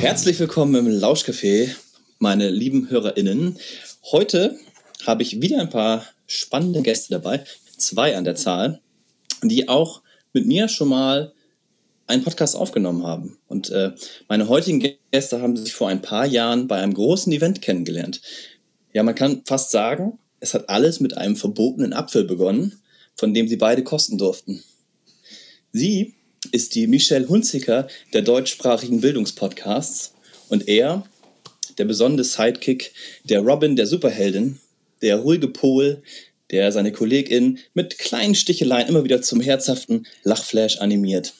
Herzlich 0.00 0.38
willkommen 0.38 0.74
im 0.74 0.86
Lauschcafé, 0.86 1.74
meine 2.18 2.48
lieben 2.48 2.88
HörerInnen. 2.88 3.58
Heute 4.10 4.56
habe 5.06 5.22
ich 5.22 5.42
wieder 5.42 5.60
ein 5.60 5.68
paar 5.68 6.06
spannende 6.26 6.80
Gäste 6.80 7.10
dabei, 7.10 7.44
zwei 7.76 8.16
an 8.16 8.24
der 8.24 8.36
Zahl, 8.36 8.80
die 9.42 9.68
auch 9.68 10.00
mit 10.32 10.46
mir 10.46 10.68
schon 10.68 10.88
mal 10.88 11.34
einen 12.12 12.24
Podcast 12.24 12.54
aufgenommen 12.54 13.04
haben. 13.04 13.38
Und 13.48 13.70
äh, 13.70 13.92
meine 14.28 14.48
heutigen 14.48 14.96
Gäste 15.10 15.40
haben 15.40 15.56
sich 15.56 15.72
vor 15.72 15.88
ein 15.88 16.02
paar 16.02 16.26
Jahren 16.26 16.68
bei 16.68 16.76
einem 16.76 16.94
großen 16.94 17.32
Event 17.32 17.62
kennengelernt. 17.62 18.20
Ja, 18.92 19.02
man 19.02 19.14
kann 19.14 19.42
fast 19.46 19.70
sagen, 19.70 20.18
es 20.40 20.54
hat 20.54 20.68
alles 20.68 21.00
mit 21.00 21.16
einem 21.16 21.36
verbotenen 21.36 21.92
Apfel 21.92 22.24
begonnen, 22.24 22.80
von 23.14 23.32
dem 23.32 23.48
sie 23.48 23.56
beide 23.56 23.82
kosten 23.82 24.18
durften. 24.18 24.62
Sie 25.72 26.14
ist 26.50 26.74
die 26.74 26.86
Michelle 26.86 27.28
Hunziker 27.28 27.88
der 28.12 28.22
deutschsprachigen 28.22 29.00
Bildungspodcasts 29.00 30.12
und 30.48 30.68
er 30.68 31.04
der 31.78 31.84
besondere 31.84 32.24
Sidekick 32.24 32.92
der 33.24 33.40
Robin 33.40 33.76
der 33.76 33.86
Superheldin, 33.86 34.58
der 35.00 35.16
ruhige 35.16 35.48
Pol, 35.48 36.02
der 36.50 36.70
seine 36.70 36.92
Kollegin 36.92 37.58
mit 37.72 37.98
kleinen 37.98 38.34
Sticheleien 38.34 38.88
immer 38.88 39.04
wieder 39.04 39.22
zum 39.22 39.40
herzhaften 39.40 40.06
Lachflash 40.22 40.78
animiert. 40.78 41.32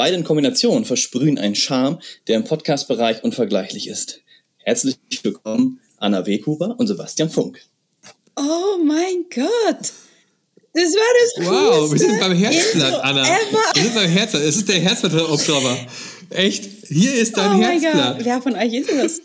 Beide 0.00 0.16
in 0.16 0.24
Kombination 0.24 0.86
versprühen 0.86 1.36
einen 1.36 1.54
Charme, 1.54 1.98
der 2.26 2.36
im 2.36 2.44
Podcast-Bereich 2.44 3.22
unvergleichlich 3.22 3.86
ist. 3.86 4.22
Herzlich 4.56 4.96
willkommen 5.22 5.78
Anna 5.98 6.24
Weghuber 6.24 6.74
und 6.78 6.86
Sebastian 6.86 7.28
Funk. 7.28 7.60
Oh 8.34 8.82
mein 8.82 9.26
Gott! 9.28 9.92
Das 10.72 10.94
war 10.94 11.36
das 11.36 11.46
Wow, 11.46 11.92
wir 11.92 11.98
sind 11.98 12.18
beim 12.18 12.32
Herzblatt, 12.32 12.94
Anna. 13.04 13.24
Ever. 13.24 13.58
Wir 13.74 13.82
sind 13.82 13.94
beim 13.94 14.08
Herzblatt. 14.08 14.42
Es 14.44 14.56
ist 14.56 14.68
der 14.70 14.80
Herzblatt-Oktober. 14.80 15.76
Echt? 16.30 16.64
Hier 16.88 17.12
ist 17.16 17.36
dein 17.36 17.60
oh 17.60 17.62
Herzblatt. 17.62 17.94
Mein 17.94 18.16
Gott. 18.16 18.24
Wer 18.24 18.40
von 18.40 18.54
euch 18.54 18.72
ist 18.72 18.90
das? 18.90 19.20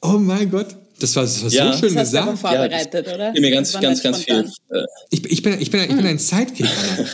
Oh 0.00 0.16
mein 0.18 0.50
Gott. 0.50 0.68
Das 0.98 1.14
war, 1.14 1.24
das 1.24 1.42
war 1.42 1.50
ja. 1.50 1.72
so 1.72 1.78
schön 1.78 1.94
das 1.94 2.08
gesagt. 2.08 2.26
Hast 2.26 2.42
du 2.42 2.48
vorbereitet, 2.48 3.06
ja, 3.06 3.14
oder? 3.14 3.34
Ich 3.34 3.40
mir 3.40 3.50
ganz, 3.50 3.78
ganz, 3.78 4.02
ganz 4.02 4.24
viel. 4.24 4.50
Äh, 4.70 4.84
ich, 5.10 5.30
ich, 5.30 5.42
bin, 5.42 5.60
ich, 5.60 5.70
bin, 5.70 5.82
ich 5.82 5.94
bin 5.94 6.06
ein 6.06 6.18
Sidekick. 6.18 6.66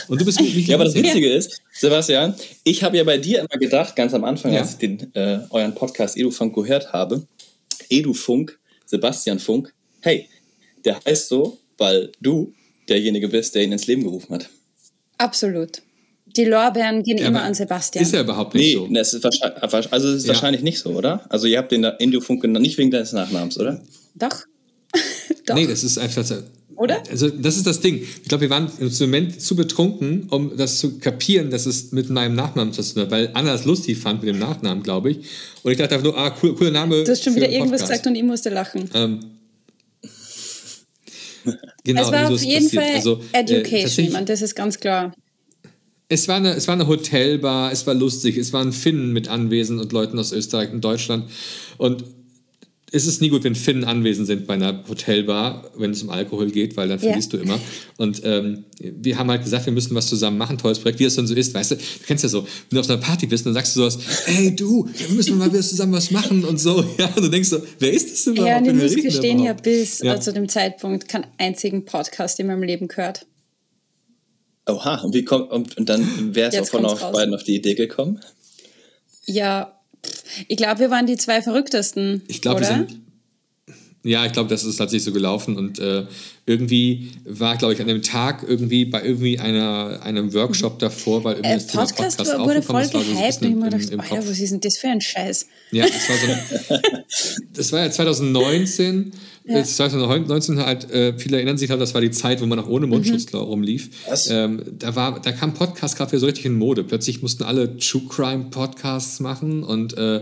Und 0.07 0.21
du 0.21 0.25
bist 0.25 0.39
mit 0.39 0.53
Ja, 0.67 0.75
aber 0.75 0.85
das 0.85 0.95
Witzige 0.95 1.29
ist, 1.29 1.61
Sebastian, 1.73 2.33
ich 2.63 2.81
habe 2.83 2.97
ja 2.97 3.03
bei 3.03 3.17
dir 3.17 3.39
immer 3.39 3.59
gedacht, 3.59 3.95
ganz 3.95 4.13
am 4.13 4.23
Anfang, 4.23 4.53
ja. 4.53 4.61
als 4.61 4.71
ich 4.71 4.77
den, 4.77 5.13
äh, 5.15 5.39
euren 5.49 5.75
Podcast 5.75 6.15
Edufunk 6.15 6.55
gehört 6.55 6.93
habe, 6.93 7.27
Edufunk, 7.89 8.57
Sebastian 8.85 9.39
Funk, 9.39 9.73
hey, 10.01 10.29
der 10.85 10.99
heißt 11.05 11.27
so, 11.27 11.57
weil 11.77 12.11
du 12.21 12.53
derjenige 12.87 13.27
bist, 13.27 13.55
der 13.55 13.63
ihn 13.63 13.71
ins 13.73 13.87
Leben 13.87 14.03
gerufen 14.03 14.33
hat. 14.35 14.49
Absolut. 15.17 15.81
Die 16.35 16.45
Lorbeeren 16.45 17.03
gehen 17.03 17.17
ja, 17.17 17.27
immer 17.27 17.43
an 17.43 17.53
Sebastian. 17.53 18.03
Ist 18.03 18.13
ja 18.13 18.21
überhaupt 18.21 18.55
nicht 18.55 18.65
nee, 18.65 18.73
so. 18.73 18.87
Das 18.91 19.13
ist 19.13 19.23
wahrscheinlich, 19.23 19.93
also 19.93 20.09
es 20.09 20.15
ist 20.15 20.23
ja. 20.23 20.33
wahrscheinlich 20.33 20.63
nicht 20.63 20.79
so, 20.79 20.91
oder? 20.91 21.25
Also 21.29 21.47
ihr 21.47 21.59
habt 21.59 21.71
den 21.71 21.83
Indiofunk 21.83 22.41
genannt, 22.41 22.63
nicht 22.63 22.77
wegen 22.77 22.91
deines 22.91 23.13
Nachnamens, 23.13 23.59
oder? 23.59 23.81
Doch. 24.15 24.43
Doch. 25.45 25.55
Nee, 25.55 25.67
das 25.67 25.83
ist 25.83 25.97
einfach... 25.97 26.25
Oder? 26.75 27.03
Also 27.09 27.29
das 27.29 27.57
ist 27.57 27.67
das 27.67 27.81
Ding. 27.81 28.01
Ich 28.01 28.27
glaube, 28.27 28.41
wir 28.41 28.49
waren 28.49 28.69
im 28.79 28.91
Moment 28.99 29.39
zu 29.39 29.55
betrunken, 29.55 30.27
um 30.29 30.57
das 30.57 30.79
zu 30.79 30.97
kapieren, 30.97 31.51
dass 31.51 31.67
es 31.67 31.91
mit 31.91 32.09
meinem 32.09 32.35
Nachnamen 32.35 32.73
zu 32.73 32.81
tun 32.81 33.03
hat, 33.03 33.11
weil 33.11 33.29
Anna 33.33 33.53
es 33.53 33.65
lustig 33.65 33.99
fand 33.99 34.23
mit 34.23 34.33
dem 34.33 34.39
Nachnamen, 34.39 34.81
glaube 34.83 35.11
ich. 35.11 35.17
Und 35.61 35.71
ich 35.71 35.77
dachte 35.77 35.95
einfach 35.95 36.05
nur, 36.05 36.17
ah, 36.17 36.35
cool, 36.41 36.55
cooler 36.55 36.71
Name. 36.71 37.03
Du 37.03 37.11
hast 37.11 37.23
schon 37.23 37.35
wieder 37.35 37.49
irgendwas 37.49 37.81
gesagt 37.81 38.07
und 38.07 38.15
ich 38.15 38.23
musste 38.23 38.49
lachen. 38.49 38.89
Ähm, 38.95 39.19
genau, 41.83 42.01
es 42.01 42.11
war 42.11 42.31
auf 42.31 42.41
jeden 42.41 42.65
passiert. 42.65 42.83
Fall 42.83 42.95
also, 42.95 43.21
äh, 43.31 43.39
Education, 43.39 44.15
äh, 44.15 44.25
das 44.25 44.41
ist 44.41 44.55
ganz 44.55 44.79
klar. 44.79 45.13
Es 46.13 46.27
war, 46.27 46.35
eine, 46.35 46.53
es 46.53 46.67
war 46.67 46.75
eine 46.75 46.87
Hotelbar, 46.87 47.71
es 47.71 47.87
war 47.87 47.95
lustig, 47.95 48.37
es 48.37 48.53
waren 48.53 48.71
Finnen 48.71 49.13
mit 49.13 49.29
anwesend 49.29 49.81
und 49.81 49.91
Leuten 49.91 50.19
aus 50.19 50.31
Österreich 50.31 50.71
und 50.71 50.83
Deutschland. 50.83 51.27
Und 51.79 52.03
es 52.91 53.07
ist 53.07 53.19
nie 53.19 53.29
gut, 53.29 53.43
wenn 53.43 53.55
Finnen 53.55 53.83
anwesend 53.83 54.27
sind 54.27 54.45
bei 54.45 54.53
einer 54.53 54.83
Hotelbar, 54.87 55.71
wenn 55.75 55.89
es 55.89 56.03
um 56.03 56.11
Alkohol 56.11 56.51
geht, 56.51 56.77
weil 56.77 56.87
dann 56.87 56.99
verlierst 56.99 57.33
ja. 57.33 57.39
du 57.39 57.43
immer. 57.43 57.59
Und 57.97 58.21
ähm, 58.23 58.65
wir 58.79 59.17
haben 59.17 59.31
halt 59.31 59.43
gesagt, 59.43 59.65
wir 59.65 59.73
müssen 59.73 59.95
was 59.95 60.05
zusammen 60.05 60.37
machen, 60.37 60.59
tolles 60.59 60.77
Projekt, 60.77 60.99
wie 60.99 61.05
es 61.05 61.15
dann 61.15 61.25
so 61.25 61.33
ist, 61.33 61.55
weißt 61.55 61.71
du, 61.71 61.75
du 61.77 61.81
kennst 62.05 62.23
ja 62.23 62.29
so, 62.29 62.43
wenn 62.43 62.75
du 62.75 62.79
auf 62.79 62.87
einer 62.87 62.99
Party 62.99 63.25
bist, 63.25 63.47
dann 63.47 63.55
sagst 63.55 63.75
du 63.75 63.79
sowas, 63.79 63.97
hey 64.25 64.55
du, 64.55 64.87
wir 64.95 65.15
müssen 65.15 65.39
mal 65.39 65.51
wieder 65.51 65.63
zusammen 65.63 65.93
was 65.93 66.11
machen 66.11 66.45
und 66.45 66.59
so. 66.59 66.85
Ja, 66.99 67.07
und 67.07 67.23
du 67.23 67.29
denkst 67.29 67.49
so, 67.49 67.57
wer 67.79 67.91
ist 67.91 68.11
das 68.11 68.27
überhaupt? 68.27 68.47
Ja, 68.47 68.57
und 68.59 68.67
ich 68.67 68.95
muss 68.95 68.95
gestehen, 68.95 69.39
ich 69.39 69.47
habe 69.47 69.63
bis 69.63 69.99
ja. 69.99 70.19
zu 70.19 70.31
dem 70.31 70.47
Zeitpunkt 70.47 71.09
keinen 71.09 71.25
einzigen 71.39 71.85
Podcast 71.85 72.39
in 72.39 72.45
meinem 72.45 72.61
Leben 72.61 72.87
gehört. 72.87 73.25
Oha, 74.65 75.01
und 75.01 75.13
wie 75.13 75.25
kommt, 75.25 75.51
und, 75.51 75.77
und 75.77 75.89
dann 75.89 76.35
wer 76.35 76.47
ist 76.47 76.59
auch 76.59 76.65
von 76.67 76.85
euch 76.85 76.99
beiden 76.99 77.33
auf 77.35 77.43
die 77.43 77.55
Idee 77.55 77.75
gekommen? 77.75 78.21
Ja, 79.25 79.79
ich 80.47 80.57
glaube, 80.57 80.79
wir 80.79 80.89
waren 80.89 81.05
die 81.05 81.17
zwei 81.17 81.41
verrücktesten. 81.41 82.23
Ich 82.27 82.41
glaube, 82.41 82.61
wir 82.61 82.67
sind. 82.67 83.02
Ja, 84.03 84.25
ich 84.25 84.33
glaube, 84.33 84.49
das 84.49 84.65
ist 84.65 84.75
tatsächlich 84.75 85.05
so 85.05 85.13
gelaufen 85.13 85.55
und 85.55 85.79
äh, 85.79 86.05
irgendwie 86.45 87.11
war, 87.23 87.55
glaube 87.55 87.73
ich, 87.73 87.79
an 87.79 87.87
dem 87.87 88.01
Tag 88.01 88.43
irgendwie 88.45 88.83
bei 88.83 89.01
irgendwie 89.01 89.39
einer, 89.39 90.01
einem 90.03 90.33
Workshop 90.33 90.77
davor, 90.79 91.23
weil 91.23 91.35
irgendwie 91.35 91.51
äh, 91.51 91.55
das 91.55 91.67
Podcast, 91.67 92.17
Podcast 92.17 92.39
wurde 92.39 92.61
voll 92.61 92.87
gehypt 92.87 93.41
und 93.41 93.49
ich 93.49 93.55
mir 93.55 93.69
gedacht, 93.69 94.11
Alter, 94.11 94.27
was 94.27 94.39
ist 94.39 94.51
denn 94.51 94.59
das 94.59 94.77
für 94.77 94.89
ein 94.89 94.99
Scheiß? 94.99 95.47
Ja, 95.71 95.85
das 95.85 96.09
war 96.09 96.17
so 96.17 96.73
eine, 96.73 97.03
das 97.53 97.71
war 97.71 97.79
ja 97.79 97.91
2019 97.91 99.13
ja. 99.45 99.63
2019 99.63 100.59
halt, 100.59 100.89
äh, 100.91 101.17
viele 101.17 101.37
erinnern 101.37 101.57
sich 101.57 101.69
halt, 101.69 101.81
das 101.81 101.93
war 101.93 102.01
die 102.01 102.11
Zeit, 102.11 102.41
wo 102.41 102.45
man 102.45 102.57
noch 102.57 102.69
ohne 102.69 102.87
Mundschutz 102.87 103.31
mhm. 103.31 103.39
rumlief. 103.39 103.89
Ähm, 104.29 104.63
da, 104.79 104.95
war, 104.95 105.19
da 105.21 105.31
kam 105.31 105.53
Podcast 105.53 105.97
gerade 105.97 106.17
so 106.17 106.25
richtig 106.25 106.45
in 106.45 106.55
Mode. 106.57 106.83
Plötzlich 106.83 107.21
mussten 107.21 107.43
alle 107.43 107.77
True 107.77 108.03
Crime 108.09 108.45
Podcasts 108.51 109.19
machen 109.19 109.63
und 109.63 109.97
äh, 109.97 110.21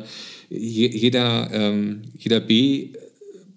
jeder, 0.50 1.50
ähm, 1.53 2.02
jeder 2.18 2.40
B 2.40 2.90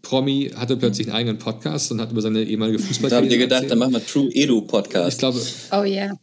Promi 0.05 0.53
hatte 0.55 0.77
plötzlich 0.77 1.09
einen 1.09 1.17
eigenen 1.17 1.39
Podcast 1.39 1.91
und 1.91 2.01
hat 2.01 2.13
über 2.13 2.23
seine 2.23 2.45
ehemalige 2.45 2.79
Fußballkarriere 2.79 3.11
Da 3.11 3.25
habt 3.25 3.33
ihr 3.33 3.39
gedacht, 3.39 3.63
erzählt. 3.63 3.71
dann 3.73 3.79
machen 3.81 3.93
wir 3.95 4.07
True 4.07 4.31
Edu 4.33 4.61
Podcast. 4.63 5.15
Ich 5.15 5.19
glaube. 5.19 5.41
Oh 5.73 5.83
ja. 5.83 5.85
Yeah. 5.85 6.19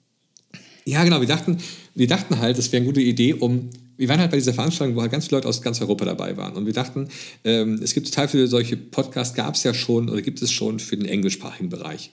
Ja, 0.86 1.04
genau. 1.04 1.20
Wir 1.20 1.28
dachten, 1.28 1.58
wir 1.94 2.08
dachten 2.08 2.40
halt, 2.40 2.58
das 2.58 2.72
wäre 2.72 2.82
eine 2.82 2.88
gute 2.88 3.02
Idee, 3.02 3.34
um 3.34 3.70
wir 3.98 4.10
waren 4.10 4.20
halt 4.20 4.32
bei 4.32 4.38
dieser 4.38 4.54
Veranstaltung, 4.54 4.96
wo 4.96 5.02
halt 5.02 5.12
ganz 5.12 5.28
viele 5.28 5.38
Leute 5.38 5.48
aus 5.48 5.62
ganz 5.62 5.80
Europa 5.80 6.06
dabei 6.06 6.36
waren. 6.36 6.56
Und 6.56 6.66
wir 6.66 6.74
dachten, 6.74 7.10
ähm, 7.44 7.80
es 7.84 7.94
gibt 7.94 8.08
total 8.08 8.28
viele 8.28 8.48
solche 8.48 8.76
Podcasts, 8.76 9.36
gab 9.36 9.54
es 9.54 9.62
ja 9.62 9.76
schon 9.76 10.10
oder 10.10 10.24
gibt 10.24 10.42
es 10.42 10.52
schon 10.52 10.80
für 10.80 10.98
den 10.98 11.06
englischsprachigen 11.06 11.70
Bereich. 11.70 12.12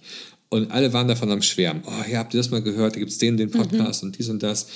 Und 0.50 0.70
alle 0.70 0.92
waren 0.92 1.08
davon 1.08 1.30
am 1.30 1.40
Schwärmen. 1.40 1.82
Oh, 1.86 2.10
ja, 2.10 2.18
habt 2.18 2.34
ihr 2.34 2.38
das 2.38 2.50
mal 2.50 2.60
gehört? 2.60 2.94
Da 2.94 2.98
gibt 2.98 3.10
es 3.10 3.16
den, 3.16 3.38
den 3.38 3.50
Podcast 3.50 4.02
mhm. 4.02 4.08
und 4.08 4.18
dies 4.18 4.28
und 4.28 4.42
das. 4.42 4.66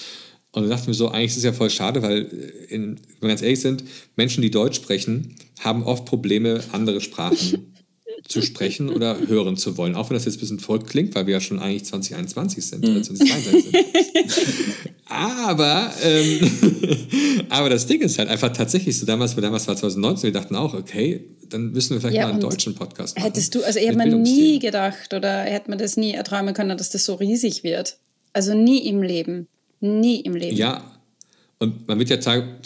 Und 0.53 0.63
dann 0.63 0.71
dachten 0.71 0.87
wir 0.87 0.95
so, 0.95 1.09
eigentlich 1.09 1.31
ist 1.31 1.39
es 1.39 1.45
ja 1.45 1.53
voll 1.53 1.71
schade, 1.71 2.03
weil, 2.03 2.27
äh, 2.27 2.75
in, 2.75 2.97
wenn 2.97 3.23
wir 3.23 3.29
ganz 3.29 3.43
ehrlich 3.43 3.61
sind, 3.61 3.85
Menschen, 4.17 4.43
die 4.43 4.51
Deutsch 4.51 4.77
sprechen, 4.77 5.35
haben 5.61 5.83
oft 5.83 6.05
Probleme, 6.05 6.61
andere 6.73 7.01
Sprachen 7.01 7.73
zu 8.29 8.43
sprechen 8.43 8.91
oder 8.91 9.17
hören 9.27 9.57
zu 9.57 9.79
wollen. 9.79 9.95
Auch 9.95 10.11
wenn 10.11 10.15
das 10.15 10.27
jetzt 10.27 10.37
ein 10.37 10.41
bisschen 10.41 10.61
voll 10.61 10.81
klingt, 10.81 11.15
weil 11.15 11.27
wir 11.27 11.35
ja 11.35 11.41
schon 11.41 11.59
eigentlich 11.59 11.87
2021 11.87 12.67
sind 12.67 12.87
oder 12.87 13.03
2022 13.03 13.73
sind. 13.73 14.67
aber, 15.07 15.91
ähm, 16.03 16.51
aber 17.49 17.71
das 17.71 17.87
Ding 17.87 18.03
ist 18.03 18.19
halt 18.19 18.29
einfach 18.29 18.53
tatsächlich 18.53 18.99
so, 18.99 19.07
damals, 19.07 19.35
damals 19.35 19.67
war 19.67 19.77
2019, 19.77 20.35
wir 20.35 20.39
dachten 20.39 20.55
auch, 20.55 20.75
okay, 20.75 21.25
dann 21.49 21.73
müssen 21.73 21.95
wir 21.95 22.01
vielleicht 22.01 22.17
ja, 22.17 22.25
mal 22.25 22.33
einen 22.33 22.41
deutschen 22.41 22.75
Podcast 22.75 23.17
machen. 23.17 23.25
Hättest 23.25 23.55
du, 23.55 23.65
also 23.65 23.81
hätte 23.81 23.97
man 23.97 24.23
nie 24.23 24.59
gedacht 24.59 25.15
oder 25.15 25.41
hätte 25.41 25.71
man 25.71 25.79
das 25.79 25.97
nie 25.97 26.13
erträumen 26.13 26.55
können, 26.55 26.77
dass 26.77 26.91
das 26.91 27.07
so 27.07 27.15
riesig 27.15 27.65
wird. 27.65 27.97
Also 28.35 28.55
nie 28.55 28.87
im 28.87 29.03
Leben. 29.03 29.49
Nie 29.83 30.21
im 30.21 30.37
Leben. 30.37 30.57
Ja, 30.57 30.93
und 31.59 31.87
man 31.87 31.99
wird 31.99 32.09
ja 32.09 32.17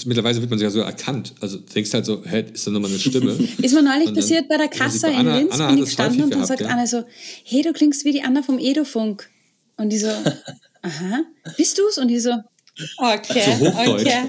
mittlerweile 0.07 0.41
wird 0.41 0.49
man 0.49 0.59
sich 0.59 0.65
ja 0.65 0.71
so 0.71 0.81
erkannt. 0.81 1.35
Also 1.41 1.59
du 1.59 1.65
denkst 1.65 1.93
halt 1.93 2.07
so, 2.07 2.25
hä, 2.25 2.47
ist 2.53 2.67
da 2.67 2.71
nochmal 2.71 2.91
eine 2.91 2.99
Stimme? 2.99 3.33
ist 3.59 3.75
mir 3.75 3.83
neulich 3.83 4.15
passiert 4.15 4.49
bei 4.49 4.57
der 4.57 4.69
Kasse 4.69 5.09
in 5.09 5.27
Linz, 5.27 5.53
Anna 5.53 5.69
bin 5.69 5.79
ich 5.79 5.85
gestanden 5.85 6.25
und 6.25 6.35
dann 6.35 6.47
sagt 6.47 6.63
ja. 6.63 6.69
Anna 6.69 6.87
so, 6.87 7.05
hey, 7.45 7.61
du 7.63 7.75
klingst 7.75 8.07
wie 8.07 8.13
die 8.13 8.23
Anna 8.23 8.43
vom 8.43 8.59
Edofunk. 8.59 9.29
Und 9.77 9.91
die 9.91 9.99
so, 9.99 10.09
aha, 10.83 11.25
bist 11.59 11.79
du's? 11.79 11.99
Und 11.99 12.09
die 12.09 12.19
so, 12.21 12.33
okay, 12.97 13.57
so 13.59 13.67
okay. 13.67 14.23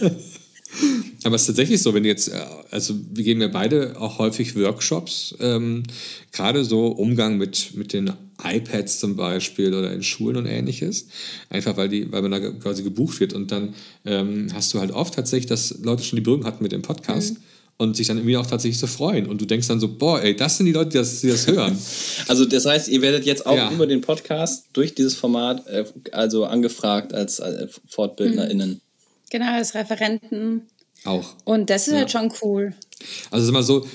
Aber 1.26 1.34
es 1.34 1.42
ist 1.42 1.48
tatsächlich 1.48 1.82
so, 1.82 1.92
wenn 1.92 2.04
jetzt, 2.04 2.28
äh, 2.28 2.40
also 2.70 2.94
wir 3.12 3.24
geben 3.24 3.40
ja 3.40 3.48
beide 3.48 4.00
auch 4.00 4.20
häufig 4.20 4.54
Workshops, 4.54 5.34
ähm, 5.40 5.82
gerade 6.30 6.64
so 6.64 6.86
Umgang 6.86 7.36
mit, 7.36 7.74
mit 7.74 7.92
den 7.92 8.12
iPads 8.42 9.00
zum 9.00 9.16
Beispiel 9.16 9.74
oder 9.74 9.92
in 9.92 10.04
Schulen 10.04 10.36
und 10.36 10.46
ähnliches. 10.46 11.08
Einfach 11.50 11.76
weil, 11.76 11.88
die, 11.88 12.12
weil 12.12 12.22
man 12.22 12.30
da 12.30 12.38
quasi 12.38 12.84
gebucht 12.84 13.18
wird. 13.18 13.32
Und 13.32 13.50
dann 13.50 13.74
ähm, 14.04 14.46
hast 14.54 14.72
du 14.72 14.78
halt 14.78 14.92
oft 14.92 15.14
tatsächlich, 15.14 15.46
dass 15.46 15.78
Leute 15.82 16.04
schon 16.04 16.16
die 16.16 16.22
Berührung 16.22 16.44
hatten 16.44 16.62
mit 16.62 16.72
dem 16.72 16.82
Podcast. 16.82 17.34
Mhm 17.34 17.42
und 17.78 17.94
sich 17.94 18.06
dann 18.06 18.16
irgendwie 18.16 18.38
auch 18.38 18.46
tatsächlich 18.46 18.78
so 18.78 18.86
freuen. 18.86 19.26
Und 19.26 19.38
du 19.38 19.44
denkst 19.44 19.68
dann 19.68 19.80
so, 19.80 19.88
boah, 19.88 20.22
ey, 20.22 20.34
das 20.34 20.56
sind 20.56 20.64
die 20.64 20.72
Leute, 20.72 20.92
die 20.92 20.96
das, 20.96 21.20
die 21.20 21.28
das 21.28 21.46
hören. 21.46 21.78
Also 22.26 22.46
das 22.46 22.64
heißt, 22.64 22.88
ihr 22.88 23.02
werdet 23.02 23.26
jetzt 23.26 23.44
auch 23.44 23.54
ja. 23.54 23.70
über 23.70 23.86
den 23.86 24.00
Podcast 24.00 24.64
durch 24.72 24.94
dieses 24.94 25.14
Format 25.14 25.66
äh, 25.66 25.84
also 26.10 26.46
angefragt 26.46 27.12
als 27.12 27.38
äh, 27.38 27.68
FortbildnerInnen. 27.86 28.70
Mhm. 28.70 28.80
Genau, 29.28 29.52
als 29.52 29.74
Referenten 29.74 30.62
Auch. 31.04 31.34
Und 31.44 31.70
das 31.70 31.86
ist 31.86 31.94
ja. 31.94 32.00
halt 32.00 32.10
schon 32.10 32.32
cool. 32.42 32.74
Also 33.30 33.46
sag 33.46 33.52
mal 33.52 33.62
so, 33.62 33.86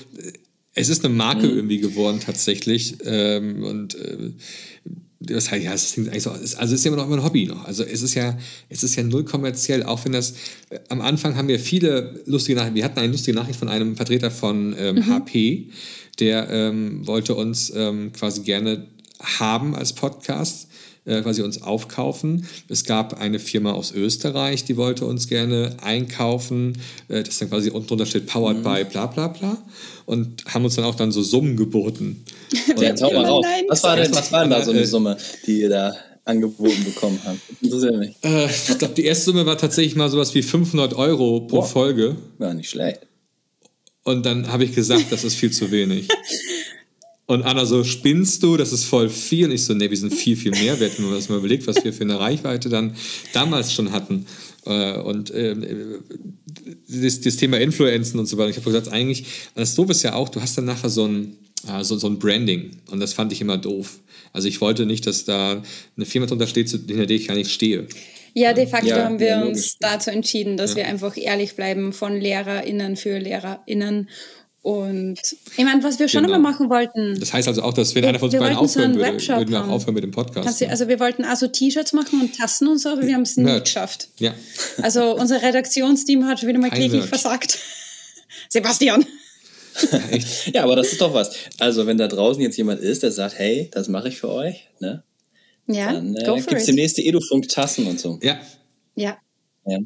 es 0.74 0.88
ist 0.88 1.04
eine 1.04 1.14
Marke 1.14 1.46
mhm. 1.46 1.56
irgendwie 1.56 1.78
geworden 1.78 2.20
tatsächlich. 2.20 2.96
Ähm, 3.04 3.64
und 3.64 3.94
äh, 3.94 4.30
das 5.20 5.50
heißt, 5.50 5.64
ja, 5.64 5.72
es 5.72 5.84
ist 5.84 5.98
eigentlich 5.98 6.22
so, 6.22 6.30
also 6.30 6.42
es 6.42 6.72
ist 6.72 6.86
immer 6.86 6.96
noch 6.96 7.06
immer 7.06 7.16
ein 7.16 7.24
Hobby 7.24 7.46
noch. 7.46 7.64
Also 7.64 7.84
es 7.84 8.02
ist 8.02 8.14
ja, 8.14 8.36
es 8.68 8.82
ist 8.82 8.96
ja 8.96 9.02
null 9.02 9.24
kommerziell, 9.24 9.82
auch 9.82 10.04
wenn 10.04 10.12
das 10.12 10.32
äh, 10.70 10.78
am 10.88 11.00
Anfang 11.00 11.36
haben 11.36 11.48
wir 11.48 11.60
viele 11.60 12.22
lustige 12.26 12.56
Nachrichten. 12.56 12.76
Wir 12.76 12.84
hatten 12.84 12.98
eine 12.98 13.12
lustige 13.12 13.36
Nachricht 13.36 13.58
von 13.58 13.68
einem 13.68 13.96
Vertreter 13.96 14.30
von 14.30 14.74
ähm, 14.78 14.96
mhm. 14.96 15.06
HP, 15.06 15.68
der 16.18 16.48
ähm, 16.50 17.06
wollte 17.06 17.34
uns 17.34 17.72
ähm, 17.74 18.12
quasi 18.12 18.42
gerne 18.42 18.86
haben 19.20 19.74
als 19.74 19.92
Podcast 19.92 20.68
äh, 21.04 21.20
quasi 21.20 21.42
uns 21.42 21.62
aufkaufen. 21.62 22.46
Es 22.68 22.84
gab 22.84 23.20
eine 23.20 23.38
Firma 23.38 23.72
aus 23.72 23.92
Österreich, 23.92 24.64
die 24.64 24.76
wollte 24.76 25.04
uns 25.04 25.28
gerne 25.28 25.76
einkaufen, 25.82 26.78
äh, 27.08 27.22
das 27.22 27.38
dann 27.38 27.50
quasi 27.50 27.70
unten 27.70 27.88
drunter 27.88 28.06
steht 28.06 28.26
Powered 28.26 28.58
mhm. 28.58 28.62
by 28.62 28.84
bla 28.84 29.06
bla 29.06 29.28
bla 29.28 29.58
und 30.06 30.44
haben 30.46 30.64
uns 30.64 30.76
dann 30.76 30.84
auch 30.84 30.94
dann 30.94 31.12
so 31.12 31.22
Summen 31.22 31.56
geboten. 31.56 32.24
Und, 32.68 32.80
ja, 32.80 32.94
hau 33.00 33.12
mal 33.12 33.24
raus. 33.24 33.46
Was 33.68 33.82
war 33.82 33.96
denn, 33.96 34.14
was 34.14 34.30
war 34.30 34.42
denn 34.42 34.50
da 34.50 34.62
so 34.62 34.72
eine 34.72 34.86
Summe, 34.86 35.16
die 35.46 35.62
ihr 35.62 35.70
da 35.70 35.96
angeboten 36.24 36.84
bekommen 36.84 37.18
habt? 37.24 37.38
Interessiert 37.60 37.96
mich. 37.96 38.16
Äh, 38.22 38.46
ich 38.46 38.78
glaube, 38.78 38.94
die 38.94 39.04
erste 39.04 39.26
Summe 39.26 39.46
war 39.46 39.56
tatsächlich 39.56 39.96
mal 39.96 40.10
sowas 40.10 40.34
wie 40.34 40.42
500 40.42 40.94
Euro 40.94 41.40
pro 41.40 41.60
Boah. 41.60 41.66
Folge. 41.66 42.16
War 42.38 42.52
nicht 42.54 42.70
schlecht. 42.70 43.00
Und 44.04 44.26
dann 44.26 44.52
habe 44.52 44.64
ich 44.64 44.74
gesagt, 44.74 45.06
das 45.10 45.24
ist 45.24 45.34
viel 45.34 45.52
zu 45.52 45.70
wenig. 45.70 46.08
Und 47.26 47.42
Anna 47.44 47.64
so, 47.64 47.84
spinnst 47.84 48.42
du? 48.42 48.56
Das 48.56 48.72
ist 48.72 48.84
voll 48.84 49.08
viel. 49.08 49.46
Und 49.46 49.52
ich 49.52 49.64
so, 49.64 49.74
nee, 49.74 49.88
wir 49.88 49.96
sind 49.96 50.12
viel, 50.12 50.36
viel 50.36 50.50
mehr 50.50 50.78
wert. 50.80 50.98
Wenn 50.98 51.06
man 51.06 51.14
das 51.14 51.28
mal 51.28 51.38
überlegt, 51.38 51.66
was 51.66 51.82
wir 51.84 51.92
für 51.92 52.02
eine 52.02 52.18
Reichweite 52.18 52.68
dann 52.68 52.94
damals 53.32 53.72
schon 53.72 53.92
hatten. 53.92 54.26
Äh, 54.66 54.98
und 54.98 55.30
äh, 55.30 55.56
das, 56.88 57.20
das, 57.20 57.36
Thema 57.36 57.58
Influenzen 57.58 58.18
und 58.18 58.26
so 58.26 58.38
weiter. 58.38 58.50
Ich 58.50 58.56
habe 58.56 58.66
gesagt, 58.66 58.88
eigentlich, 58.88 59.24
das 59.54 59.74
Doof 59.74 59.90
ist 59.90 60.02
ja 60.02 60.14
auch, 60.14 60.28
du 60.28 60.40
hast 60.40 60.58
dann 60.58 60.64
nachher 60.64 60.90
so 60.90 61.06
ein, 61.06 61.36
so, 61.82 61.96
so 61.96 62.08
ein 62.08 62.18
Branding. 62.18 62.70
Und 62.90 63.00
das 63.00 63.12
fand 63.12 63.32
ich 63.32 63.40
immer 63.40 63.56
doof. 63.56 64.00
Also 64.32 64.48
ich 64.48 64.60
wollte 64.60 64.84
nicht, 64.84 65.06
dass 65.06 65.24
da 65.24 65.62
eine 65.96 66.06
Firma 66.06 66.26
drunter 66.26 66.46
steht, 66.46 66.70
hinter 66.70 67.06
der 67.06 67.16
ich 67.16 67.28
gar 67.28 67.34
nicht 67.34 67.50
stehe. 67.50 67.86
Ja, 68.34 68.52
de 68.52 68.66
facto 68.66 68.88
ja, 68.88 69.04
haben 69.04 69.20
wir 69.20 69.26
ja, 69.28 69.42
uns 69.42 69.76
dazu 69.78 70.10
entschieden, 70.10 70.56
dass 70.56 70.70
ja. 70.70 70.78
wir 70.78 70.86
einfach 70.86 71.16
ehrlich 71.16 71.54
bleiben 71.54 71.92
von 71.92 72.18
LehrerInnen 72.18 72.96
für 72.96 73.18
LehrerInnen 73.18 74.08
und 74.62 75.18
ich 75.56 75.64
meine, 75.64 75.82
was 75.82 75.98
wir 75.98 76.08
schon 76.08 76.22
genau. 76.22 76.36
immer 76.36 76.50
machen 76.50 76.70
wollten. 76.70 77.18
Das 77.18 77.32
heißt 77.32 77.48
also 77.48 77.62
auch, 77.62 77.74
dass 77.74 77.96
wenn 77.96 78.02
wir, 78.02 78.10
einer 78.10 78.20
von 78.20 78.28
uns 78.28 78.38
beiden 78.38 78.56
aufhören 78.56 78.94
so 78.94 79.00
würde, 79.00 79.28
würden 79.28 79.50
wir 79.50 79.64
auch 79.64 79.68
aufhören 79.68 79.94
mit 79.94 80.04
dem 80.04 80.12
Podcast. 80.12 80.60
Du, 80.60 80.68
also 80.68 80.86
wir 80.86 81.00
wollten 81.00 81.24
also 81.24 81.48
T-Shirts 81.48 81.92
machen 81.92 82.20
und 82.20 82.36
Tassen 82.36 82.68
und 82.68 82.78
so, 82.78 82.90
aber 82.90 83.02
wir 83.02 83.14
haben 83.14 83.22
es 83.22 83.36
nicht 83.36 83.64
geschafft. 83.64 84.08
Ja. 84.18 84.34
Also 84.80 85.16
unser 85.16 85.42
Redaktionsteam 85.42 86.26
hat 86.26 86.46
wieder 86.46 86.60
mal 86.60 86.70
kläglich 86.70 87.04
versagt. 87.06 87.58
Sebastian. 88.48 89.04
Ja, 89.90 90.00
ja, 90.54 90.62
aber 90.62 90.76
das 90.76 90.92
ist 90.92 91.00
doch 91.00 91.12
was. 91.12 91.34
Also 91.58 91.86
wenn 91.86 91.98
da 91.98 92.06
draußen 92.06 92.40
jetzt 92.40 92.56
jemand 92.56 92.80
ist, 92.80 93.02
der 93.02 93.10
sagt, 93.10 93.38
hey, 93.38 93.68
das 93.72 93.88
mache 93.88 94.08
ich 94.08 94.18
für 94.18 94.28
euch, 94.28 94.68
ne? 94.78 95.02
Ja, 95.66 95.92
dann 95.92 96.14
äh, 96.14 96.34
gibt 96.34 96.52
es 96.52 96.66
demnächst 96.66 96.98
die 96.98 97.08
Edufunk-Tassen 97.08 97.86
und 97.86 97.98
so. 97.98 98.18
Ja. 98.22 98.40
Ja. 98.94 99.16
ja. 99.66 99.78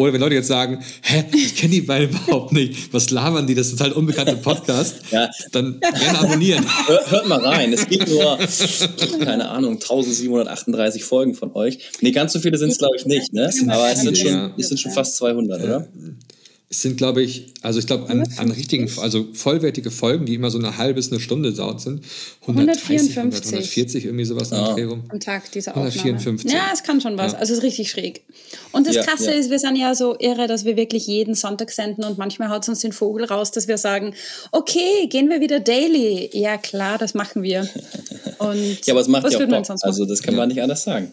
Oder 0.00 0.14
wenn 0.14 0.20
Leute 0.20 0.34
jetzt 0.34 0.48
sagen, 0.48 0.78
hä, 1.02 1.24
ich 1.34 1.54
kenne 1.56 1.72
die 1.72 1.82
beiden 1.82 2.08
überhaupt 2.26 2.52
nicht, 2.52 2.92
was 2.92 3.10
labern 3.10 3.46
die, 3.46 3.54
das 3.54 3.68
ist 3.68 3.78
total 3.78 3.92
unbekannte 3.92 4.36
Podcast, 4.36 4.96
ja. 5.10 5.28
dann 5.52 5.78
gerne 5.80 6.20
abonnieren. 6.20 6.64
Hört, 6.86 7.10
hört, 7.10 7.28
mal 7.28 7.40
rein, 7.40 7.72
es 7.72 7.86
gibt 7.86 8.08
nur, 8.08 8.38
keine 9.22 9.50
Ahnung, 9.50 9.74
1738 9.74 11.04
Folgen 11.04 11.34
von 11.34 11.54
euch. 11.54 11.78
Nee, 12.00 12.12
ganz 12.12 12.32
so 12.32 12.40
viele 12.40 12.56
sind 12.56 12.70
es 12.70 12.78
glaube 12.78 12.96
ich 12.96 13.04
nicht, 13.04 13.32
ne? 13.32 13.50
aber 13.68 13.92
es 13.92 14.00
sind, 14.00 14.16
schon, 14.16 14.54
es 14.56 14.68
sind 14.68 14.80
schon 14.80 14.92
fast 14.92 15.16
200, 15.16 15.62
oder? 15.62 15.88
Es 16.72 16.82
sind, 16.82 16.96
glaube 16.96 17.20
ich, 17.20 17.52
also 17.62 17.80
ich 17.80 17.88
glaube, 17.88 18.08
an, 18.08 18.22
an, 18.36 18.50
richtigen, 18.52 18.88
also 19.00 19.26
vollwertige 19.32 19.90
Folgen, 19.90 20.24
die 20.24 20.34
immer 20.34 20.52
so 20.52 20.58
eine 20.58 20.78
halbe 20.78 20.94
bis 20.94 21.10
eine 21.10 21.18
Stunde 21.18 21.52
dauert 21.52 21.80
sind, 21.80 22.04
130, 22.42 22.86
154. 23.18 23.52
140, 23.54 24.04
irgendwie 24.04 24.24
sowas 24.24 24.52
oh. 24.52 24.74
rum. 24.74 25.02
Am 25.08 25.18
Tag, 25.18 25.50
diese 25.50 25.72
Aufnahme. 25.72 25.90
154. 25.90 26.52
Ja, 26.52 26.70
es 26.72 26.84
kann 26.84 27.00
schon 27.00 27.18
was. 27.18 27.32
Ja. 27.32 27.38
Also 27.38 27.54
es 27.54 27.58
ist 27.58 27.64
richtig 27.64 27.90
schräg. 27.90 28.22
Und 28.70 28.86
das 28.86 28.94
ja, 28.94 29.02
Krasse 29.02 29.32
ja. 29.32 29.36
ist, 29.36 29.50
wir 29.50 29.58
sind 29.58 29.74
ja 29.74 29.96
so 29.96 30.16
irre, 30.20 30.46
dass 30.46 30.64
wir 30.64 30.76
wirklich 30.76 31.08
jeden 31.08 31.34
Sonntag 31.34 31.72
senden 31.72 32.04
und 32.04 32.18
manchmal 32.18 32.50
haut 32.50 32.62
es 32.62 32.68
uns 32.68 32.78
den 32.78 32.92
Vogel 32.92 33.24
raus, 33.24 33.50
dass 33.50 33.66
wir 33.66 33.76
sagen, 33.76 34.14
okay, 34.52 35.08
gehen 35.08 35.28
wir 35.28 35.40
wieder 35.40 35.58
daily. 35.58 36.30
Ja, 36.32 36.56
klar, 36.56 36.98
das 36.98 37.14
machen 37.14 37.42
wir. 37.42 37.68
Und 38.38 38.86
ja, 38.86 38.94
aber 38.94 39.00
es 39.00 39.08
macht 39.08 39.30
ja 39.30 39.38
auch 39.38 39.48
Bock. 39.48 39.76
Also 39.82 40.06
das 40.06 40.22
kann 40.22 40.36
man 40.36 40.48
nicht 40.48 40.62
anders 40.62 40.84
sagen. 40.84 41.12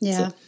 Ja. 0.00 0.26
So 0.26 0.45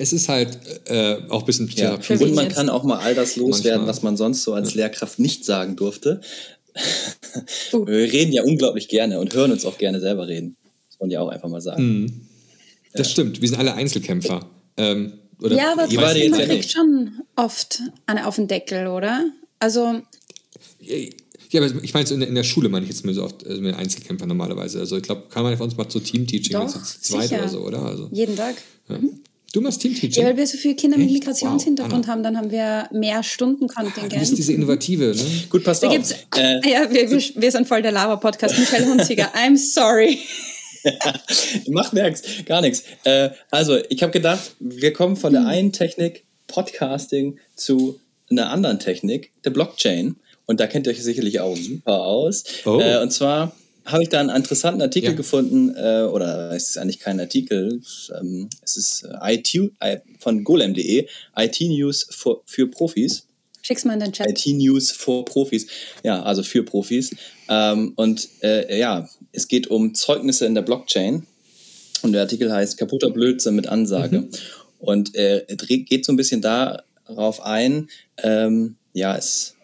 es 0.00 0.14
ist 0.14 0.30
halt 0.30 0.58
äh, 0.86 1.18
auch 1.28 1.40
ein 1.40 1.46
bisschen 1.46 1.68
Therapie. 1.68 2.14
Ja. 2.14 2.20
Und 2.20 2.34
man 2.34 2.48
kann 2.48 2.70
auch 2.70 2.84
mal 2.84 2.98
all 3.00 3.14
das 3.14 3.36
loswerden, 3.36 3.82
Manchmal. 3.82 3.88
was 3.88 4.02
man 4.02 4.16
sonst 4.16 4.42
so 4.44 4.54
als 4.54 4.74
Lehrkraft 4.74 5.18
nicht 5.18 5.44
sagen 5.44 5.76
durfte. 5.76 6.22
Uh. 7.74 7.86
Wir 7.86 8.10
reden 8.10 8.32
ja 8.32 8.42
unglaublich 8.42 8.88
gerne 8.88 9.20
und 9.20 9.34
hören 9.34 9.52
uns 9.52 9.66
auch 9.66 9.76
gerne 9.76 10.00
selber 10.00 10.26
reden. 10.26 10.56
Das 10.88 10.98
wollen 11.00 11.10
ja 11.10 11.20
auch 11.20 11.28
einfach 11.28 11.50
mal 11.50 11.60
sagen. 11.60 11.82
Mhm. 11.82 12.20
Das 12.94 13.08
ja. 13.08 13.12
stimmt, 13.12 13.40
wir 13.40 13.48
sind 13.48 13.58
alle 13.58 13.74
Einzelkämpfer. 13.74 14.48
Ähm, 14.76 15.12
oder 15.40 15.54
ja, 15.54 15.72
aber 15.72 15.86
trotzdem, 15.86 16.30
man 16.30 16.40
kriegt 16.40 16.70
schon 16.70 17.12
oft 17.36 17.80
eine 18.06 18.26
auf 18.26 18.36
den 18.36 18.48
Deckel, 18.48 18.86
oder? 18.88 19.26
Also... 19.58 20.00
Ja, 20.80 21.62
aber 21.62 21.84
ich 21.84 21.94
meine, 21.94 22.08
in, 22.08 22.22
in, 22.22 22.34
der 22.34 22.42
Schule 22.42 22.68
meine 22.68 22.84
ich 22.84 22.90
jetzt 22.90 23.04
mir 23.04 23.12
so 23.12 23.24
oft 23.24 23.46
also 23.46 23.60
mit 23.60 23.74
Einzelkämpfer 23.74 24.26
normalerweise. 24.26 24.80
Also 24.80 24.96
ich 24.96 25.02
glaube, 25.02 25.24
kann 25.28 25.42
man 25.42 25.56
von 25.56 25.64
uns 25.64 25.76
mal 25.76 25.88
zu 25.88 26.00
Team-Teaching, 26.00 26.52
Doch, 26.52 26.68
zu 26.68 27.00
zweit 27.00 27.32
oder 27.32 27.48
so, 27.48 27.60
oder? 27.60 27.82
Also, 27.82 28.08
Jeden 28.12 28.36
Tag. 28.36 28.56
Ja. 28.88 28.98
Mhm. 28.98 29.20
Du 29.52 29.60
machst 29.60 29.80
Teamteaching? 29.80 30.22
Ja, 30.22 30.28
weil 30.28 30.36
wir 30.36 30.46
so 30.46 30.56
viele 30.56 30.76
Kinder 30.76 30.96
Echt? 30.96 31.06
mit 31.06 31.14
Migrationshintergrund 31.14 32.06
wow, 32.06 32.12
haben, 32.12 32.22
dann 32.22 32.36
haben 32.36 32.50
wir 32.52 32.88
mehr 32.92 33.22
Stunden-Content. 33.22 34.12
Du 34.12 34.18
bist 34.18 34.38
diese 34.38 34.52
Innovative, 34.52 35.12
ne? 35.16 35.24
Gut, 35.48 35.64
passt 35.64 35.84
auf. 35.84 35.92
Äh. 35.92 36.60
Ja, 36.70 36.88
wir, 36.90 37.10
wir, 37.10 37.18
wir, 37.18 37.50
sind 37.50 37.66
voll 37.66 37.82
der 37.82 37.90
Lava-Podcast. 37.90 38.56
Michael 38.56 38.86
Hunziger, 38.86 39.32
I'm 39.34 39.56
sorry. 39.56 40.18
Macht 41.68 41.92
nichts, 41.92 42.22
gar 42.46 42.60
nichts. 42.60 42.84
Äh, 43.02 43.30
also, 43.50 43.78
ich 43.88 44.02
habe 44.02 44.12
gedacht, 44.12 44.54
wir 44.60 44.92
kommen 44.92 45.16
von 45.16 45.32
der 45.32 45.42
hm. 45.42 45.48
einen 45.48 45.72
Technik, 45.72 46.24
Podcasting, 46.46 47.38
zu 47.56 47.98
einer 48.30 48.50
anderen 48.50 48.78
Technik, 48.78 49.32
der 49.44 49.50
Blockchain. 49.50 50.16
Und 50.46 50.60
da 50.60 50.68
kennt 50.68 50.86
ihr 50.86 50.92
euch 50.92 51.02
sicherlich 51.02 51.40
auch 51.40 51.56
super 51.56 52.00
aus. 52.00 52.44
Oh. 52.64 52.80
Äh, 52.80 53.02
und 53.02 53.10
zwar 53.10 53.52
habe 53.84 54.02
ich 54.02 54.08
da 54.08 54.20
einen 54.20 54.30
interessanten 54.30 54.82
Artikel 54.82 55.10
ja. 55.10 55.16
gefunden, 55.16 55.74
äh, 55.74 56.02
oder 56.02 56.52
es 56.52 56.70
ist 56.70 56.78
eigentlich 56.78 56.98
kein 56.98 57.20
Artikel, 57.20 57.80
ähm, 58.20 58.48
es 58.62 58.76
ist 58.76 59.04
äh, 59.04 59.34
IT, 59.34 59.54
äh, 59.80 60.00
von 60.18 60.44
golem.de, 60.44 61.06
IT-News 61.36 62.06
für, 62.10 62.40
für 62.44 62.66
Profis. 62.66 63.26
Schick's 63.62 63.84
mal 63.84 63.94
in 63.94 64.00
den 64.00 64.12
Chat. 64.12 64.28
IT-News 64.28 64.90
für 64.90 65.24
Profis, 65.24 65.66
ja, 66.02 66.22
also 66.22 66.42
für 66.42 66.62
Profis. 66.62 67.14
Ähm, 67.48 67.92
und 67.96 68.28
äh, 68.42 68.78
ja, 68.78 69.08
es 69.32 69.48
geht 69.48 69.66
um 69.68 69.94
Zeugnisse 69.94 70.46
in 70.46 70.54
der 70.54 70.62
Blockchain. 70.62 71.26
Und 72.02 72.12
der 72.12 72.22
Artikel 72.22 72.50
heißt 72.50 72.78
Kaputter 72.78 73.10
Blödsinn 73.10 73.54
mit 73.54 73.66
Ansage. 73.66 74.20
Mhm. 74.20 74.30
Und 74.78 75.14
äh, 75.14 75.44
geht 75.84 76.06
so 76.06 76.12
ein 76.12 76.16
bisschen 76.16 76.40
darauf 76.40 77.42
ein, 77.42 77.90
ähm, 78.22 78.76
ja, 78.94 79.16
es 79.16 79.54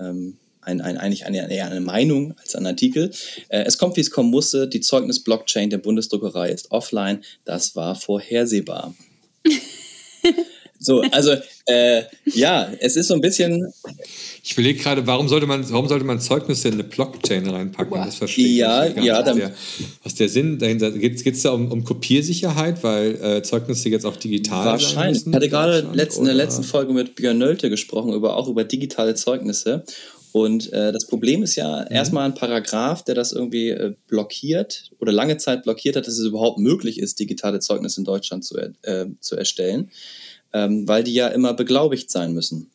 ähm, 0.00 0.36
ein, 0.64 0.80
ein, 0.80 0.96
eigentlich 0.96 1.26
eine, 1.26 1.50
eher 1.50 1.70
eine 1.70 1.80
Meinung 1.80 2.34
als 2.40 2.54
ein 2.54 2.66
Artikel. 2.66 3.10
Äh, 3.48 3.64
es 3.64 3.78
kommt, 3.78 3.96
wie 3.96 4.00
es 4.00 4.10
kommen 4.10 4.30
musste. 4.30 4.68
Die 4.68 4.80
Zeugnis-Blockchain 4.80 5.70
der 5.70 5.78
Bundesdruckerei 5.78 6.50
ist 6.50 6.70
offline. 6.70 7.22
Das 7.44 7.76
war 7.76 7.94
vorhersehbar. 7.94 8.94
so, 10.78 11.02
also 11.10 11.36
äh, 11.66 12.02
ja, 12.26 12.70
es 12.80 12.96
ist 12.96 13.08
so 13.08 13.14
ein 13.14 13.22
bisschen. 13.22 13.72
Ich 14.42 14.52
überlege 14.52 14.78
gerade, 14.82 15.06
warum 15.06 15.28
sollte 15.28 15.46
man, 15.46 15.64
warum 15.70 15.88
sollte 15.88 16.04
man 16.04 16.20
Zeugnisse 16.20 16.68
in 16.68 16.74
eine 16.74 16.84
Blockchain 16.84 17.48
reinpacken? 17.48 17.96
Das 18.04 18.16
verstehe 18.16 18.48
ja, 18.48 18.86
ich 18.86 18.94
nicht. 18.94 19.04
Ja, 19.06 19.24
was, 19.24 19.34
der, 19.34 19.52
was 20.02 20.14
der 20.14 20.28
Sinn 20.28 20.58
dahinter 20.58 20.90
geht. 20.90 21.26
es 21.26 21.42
da 21.42 21.52
um, 21.52 21.72
um 21.72 21.84
Kopiersicherheit, 21.84 22.82
weil 22.82 23.14
äh, 23.14 23.42
Zeugnisse 23.42 23.88
jetzt 23.88 24.04
auch 24.04 24.16
digital 24.16 24.66
Wahrscheinlich. 24.66 25.26
Ich 25.26 25.32
hatte 25.32 25.48
gerade 25.48 25.88
letzten, 25.94 26.22
in 26.22 26.26
der 26.26 26.34
letzten 26.34 26.64
Folge 26.64 26.92
mit 26.92 27.14
Björn 27.14 27.38
Nölte 27.38 27.70
gesprochen, 27.70 28.12
über, 28.12 28.36
auch 28.36 28.48
über 28.48 28.64
digitale 28.64 29.14
Zeugnisse. 29.14 29.84
Und 30.34 30.72
äh, 30.72 30.90
das 30.90 31.06
Problem 31.06 31.44
ist 31.44 31.54
ja 31.54 31.82
mhm. 31.82 31.94
erstmal 31.94 32.24
ein 32.24 32.34
Paragraph, 32.34 33.04
der 33.04 33.14
das 33.14 33.30
irgendwie 33.30 33.68
äh, 33.68 33.94
blockiert 34.08 34.90
oder 34.98 35.12
lange 35.12 35.36
Zeit 35.36 35.62
blockiert 35.62 35.94
hat, 35.94 36.08
dass 36.08 36.18
es 36.18 36.26
überhaupt 36.26 36.58
möglich 36.58 36.98
ist, 36.98 37.20
digitale 37.20 37.60
Zeugnisse 37.60 38.00
in 38.00 38.04
Deutschland 38.04 38.44
zu, 38.44 38.56
äh, 38.58 39.06
zu 39.20 39.36
erstellen, 39.36 39.92
ähm, 40.52 40.88
weil 40.88 41.04
die 41.04 41.14
ja 41.14 41.28
immer 41.28 41.54
beglaubigt 41.54 42.10
sein 42.10 42.32
müssen. 42.32 42.68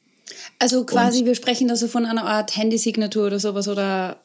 Also 0.57 0.85
quasi, 0.85 1.19
Und, 1.19 1.25
wir 1.25 1.35
sprechen 1.35 1.67
da 1.67 1.75
so 1.75 1.89
von 1.89 2.05
einer 2.05 2.23
Art 2.23 2.55
Handysignatur 2.55 3.27
oder 3.27 3.39
sowas 3.39 3.67
oder 3.67 4.21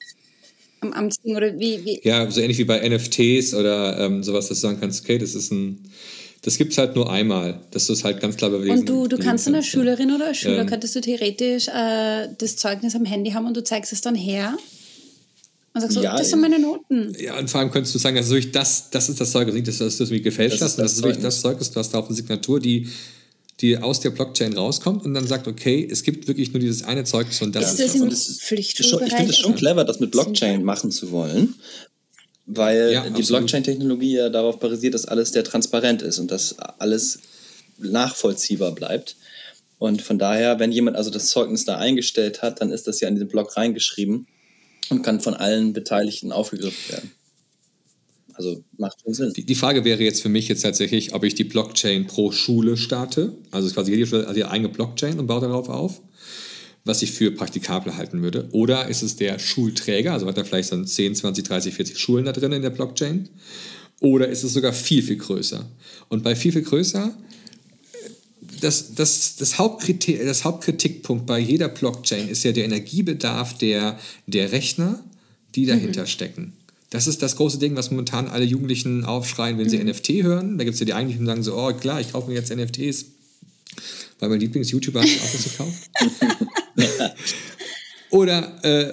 am 0.80 0.92
Amtsding 0.92 1.34
oder 1.34 1.58
wie, 1.58 1.84
wie? 1.84 2.00
Ja, 2.04 2.30
so 2.30 2.40
ähnlich 2.40 2.58
wie 2.58 2.64
bei 2.64 2.88
NFTs 2.88 3.52
oder 3.54 3.98
ähm, 3.98 4.22
sowas, 4.22 4.46
dass 4.46 4.60
du 4.60 4.68
sagen 4.68 4.78
kannst, 4.78 5.02
okay, 5.02 5.18
das 5.18 5.34
ist 5.34 5.50
ein 5.50 5.90
das 6.44 6.58
gibt 6.58 6.72
es 6.72 6.78
halt 6.78 6.94
nur 6.94 7.10
einmal, 7.10 7.58
dass 7.70 7.86
du 7.86 7.94
es 7.94 8.04
halt 8.04 8.20
ganz 8.20 8.36
klar 8.36 8.50
beweisen 8.50 8.80
Und 8.80 8.88
du, 8.88 9.08
du 9.08 9.16
kannst 9.16 9.46
dann 9.46 9.54
als 9.54 9.66
Schülerin 9.66 10.10
oder 10.10 10.26
als 10.26 10.36
Schüler, 10.36 10.60
ähm, 10.60 10.66
könntest 10.66 10.94
du 10.94 11.00
theoretisch 11.00 11.68
äh, 11.68 12.28
das 12.36 12.56
Zeugnis 12.56 12.94
am 12.94 13.06
Handy 13.06 13.30
haben 13.30 13.46
und 13.46 13.56
du 13.56 13.64
zeigst 13.64 13.94
es 13.94 14.02
dann 14.02 14.14
her? 14.14 14.54
Und 15.72 15.80
sagst 15.80 15.96
ja, 15.96 16.12
so, 16.12 16.18
das 16.18 16.28
sind 16.28 16.40
meine 16.40 16.58
Noten. 16.58 17.16
Ja, 17.18 17.38
und 17.38 17.48
vor 17.48 17.60
allem 17.60 17.70
könntest 17.70 17.94
du 17.94 17.98
sagen, 17.98 18.18
also 18.18 18.38
das, 18.38 18.90
das 18.90 19.08
ist 19.08 19.20
das 19.20 19.32
Zeugnis, 19.32 19.54
nicht, 19.54 19.68
dass 19.68 19.78
du 19.78 19.84
es 19.86 19.96
das 19.96 20.10
gefälscht 20.10 20.60
das 20.60 20.72
hast, 20.72 20.78
das 20.78 20.92
ist 20.92 21.02
wirklich 21.02 21.22
das 21.22 21.40
Zeugnis, 21.40 21.70
du 21.70 21.80
hast 21.80 21.94
da 21.94 21.98
auch 21.98 22.06
eine 22.06 22.14
Signatur, 22.14 22.60
die 22.60 22.88
die 23.60 23.78
aus 23.78 24.00
der 24.00 24.10
Blockchain 24.10 24.52
rauskommt 24.54 25.04
und 25.04 25.14
dann 25.14 25.28
sagt, 25.28 25.46
okay, 25.46 25.86
es 25.88 26.02
gibt 26.02 26.26
wirklich 26.26 26.52
nur 26.52 26.60
dieses 26.60 26.82
eine 26.82 27.04
Zeugnis 27.04 27.40
und 27.40 27.54
das 27.54 27.74
ist, 27.74 27.80
ist 27.80 27.94
das. 27.94 27.94
Im 27.94 28.10
das 28.10 28.28
ist, 28.28 28.52
ich 28.52 28.74
finde 28.74 29.30
es 29.30 29.38
schon 29.38 29.54
clever, 29.54 29.84
das 29.84 30.00
mit 30.00 30.10
Blockchain 30.10 30.64
machen 30.64 30.90
zu 30.90 31.12
wollen, 31.12 31.54
weil 32.46 32.92
ja, 32.92 33.08
die 33.08 33.22
Blockchain-Technologie 33.22 34.16
ja 34.16 34.28
darauf 34.28 34.58
basiert, 34.58 34.94
dass 34.94 35.06
alles 35.06 35.30
sehr 35.30 35.44
transparent 35.44 36.02
ist 36.02 36.18
und 36.18 36.30
dass 36.30 36.58
alles 36.58 37.20
nachvollziehbar 37.78 38.72
bleibt. 38.72 39.16
Und 39.78 40.02
von 40.02 40.18
daher, 40.18 40.58
wenn 40.58 40.72
jemand 40.72 40.96
also 40.96 41.10
das 41.10 41.28
Zeugnis 41.28 41.64
da 41.64 41.76
eingestellt 41.76 42.42
hat, 42.42 42.60
dann 42.60 42.70
ist 42.70 42.86
das 42.86 43.00
ja 43.00 43.08
in 43.08 43.16
den 43.16 43.28
Blog 43.28 43.56
reingeschrieben 43.56 44.26
und 44.90 45.02
kann 45.02 45.20
von 45.20 45.34
allen 45.34 45.72
Beteiligten 45.72 46.32
aufgegriffen 46.32 46.92
werden. 46.92 47.12
Also 48.34 48.64
macht 48.78 49.00
schon 49.00 49.14
Sinn. 49.14 49.32
Die, 49.34 49.44
die, 49.44 49.54
Frage 49.54 49.84
wäre 49.84 50.02
jetzt 50.02 50.20
für 50.20 50.28
mich 50.28 50.48
jetzt 50.48 50.62
tatsächlich, 50.62 51.14
ob 51.14 51.22
ich 51.22 51.34
die 51.34 51.44
Blockchain 51.44 52.06
pro 52.06 52.32
Schule 52.32 52.76
starte. 52.76 53.32
Also 53.52 53.70
quasi 53.70 53.92
jede 53.92 54.06
Schule 54.06 54.26
hat 54.26 54.36
ihre 54.36 54.50
eigene 54.50 54.68
Blockchain 54.68 55.18
und 55.20 55.26
baut 55.28 55.44
darauf 55.44 55.68
auf, 55.68 56.00
was 56.84 57.02
ich 57.02 57.12
für 57.12 57.30
praktikabel 57.30 57.96
halten 57.96 58.22
würde. 58.22 58.48
Oder 58.52 58.88
ist 58.88 59.02
es 59.02 59.16
der 59.16 59.38
Schulträger, 59.38 60.12
also 60.12 60.26
hat 60.26 60.36
er 60.36 60.44
vielleicht 60.44 60.68
so 60.68 60.82
10, 60.82 61.14
20, 61.14 61.44
30, 61.44 61.74
40 61.74 61.98
Schulen 61.98 62.24
da 62.26 62.32
drin 62.32 62.52
in 62.52 62.62
der 62.62 62.70
Blockchain. 62.70 63.28
Oder 64.00 64.28
ist 64.28 64.42
es 64.42 64.52
sogar 64.52 64.72
viel, 64.72 65.02
viel 65.02 65.16
größer? 65.16 65.64
Und 66.08 66.22
bei 66.22 66.36
viel, 66.36 66.52
viel 66.52 66.62
größer 66.62 67.14
das, 68.60 68.94
das, 68.94 69.36
das, 69.36 69.58
Hauptkritik, 69.58 70.24
das 70.24 70.44
Hauptkritikpunkt 70.44 71.26
bei 71.26 71.38
jeder 71.38 71.68
Blockchain 71.68 72.28
ist 72.28 72.44
ja 72.44 72.52
der 72.52 72.64
Energiebedarf 72.64 73.58
der, 73.58 73.98
der 74.26 74.52
Rechner, 74.52 75.02
die 75.54 75.66
dahinter 75.66 76.02
mhm. 76.02 76.06
stecken. 76.06 76.52
Das 76.90 77.06
ist 77.06 77.22
das 77.22 77.36
große 77.36 77.58
Ding, 77.58 77.76
was 77.76 77.90
momentan 77.90 78.28
alle 78.28 78.44
Jugendlichen 78.44 79.04
aufschreien, 79.04 79.58
wenn 79.58 79.68
sie 79.68 79.78
mhm. 79.78 79.90
NFT 79.90 80.08
hören. 80.22 80.58
Da 80.58 80.64
gibt 80.64 80.74
es 80.74 80.80
ja 80.80 80.86
die 80.86 80.94
eigentlichen, 80.94 81.24
die 81.24 81.26
sagen 81.26 81.42
so, 81.42 81.56
oh 81.56 81.72
klar, 81.72 82.00
ich 82.00 82.12
kaufe 82.12 82.28
mir 82.28 82.36
jetzt 82.36 82.54
NFTs, 82.54 83.06
weil 84.18 84.28
mein 84.28 84.40
Lieblings-YouTuber 84.40 85.00
hat 85.00 85.08
auch 85.08 85.34
was 85.34 85.44
gekauft. 85.44 85.90
Oder 88.10 88.64
äh, 88.64 88.92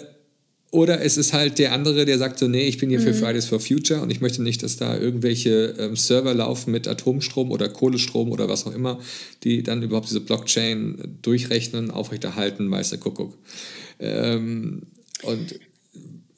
oder 0.72 1.02
es 1.02 1.18
ist 1.18 1.34
halt 1.34 1.60
der 1.60 1.74
andere, 1.74 2.06
der 2.06 2.18
sagt 2.18 2.40
so, 2.40 2.48
nee, 2.48 2.66
ich 2.66 2.78
bin 2.78 2.90
hier 2.90 3.02
für 3.02 3.12
mhm. 3.12 3.18
Fridays 3.18 3.46
for 3.46 3.60
Future 3.60 4.02
und 4.02 4.10
ich 4.10 4.22
möchte 4.22 4.42
nicht, 4.42 4.64
dass 4.64 4.78
da 4.78 4.98
irgendwelche 4.98 5.76
ähm, 5.78 5.98
Server 5.98 6.34
laufen 6.34 6.72
mit 6.72 6.88
Atomstrom 6.88 7.52
oder 7.52 7.68
Kohlestrom 7.68 8.32
oder 8.32 8.48
was 8.48 8.66
auch 8.66 8.74
immer, 8.74 9.00
die 9.44 9.64
dann 9.64 9.84
überhaupt 9.84 10.08
diese 10.08 10.22
Blockchain 10.22 11.18
durchrechnen, 11.22 11.92
aufrechterhalten, 11.92 12.72
weiß 12.72 12.92
der 12.92 13.00
Kuckuck. 13.00 13.38
Ähm, 14.00 14.84
und 15.24 15.60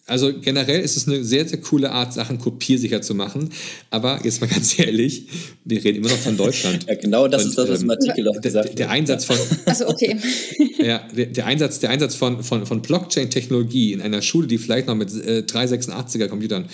also 0.06 0.34
generell 0.38 0.82
ist 0.82 0.98
es 0.98 1.08
eine 1.08 1.24
sehr, 1.24 1.48
sehr 1.48 1.62
coole 1.62 1.92
Art, 1.92 2.14
Sachen 2.14 2.38
kopiersicher 2.38 3.02
zu 3.02 3.16
machen. 3.16 3.50
Aber 3.90 4.20
jetzt 4.24 4.42
mal 4.42 4.48
ganz 4.50 4.78
ehrlich, 4.78 5.28
wir 5.64 5.84
reden 5.84 6.00
immer 6.00 6.10
noch 6.10 6.18
von 6.18 6.36
Deutschland. 6.36 6.86
ja, 6.88 6.96
genau 6.96 7.28
das 7.28 7.44
und, 7.44 7.50
ist 7.50 7.58
das, 7.58 7.70
was 7.70 7.82
im 7.82 7.90
ähm, 7.90 7.92
Artikel 7.92 8.28
auch 8.28 8.42
gesagt 8.42 8.70
wird. 8.70 8.80
Der, 8.80 8.90
Einsatz 8.90 9.26
von. 9.26 9.38
Also 9.66 9.88
okay. 9.88 10.18
ja, 10.78 11.08
der, 11.16 11.28
der, 11.28 11.46
Einsatz, 11.46 11.80
der 11.80 11.90
Einsatz 11.90 12.16
von, 12.16 12.44
von, 12.44 12.66
von 12.66 12.82
Blockchain-Technologie 12.82 13.94
in 13.94 14.02
einer 14.02 14.22
Schule, 14.22 14.48
die 14.48 14.58
vielleicht 14.58 14.88
noch 14.88 14.96
mit 14.96 15.10
äh, 15.14 15.44
386er 15.48 16.28
Computern 16.28 16.68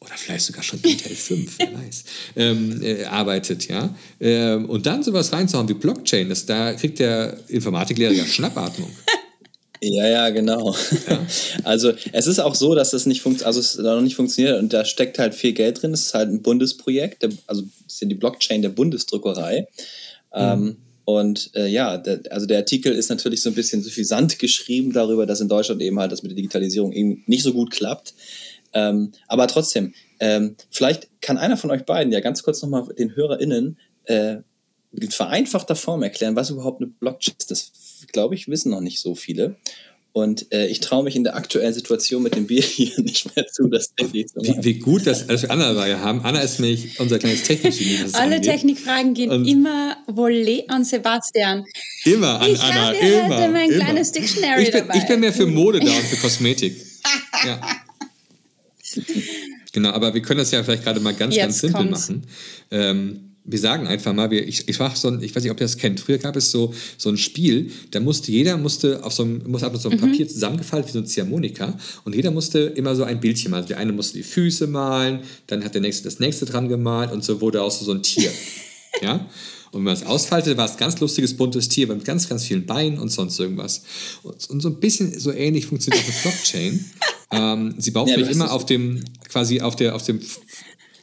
oder 0.00 0.14
vielleicht 0.16 0.46
sogar 0.46 0.62
schon 0.62 0.80
Intel 0.80 1.14
5, 1.14 1.58
wer 1.58 1.74
weiß, 1.74 2.04
ähm, 2.36 2.80
äh, 2.82 3.04
arbeitet, 3.04 3.68
ja. 3.68 3.94
Ähm, 4.20 4.66
und 4.66 4.86
dann 4.86 5.02
sowas 5.02 5.32
reinzuhauen 5.32 5.68
wie 5.68 5.74
Blockchain, 5.74 6.28
das, 6.28 6.46
da 6.46 6.72
kriegt 6.74 7.00
der 7.00 7.36
Informatiklehrer 7.48 8.12
ja 8.12 8.24
Schnappatmung. 8.24 8.90
Ja, 9.80 10.06
ja, 10.06 10.30
genau. 10.30 10.74
Ja. 11.08 11.26
Also 11.64 11.92
es 12.12 12.26
ist 12.26 12.38
auch 12.38 12.54
so, 12.54 12.74
dass 12.74 12.90
das 12.90 13.06
nicht 13.06 13.20
funktioniert, 13.22 13.46
also 13.46 13.60
es 13.60 13.76
noch 13.76 14.00
nicht 14.00 14.14
funktioniert 14.14 14.58
und 14.58 14.72
da 14.72 14.84
steckt 14.84 15.18
halt 15.18 15.34
viel 15.34 15.52
Geld 15.52 15.82
drin. 15.82 15.92
Es 15.92 16.06
ist 16.06 16.14
halt 16.14 16.30
ein 16.30 16.42
Bundesprojekt, 16.42 17.22
der, 17.22 17.30
also 17.46 17.64
es 17.86 17.94
ist 17.94 18.02
ja 18.02 18.08
die 18.08 18.14
Blockchain 18.14 18.62
der 18.62 18.68
Bundesdruckerei. 18.70 19.66
Mhm. 20.32 20.40
Ähm, 20.40 20.76
und 21.04 21.50
äh, 21.54 21.68
ja, 21.68 21.98
der, 21.98 22.20
also 22.30 22.46
der 22.46 22.58
Artikel 22.58 22.92
ist 22.92 23.10
natürlich 23.10 23.40
so 23.40 23.50
ein 23.50 23.54
bisschen 23.54 23.82
suffisant 23.82 24.38
geschrieben 24.38 24.92
darüber, 24.92 25.24
dass 25.24 25.40
in 25.40 25.48
Deutschland 25.48 25.80
eben 25.80 25.98
halt 25.98 26.10
das 26.10 26.22
mit 26.22 26.32
der 26.32 26.36
Digitalisierung 26.36 26.92
eben 26.92 27.22
nicht 27.26 27.42
so 27.44 27.52
gut 27.52 27.70
klappt. 27.70 28.14
Ähm, 28.72 29.12
aber 29.28 29.46
trotzdem, 29.46 29.94
ähm, 30.18 30.56
vielleicht 30.70 31.08
kann 31.20 31.38
einer 31.38 31.56
von 31.56 31.70
euch 31.70 31.84
beiden 31.84 32.12
ja 32.12 32.20
ganz 32.20 32.42
kurz 32.42 32.60
nochmal 32.60 32.86
den 32.98 33.14
HörerInnen 33.14 33.78
äh, 34.04 34.38
in 34.92 35.10
vereinfachter 35.10 35.76
Form 35.76 36.02
erklären, 36.02 36.36
was 36.36 36.50
überhaupt 36.50 36.80
eine 36.80 36.90
Blockchain 36.90 37.34
ist. 37.38 37.50
Das 37.50 37.72
glaube 38.12 38.34
ich, 38.34 38.48
wissen 38.48 38.70
noch 38.70 38.80
nicht 38.80 39.00
so 39.00 39.14
viele. 39.14 39.56
Und 40.12 40.50
äh, 40.50 40.66
ich 40.68 40.80
traue 40.80 41.04
mich 41.04 41.14
in 41.14 41.24
der 41.24 41.36
aktuellen 41.36 41.74
Situation 41.74 42.22
mit 42.22 42.36
dem 42.36 42.46
Bier 42.46 42.62
hier 42.62 42.98
nicht 43.02 43.36
mehr 43.36 43.46
zu, 43.48 43.68
das 43.68 43.94
Technik 43.94 44.30
zu 44.30 44.38
machen. 44.38 44.64
Wie, 44.64 44.64
wie 44.64 44.78
gut, 44.78 45.06
dass, 45.06 45.26
dass 45.26 45.42
wir 45.42 45.50
Anna 45.50 45.74
dabei 45.74 45.94
haben. 45.98 46.22
Anna 46.22 46.40
ist 46.40 46.58
nämlich 46.58 46.98
unser 46.98 47.18
kleines 47.18 47.42
Technikgenie. 47.42 47.98
Alle 48.14 48.40
Technikfragen 48.40 49.12
gehen 49.12 49.30
Und 49.30 49.46
immer 49.46 49.98
Volley 50.06 50.64
an 50.68 50.84
Sebastian. 50.84 51.66
Immer 52.06 52.40
an 52.40 52.50
ich 52.50 52.62
Anna. 52.62 52.94
Ich 52.94 53.02
habe 53.02 53.34
heute 53.34 53.52
mein 53.52 53.70
immer. 53.70 53.84
kleines 53.84 54.12
Dictionary 54.12 54.62
ich 54.62 54.70
bin, 54.70 54.86
dabei. 54.86 54.98
Ich 54.98 55.06
bin 55.06 55.20
mehr 55.20 55.34
für 55.34 55.46
Mode 55.46 55.80
da 55.80 55.90
und 55.90 56.04
für 56.06 56.16
Kosmetik. 56.16 56.74
ja. 57.44 57.60
Genau, 59.72 59.90
aber 59.90 60.14
wir 60.14 60.22
können 60.22 60.38
das 60.38 60.50
ja 60.52 60.64
vielleicht 60.64 60.84
gerade 60.84 61.00
mal 61.00 61.12
ganz, 61.12 61.34
Jetzt 61.34 61.42
ganz 61.42 61.60
simpel 61.60 61.82
kommt's. 61.82 62.08
machen. 62.08 62.26
Ähm, 62.70 63.25
wir 63.46 63.58
sagen 63.58 63.86
einfach 63.86 64.12
mal, 64.12 64.30
wir, 64.30 64.46
ich, 64.46 64.68
ich, 64.68 64.76
so 64.76 65.08
ein, 65.08 65.22
ich 65.22 65.34
weiß 65.34 65.42
nicht, 65.42 65.52
ob 65.52 65.60
ihr 65.60 65.64
das 65.64 65.76
kennt. 65.76 66.00
Früher 66.00 66.18
gab 66.18 66.36
es 66.36 66.50
so, 66.50 66.74
so 66.98 67.08
ein 67.08 67.16
Spiel, 67.16 67.70
da 67.92 68.00
musste 68.00 68.32
jeder 68.32 68.56
musste 68.56 69.04
auf 69.04 69.12
so 69.12 69.22
einem, 69.22 69.42
musste 69.46 69.68
auf 69.68 69.76
so 69.76 69.88
einem 69.88 70.00
mhm. 70.00 70.04
Papier 70.04 70.28
zusammengefaltet 70.28 70.88
wie 70.88 70.92
so 70.92 70.98
ein 70.98 71.06
Ziehharmonika 71.06 71.78
und 72.04 72.14
jeder 72.14 72.30
musste 72.30 72.58
immer 72.60 72.96
so 72.96 73.04
ein 73.04 73.20
Bildchen 73.20 73.52
malen. 73.52 73.66
Der 73.66 73.78
eine 73.78 73.92
musste 73.92 74.18
die 74.18 74.24
Füße 74.24 74.66
malen, 74.66 75.20
dann 75.46 75.64
hat 75.64 75.74
der 75.74 75.80
nächste 75.80 76.04
das 76.04 76.18
nächste 76.18 76.44
dran 76.44 76.68
gemalt 76.68 77.12
und 77.12 77.24
so 77.24 77.40
wurde 77.40 77.62
auch 77.62 77.70
so, 77.70 77.84
so 77.84 77.92
ein 77.92 78.02
Tier. 78.02 78.30
ja? 79.02 79.26
Und 79.72 79.80
wenn 79.80 79.84
man 79.84 79.94
es 79.94 80.06
ausfaltete, 80.06 80.56
war 80.56 80.64
es 80.64 80.72
ein 80.72 80.78
ganz 80.78 80.98
lustiges, 81.00 81.36
buntes 81.36 81.68
Tier 81.68 81.86
mit 81.86 82.04
ganz, 82.04 82.28
ganz 82.28 82.44
vielen 82.44 82.66
Beinen 82.66 82.98
und 82.98 83.10
sonst 83.10 83.38
irgendwas. 83.38 83.82
Und, 84.22 84.48
und 84.48 84.60
so 84.60 84.70
ein 84.70 84.80
bisschen 84.80 85.18
so 85.18 85.32
ähnlich 85.32 85.66
funktioniert 85.66 86.02
auch 86.02 86.08
eine 86.08 86.22
Blockchain. 86.22 86.84
ähm, 87.32 87.74
sie 87.78 87.90
baut 87.90 88.08
ja, 88.08 88.16
immer 88.16 88.52
auf 88.52 88.64
dem, 88.64 89.04
quasi 89.28 89.60
auf, 89.60 89.76
der, 89.76 89.94
auf 89.94 90.02
dem 90.04 90.20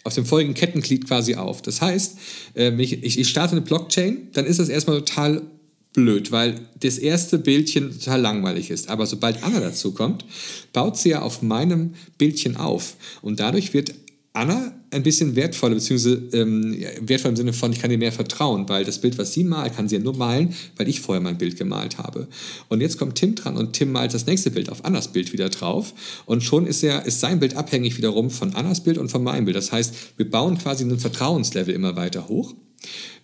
auf 0.04 0.16
dem 0.16 0.26
folgenden 0.26 0.56
Kettenglied 0.56 1.08
quasi 1.08 1.36
auf. 1.36 1.62
Das 1.62 1.82
heißt, 1.82 2.18
äh, 2.56 2.74
ich, 2.82 3.04
ich 3.04 3.30
starte 3.30 3.54
eine 3.54 3.62
Blockchain, 3.62 4.30
dann 4.34 4.46
ist 4.46 4.60
das 4.60 4.70
erstmal 4.70 5.00
total 5.00 5.42
blöd, 5.94 6.32
weil 6.32 6.60
das 6.80 6.98
erste 6.98 7.38
Bildchen 7.38 7.92
total 7.92 8.20
langweilig 8.20 8.72
ist. 8.72 8.90
Aber 8.90 9.06
sobald 9.06 9.44
Anna 9.44 9.60
dazu 9.60 9.94
kommt, 9.94 10.26
baut 10.74 10.98
sie 10.98 11.10
ja 11.10 11.22
auf 11.22 11.42
meinem 11.42 11.94
Bildchen 12.18 12.58
auf. 12.58 12.96
Und 13.22 13.40
dadurch 13.40 13.74
wird 13.74 13.94
Anna 14.34 14.74
ein 14.90 15.04
bisschen 15.04 15.36
wertvoller, 15.36 15.76
beziehungsweise 15.76 16.16
ähm, 16.34 16.76
wertvoll 17.02 17.30
im 17.30 17.36
Sinne 17.36 17.54
von, 17.54 17.72
ich 17.72 17.80
kann 17.80 17.92
ihr 17.92 18.00
mehr 18.00 18.12
vertrauen, 18.12 18.68
weil 18.68 18.84
das 18.84 19.00
Bild, 19.00 19.18
was 19.20 19.32
sie 19.34 19.44
malt, 19.44 19.76
kann 19.76 19.88
sie 19.88 19.98
ja 19.98 20.02
nur 20.02 20.16
malen, 20.16 20.56
weil 20.76 20.90
ich 20.90 21.02
vorher 21.02 21.22
mein 21.22 21.38
Bild 21.38 21.58
gemalt 21.58 22.00
habe. 22.00 22.28
Und 22.68 22.82
jetzt 22.82 22.98
kommt 22.98 23.16
Tim 23.16 23.36
dran 23.36 23.58
und 23.58 23.74
Tim 23.74 23.92
malt 23.92 24.14
das 24.14 24.26
nächste 24.26 24.50
Bild 24.50 24.70
auf 24.70 24.86
Annas 24.86 25.10
Bild 25.10 25.34
wieder 25.34 25.50
drauf. 25.50 25.94
Und 26.26 26.44
schon 26.44 26.66
ist, 26.66 26.84
er, 26.84 27.06
ist 27.06 27.20
sein 27.20 27.40
Bild 27.40 27.56
abhängig 27.56 27.98
wiederum 27.98 28.32
von 28.32 28.56
Annas 28.56 28.84
Bild 28.84 28.98
und 28.98 29.10
von 29.10 29.24
meinem 29.24 29.46
Bild. 29.46 29.56
Das 29.56 29.72
heißt, 29.72 29.94
wir 30.18 30.30
bauen 30.30 30.58
quasi 30.58 30.84
ein 30.84 31.00
Vertrauenslevel 31.00 31.74
immer 31.74 31.96
weiter 31.96 32.28
hoch. 32.28 32.56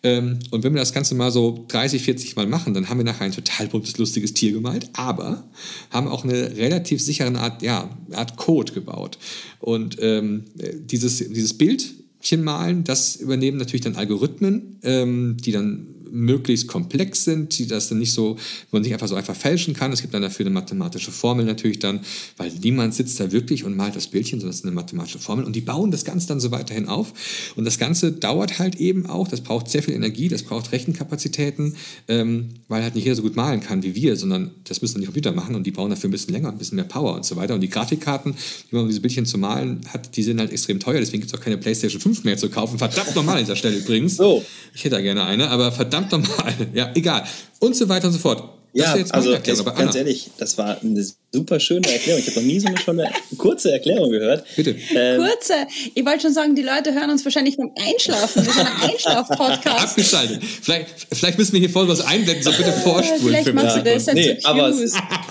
Ähm, 0.03 0.39
und 0.51 0.63
wenn 0.63 0.73
wir 0.73 0.79
das 0.79 0.93
Ganze 0.93 1.15
mal 1.15 1.31
so 1.31 1.65
30, 1.67 2.01
40 2.01 2.35
Mal 2.35 2.47
machen, 2.47 2.73
dann 2.73 2.89
haben 2.89 2.97
wir 2.97 3.03
nachher 3.03 3.25
ein 3.25 3.31
total 3.31 3.67
buntes, 3.67 3.97
lustiges 3.97 4.33
Tier 4.33 4.53
gemalt, 4.53 4.89
aber 4.93 5.43
haben 5.89 6.07
auch 6.07 6.23
eine 6.23 6.55
relativ 6.55 7.01
sichere 7.01 7.37
Art, 7.37 7.61
ja, 7.61 7.89
Art 8.13 8.37
Code 8.37 8.73
gebaut. 8.73 9.17
Und 9.59 9.97
ähm, 9.99 10.45
dieses, 10.55 11.17
dieses 11.17 11.57
Bildchen 11.57 12.43
malen, 12.43 12.83
das 12.83 13.17
übernehmen 13.17 13.57
natürlich 13.57 13.81
dann 13.81 13.95
Algorithmen, 13.95 14.79
ähm, 14.83 15.37
die 15.39 15.51
dann 15.51 15.88
möglichst 16.11 16.67
komplex 16.67 17.23
sind, 17.23 17.57
die 17.57 17.67
das 17.67 17.89
dann 17.89 17.99
nicht 17.99 18.13
so, 18.13 18.37
man 18.71 18.81
nicht 18.81 18.93
einfach 18.93 19.07
so 19.07 19.15
einfach 19.15 19.35
fälschen 19.35 19.73
kann. 19.73 19.91
Es 19.91 20.01
gibt 20.01 20.13
dann 20.13 20.21
dafür 20.21 20.45
eine 20.45 20.53
mathematische 20.53 21.11
Formel 21.11 21.45
natürlich 21.45 21.79
dann, 21.79 22.01
weil 22.37 22.51
niemand 22.61 22.93
sitzt 22.93 23.19
da 23.19 23.31
wirklich 23.31 23.63
und 23.63 23.75
malt 23.75 23.95
das 23.95 24.07
Bildchen, 24.07 24.39
sondern 24.39 24.51
es 24.51 24.57
ist 24.57 24.65
eine 24.65 24.73
mathematische 24.73 25.19
Formel 25.19 25.45
und 25.45 25.55
die 25.55 25.61
bauen 25.61 25.91
das 25.91 26.05
Ganze 26.05 26.27
dann 26.27 26.39
so 26.39 26.51
weiterhin 26.51 26.87
auf. 26.87 27.13
Und 27.55 27.65
das 27.65 27.77
Ganze 27.77 28.11
dauert 28.11 28.59
halt 28.59 28.75
eben 28.75 29.05
auch, 29.05 29.27
das 29.27 29.41
braucht 29.41 29.69
sehr 29.69 29.83
viel 29.83 29.93
Energie, 29.93 30.27
das 30.27 30.43
braucht 30.43 30.71
Rechenkapazitäten, 30.71 31.75
ähm, 32.07 32.49
weil 32.67 32.83
halt 32.83 32.95
nicht 32.95 33.05
jeder 33.05 33.15
so 33.15 33.21
gut 33.21 33.35
malen 33.35 33.61
kann 33.61 33.83
wie 33.83 33.95
wir, 33.95 34.15
sondern 34.15 34.51
das 34.63 34.81
müssen 34.81 34.95
dann 34.95 35.01
die 35.01 35.07
Computer 35.07 35.31
machen 35.31 35.55
und 35.55 35.65
die 35.65 35.71
brauchen 35.71 35.89
dafür 35.89 36.09
ein 36.09 36.11
bisschen 36.11 36.33
länger, 36.33 36.49
ein 36.49 36.57
bisschen 36.57 36.75
mehr 36.75 36.85
Power 36.85 37.15
und 37.15 37.25
so 37.25 37.35
weiter. 37.35 37.53
Und 37.53 37.61
die 37.61 37.69
Grafikkarten, 37.69 38.33
die 38.33 38.75
man 38.75 38.83
um 38.83 38.87
diese 38.87 39.01
Bildchen 39.01 39.25
zu 39.25 39.37
malen 39.37 39.81
hat, 39.91 40.15
die 40.15 40.23
sind 40.23 40.39
halt 40.39 40.51
extrem 40.51 40.79
teuer, 40.79 40.99
deswegen 40.99 41.21
gibt 41.21 41.33
es 41.33 41.39
auch 41.39 41.43
keine 41.43 41.57
PlayStation 41.57 42.01
5 42.01 42.23
mehr 42.23 42.37
zu 42.37 42.49
kaufen. 42.49 42.77
Verdammt 42.77 43.15
normal 43.15 43.37
an 43.37 43.43
dieser 43.43 43.55
Stelle 43.55 43.77
übrigens. 43.77 44.17
So. 44.17 44.43
Ich 44.73 44.83
hätte 44.83 44.95
da 44.95 45.01
gerne 45.01 45.23
eine, 45.23 45.49
aber 45.49 45.71
verdammt 45.71 45.98
verdammt 46.07 46.11
nochmal. 46.11 46.53
Ja, 46.73 46.91
egal. 46.95 47.23
Und 47.59 47.75
so 47.75 47.87
weiter 47.89 48.07
und 48.07 48.13
so 48.13 48.19
fort. 48.19 48.43
Das 48.71 48.85
ja, 48.85 49.05
also 49.09 49.31
Erklärung, 49.31 49.65
ganz 49.65 49.79
Anna. 49.79 49.95
ehrlich, 49.95 50.29
das 50.37 50.55
war 50.59 50.77
eine 50.79 51.03
super 51.33 51.59
schöne 51.59 51.91
Erklärung. 51.91 52.21
Ich 52.21 52.27
habe 52.27 52.39
noch 52.39 52.45
nie 52.45 52.59
so 52.59 52.67
eine, 52.67 52.77
schon 52.77 52.99
eine 52.99 53.11
kurze 53.35 53.71
Erklärung 53.71 54.11
gehört. 54.11 54.45
Bitte. 54.55 54.75
Ähm, 54.93 55.19
kurze. 55.19 55.53
Ich 55.95 56.05
wollte 56.05 56.21
schon 56.21 56.33
sagen, 56.33 56.53
die 56.53 56.61
Leute 56.61 56.93
hören 56.93 57.09
uns 57.09 57.25
wahrscheinlich 57.25 57.57
beim 57.57 57.71
Einschlafen. 57.75 58.45
Wir 58.45 58.53
sind 58.53 58.67
ein 58.67 58.81
Einschlaf-Podcast. 58.91 59.83
Abgeschaltet. 59.83 60.43
Vielleicht, 60.43 60.87
vielleicht 61.11 61.39
müssen 61.39 61.53
wir 61.53 61.61
hier 61.61 61.69
vorne 61.71 61.89
was 61.89 62.01
einblenden, 62.01 62.43
so 62.43 62.51
bitte 62.51 62.71
vorspulen. 62.71 63.21
vielleicht 63.21 63.47
für 63.47 63.53
machst 63.53 63.77
du 63.77 63.83
das 63.83 64.05
jetzt 64.05 64.13
nee, 64.13 64.37
aber 64.43 64.71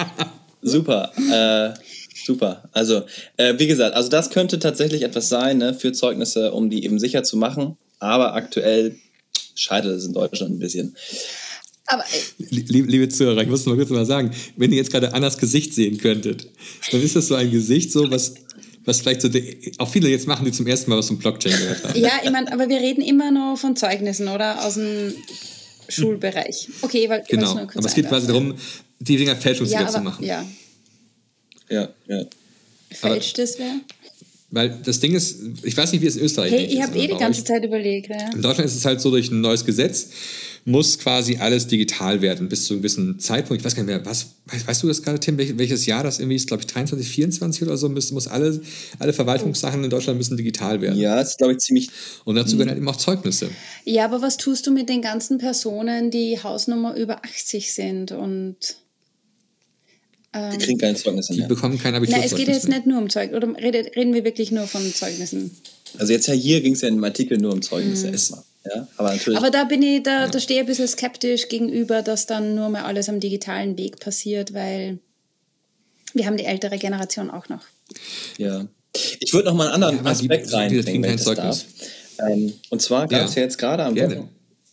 super. 0.62 1.12
Äh, 1.30 1.78
super. 2.26 2.68
Also, 2.72 3.02
äh, 3.36 3.54
wie 3.56 3.68
gesagt, 3.68 3.94
also 3.94 4.08
das 4.08 4.30
könnte 4.30 4.58
tatsächlich 4.58 5.02
etwas 5.02 5.28
sein 5.28 5.58
ne, 5.58 5.74
für 5.74 5.92
Zeugnisse, 5.92 6.52
um 6.52 6.70
die 6.70 6.84
eben 6.84 6.98
sicher 6.98 7.22
zu 7.22 7.36
machen. 7.36 7.76
Aber 8.00 8.34
aktuell 8.34 8.96
scheitert 9.58 9.96
es 9.96 10.04
in 10.06 10.12
Deutschland 10.12 10.54
ein 10.54 10.58
bisschen. 10.58 10.96
Aber, 11.86 12.04
liebe, 12.38 12.90
liebe 12.90 13.08
Zuhörer, 13.08 13.40
ich 13.42 13.48
muss 13.48 13.64
mal 13.64 13.76
kurz 13.76 13.88
mal 13.88 14.04
sagen, 14.04 14.30
wenn 14.56 14.70
ihr 14.72 14.76
jetzt 14.76 14.90
gerade 14.90 15.14
Annas 15.14 15.38
Gesicht 15.38 15.74
sehen 15.74 15.96
könntet, 15.96 16.46
dann 16.92 17.02
ist 17.02 17.16
das 17.16 17.28
so 17.28 17.34
ein 17.34 17.50
Gesicht, 17.50 17.90
so 17.92 18.10
was, 18.10 18.34
was 18.84 19.00
vielleicht 19.00 19.22
so 19.22 19.28
die, 19.28 19.72
auch 19.78 19.88
viele 19.88 20.08
jetzt 20.10 20.26
machen, 20.26 20.44
die 20.44 20.52
zum 20.52 20.66
ersten 20.66 20.90
Mal 20.90 20.98
was 20.98 21.06
vom 21.06 21.18
Blockchain 21.18 21.52
gehört 21.52 21.84
haben. 21.84 21.98
Ja, 21.98 22.20
ich 22.22 22.30
meine, 22.30 22.52
aber 22.52 22.68
wir 22.68 22.78
reden 22.78 23.00
immer 23.00 23.30
noch 23.30 23.56
von 23.56 23.74
Zeugnissen, 23.74 24.28
oder? 24.28 24.64
Aus 24.66 24.74
dem 24.74 25.14
Schulbereich. 25.88 26.68
Okay, 26.82 27.08
weil 27.08 27.24
genau. 27.26 27.56
aber 27.56 27.86
es 27.86 27.94
geht 27.94 28.08
quasi 28.08 28.26
darum, 28.26 28.54
die 28.98 29.16
Dinger 29.16 29.36
fälschungssicher 29.36 29.82
ja, 29.82 29.88
zu 29.88 30.00
machen. 30.00 30.24
Ja. 30.24 30.44
Ja, 31.70 31.88
ja. 32.06 32.24
Fälscht 32.90 33.38
das 33.38 33.58
wer? 33.58 33.80
Weil 34.50 34.78
das 34.82 35.00
Ding 35.00 35.14
ist, 35.14 35.40
ich 35.62 35.76
weiß 35.76 35.92
nicht, 35.92 36.00
wie 36.00 36.06
es 36.06 36.16
in 36.16 36.24
Österreich 36.24 36.52
hey, 36.52 36.64
ist. 36.64 36.72
Ich 36.72 36.82
habe 36.82 36.98
eh 36.98 37.06
die 37.06 37.16
ganze 37.16 37.44
Zeit 37.44 37.64
überlegt. 37.64 38.08
Ja. 38.08 38.32
In 38.32 38.40
Deutschland 38.40 38.68
ist 38.70 38.76
es 38.76 38.84
halt 38.86 39.00
so, 39.00 39.10
durch 39.10 39.30
ein 39.30 39.42
neues 39.42 39.64
Gesetz 39.64 40.08
muss 40.64 40.98
quasi 40.98 41.36
alles 41.36 41.66
digital 41.66 42.20
werden 42.20 42.48
bis 42.48 42.66
zu 42.66 42.74
einem 42.74 42.82
gewissen 42.82 43.18
Zeitpunkt. 43.18 43.60
Ich 43.60 43.64
weiß 43.64 43.74
gar 43.74 43.82
nicht 43.82 43.94
mehr, 43.94 44.04
was, 44.04 44.34
weißt, 44.46 44.66
weißt 44.66 44.82
du 44.82 44.88
das 44.88 45.02
gerade, 45.02 45.18
Tim, 45.18 45.38
welches 45.38 45.86
Jahr 45.86 46.02
das 46.02 46.18
irgendwie 46.18 46.36
ist? 46.36 46.46
Glaube 46.46 46.62
ich 46.62 46.66
23, 46.66 47.08
24 47.08 47.62
oder 47.62 47.76
so, 47.76 47.88
muss, 47.88 48.10
muss 48.12 48.26
alle, 48.26 48.60
alle 48.98 49.12
Verwaltungssachen 49.12 49.82
in 49.84 49.90
Deutschland 49.90 50.18
müssen 50.18 50.36
digital 50.36 50.80
werden. 50.80 50.98
Ja, 50.98 51.16
das 51.16 51.30
ist, 51.30 51.38
glaube 51.38 51.54
ich, 51.54 51.58
ziemlich... 51.58 51.90
Und 52.24 52.36
dazu 52.36 52.52
gehören 52.52 52.68
halt 52.68 52.78
eben 52.78 52.88
auch 52.88 52.96
Zeugnisse. 52.96 53.50
Ja, 53.84 54.04
aber 54.04 54.22
was 54.22 54.36
tust 54.36 54.66
du 54.66 54.70
mit 54.70 54.88
den 54.88 55.02
ganzen 55.02 55.38
Personen, 55.38 56.10
die 56.10 56.42
Hausnummer 56.42 56.96
über 56.96 57.24
80 57.24 57.72
sind 57.72 58.12
und... 58.12 58.56
Die 60.34 60.38
ähm, 60.38 60.58
kriegen 60.58 60.78
keine 60.78 60.94
Zeugnisse 60.94 61.32
mehr. 61.32 61.46
Die 61.46 61.48
bekommen 61.48 61.78
kein 61.78 61.94
Abiturzeugnis 61.94 62.32
Nein, 62.32 62.40
es 62.40 62.46
geht 62.46 62.54
jetzt 62.54 62.68
nicht 62.68 62.86
nur 62.86 62.98
um 62.98 63.08
Zeugnis. 63.08 63.36
Oder 63.36 63.56
reden 63.56 64.12
wir 64.12 64.24
wirklich 64.24 64.50
nur 64.50 64.66
von 64.66 64.82
Zeugnissen? 64.94 65.56
Also 65.98 66.12
jetzt 66.12 66.26
ja 66.26 66.34
hier 66.34 66.60
ging 66.60 66.74
es 66.74 66.82
ja 66.82 66.88
in 66.88 66.96
dem 66.96 67.04
Artikel 67.04 67.38
nur 67.38 67.52
um 67.52 67.62
Zeugnisse 67.62 68.08
mhm. 68.08 68.12
erstmal. 68.12 68.42
Ja, 68.64 68.86
aber, 68.98 69.12
natürlich 69.12 69.38
aber 69.38 69.50
da 69.50 69.64
bin 69.64 69.82
ich, 69.82 70.02
da, 70.02 70.24
ja. 70.24 70.28
da 70.28 70.38
stehe 70.38 70.60
ich 70.60 70.64
ein 70.64 70.66
bisschen 70.66 70.88
skeptisch 70.88 71.48
gegenüber, 71.48 72.02
dass 72.02 72.26
dann 72.26 72.54
nur 72.54 72.68
mal 72.68 72.82
alles 72.82 73.08
am 73.08 73.20
digitalen 73.20 73.78
Weg 73.78 74.00
passiert, 74.00 74.52
weil 74.52 74.98
wir 76.12 76.26
haben 76.26 76.36
die 76.36 76.44
ältere 76.44 76.76
Generation 76.76 77.30
auch 77.30 77.48
noch. 77.48 77.62
Ja. 78.36 78.66
Ich 79.20 79.32
würde 79.32 79.48
noch 79.48 79.54
mal 79.54 79.66
einen 79.70 79.82
anderen 79.82 80.04
ja, 80.04 80.10
Aspekt 80.10 80.52
reinbringen, 80.52 81.02
wenn 81.02 81.14
ich 81.14 81.24
das 81.24 81.36
darf. 81.36 81.64
Ähm, 82.18 82.52
und 82.68 82.82
zwar 82.82 83.06
gab 83.06 83.24
es 83.24 83.34
ja. 83.34 83.40
ja 83.40 83.44
jetzt 83.44 83.58
gerade 83.58 83.84
am 83.84 83.96
Wochenende 83.96 84.28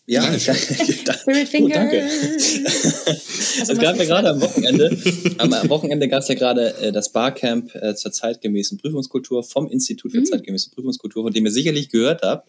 ja, 0.07 0.21
oh, 0.21 0.37
danke. 1.05 2.09
es 2.37 3.79
gab 3.79 3.97
ja 3.97 4.05
gerade 4.05 4.29
am 4.29 4.41
Wochenende, 4.41 4.97
am 5.39 5.51
Wochenende 5.69 6.07
gab 6.07 6.21
es 6.21 6.27
ja 6.27 6.35
gerade 6.35 6.75
äh, 6.77 6.91
das 6.91 7.09
Barcamp 7.11 7.73
äh, 7.73 7.95
zur 7.95 8.11
zeitgemäßen 8.11 8.77
Prüfungskultur 8.77 9.43
vom 9.43 9.67
Institut 9.67 10.11
für 10.11 10.19
mhm. 10.19 10.25
zeitgemäße 10.25 10.69
Prüfungskultur, 10.69 11.23
von 11.23 11.33
dem 11.33 11.45
ihr 11.45 11.51
sicherlich 11.51 11.89
gehört 11.89 12.21
habt. 12.21 12.47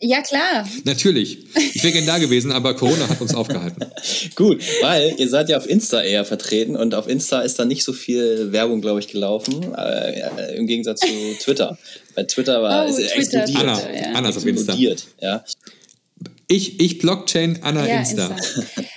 Ja, 0.00 0.22
klar. 0.22 0.68
Natürlich. 0.84 1.38
Ich 1.74 1.82
wäre 1.82 1.92
gerne 1.92 2.06
da 2.06 2.18
gewesen, 2.18 2.52
aber 2.52 2.74
Corona 2.74 3.08
hat 3.08 3.20
uns 3.20 3.34
aufgehalten. 3.34 3.84
Gut, 4.36 4.62
weil 4.80 5.14
ihr 5.18 5.28
seid 5.28 5.48
ja 5.48 5.56
auf 5.56 5.68
Insta 5.68 6.02
eher 6.02 6.24
vertreten 6.24 6.76
und 6.76 6.94
auf 6.94 7.08
Insta 7.08 7.40
ist 7.40 7.58
da 7.58 7.64
nicht 7.64 7.82
so 7.82 7.92
viel 7.92 8.52
Werbung, 8.52 8.80
glaube 8.80 9.00
ich, 9.00 9.08
gelaufen, 9.08 9.74
äh, 9.74 10.56
im 10.56 10.68
Gegensatz 10.68 11.00
zu 11.00 11.08
Twitter. 11.40 11.78
Bei 12.14 12.22
Twitter 12.22 12.62
war 12.62 12.84
oh, 12.84 12.88
es 12.88 12.96
Twitter, 12.96 13.42
explodiert. 13.42 13.58
Anna, 13.58 13.92
ja. 13.92 14.12
Anna 14.12 14.28
ist 14.28 14.36
auf 14.36 14.46
Insta. 14.46 14.74
Ja. 15.20 15.44
Ich, 16.48 16.80
ich 16.80 16.98
Blockchain, 16.98 17.60
Anna 17.62 17.86
ja, 17.86 18.00
Insta. 18.00 18.28
Insta. 18.28 18.82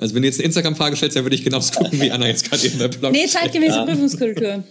Also 0.00 0.14
wenn 0.14 0.22
du 0.22 0.28
jetzt 0.28 0.38
eine 0.38 0.46
Instagram-Frage 0.46 0.96
stellst, 0.96 1.14
dann 1.14 1.26
würde 1.26 1.36
ich 1.36 1.44
genauso 1.44 1.72
gucken 1.74 2.00
wie 2.00 2.10
Anna 2.10 2.26
jetzt 2.26 2.48
gerade 2.48 2.64
eben 2.64 2.78
bei 2.78 2.88
Blockchain. 2.88 3.12
Nee, 3.12 3.26
zeitgemäße 3.26 3.76
ja. 3.76 3.84
Prüfungskultur. 3.84 4.64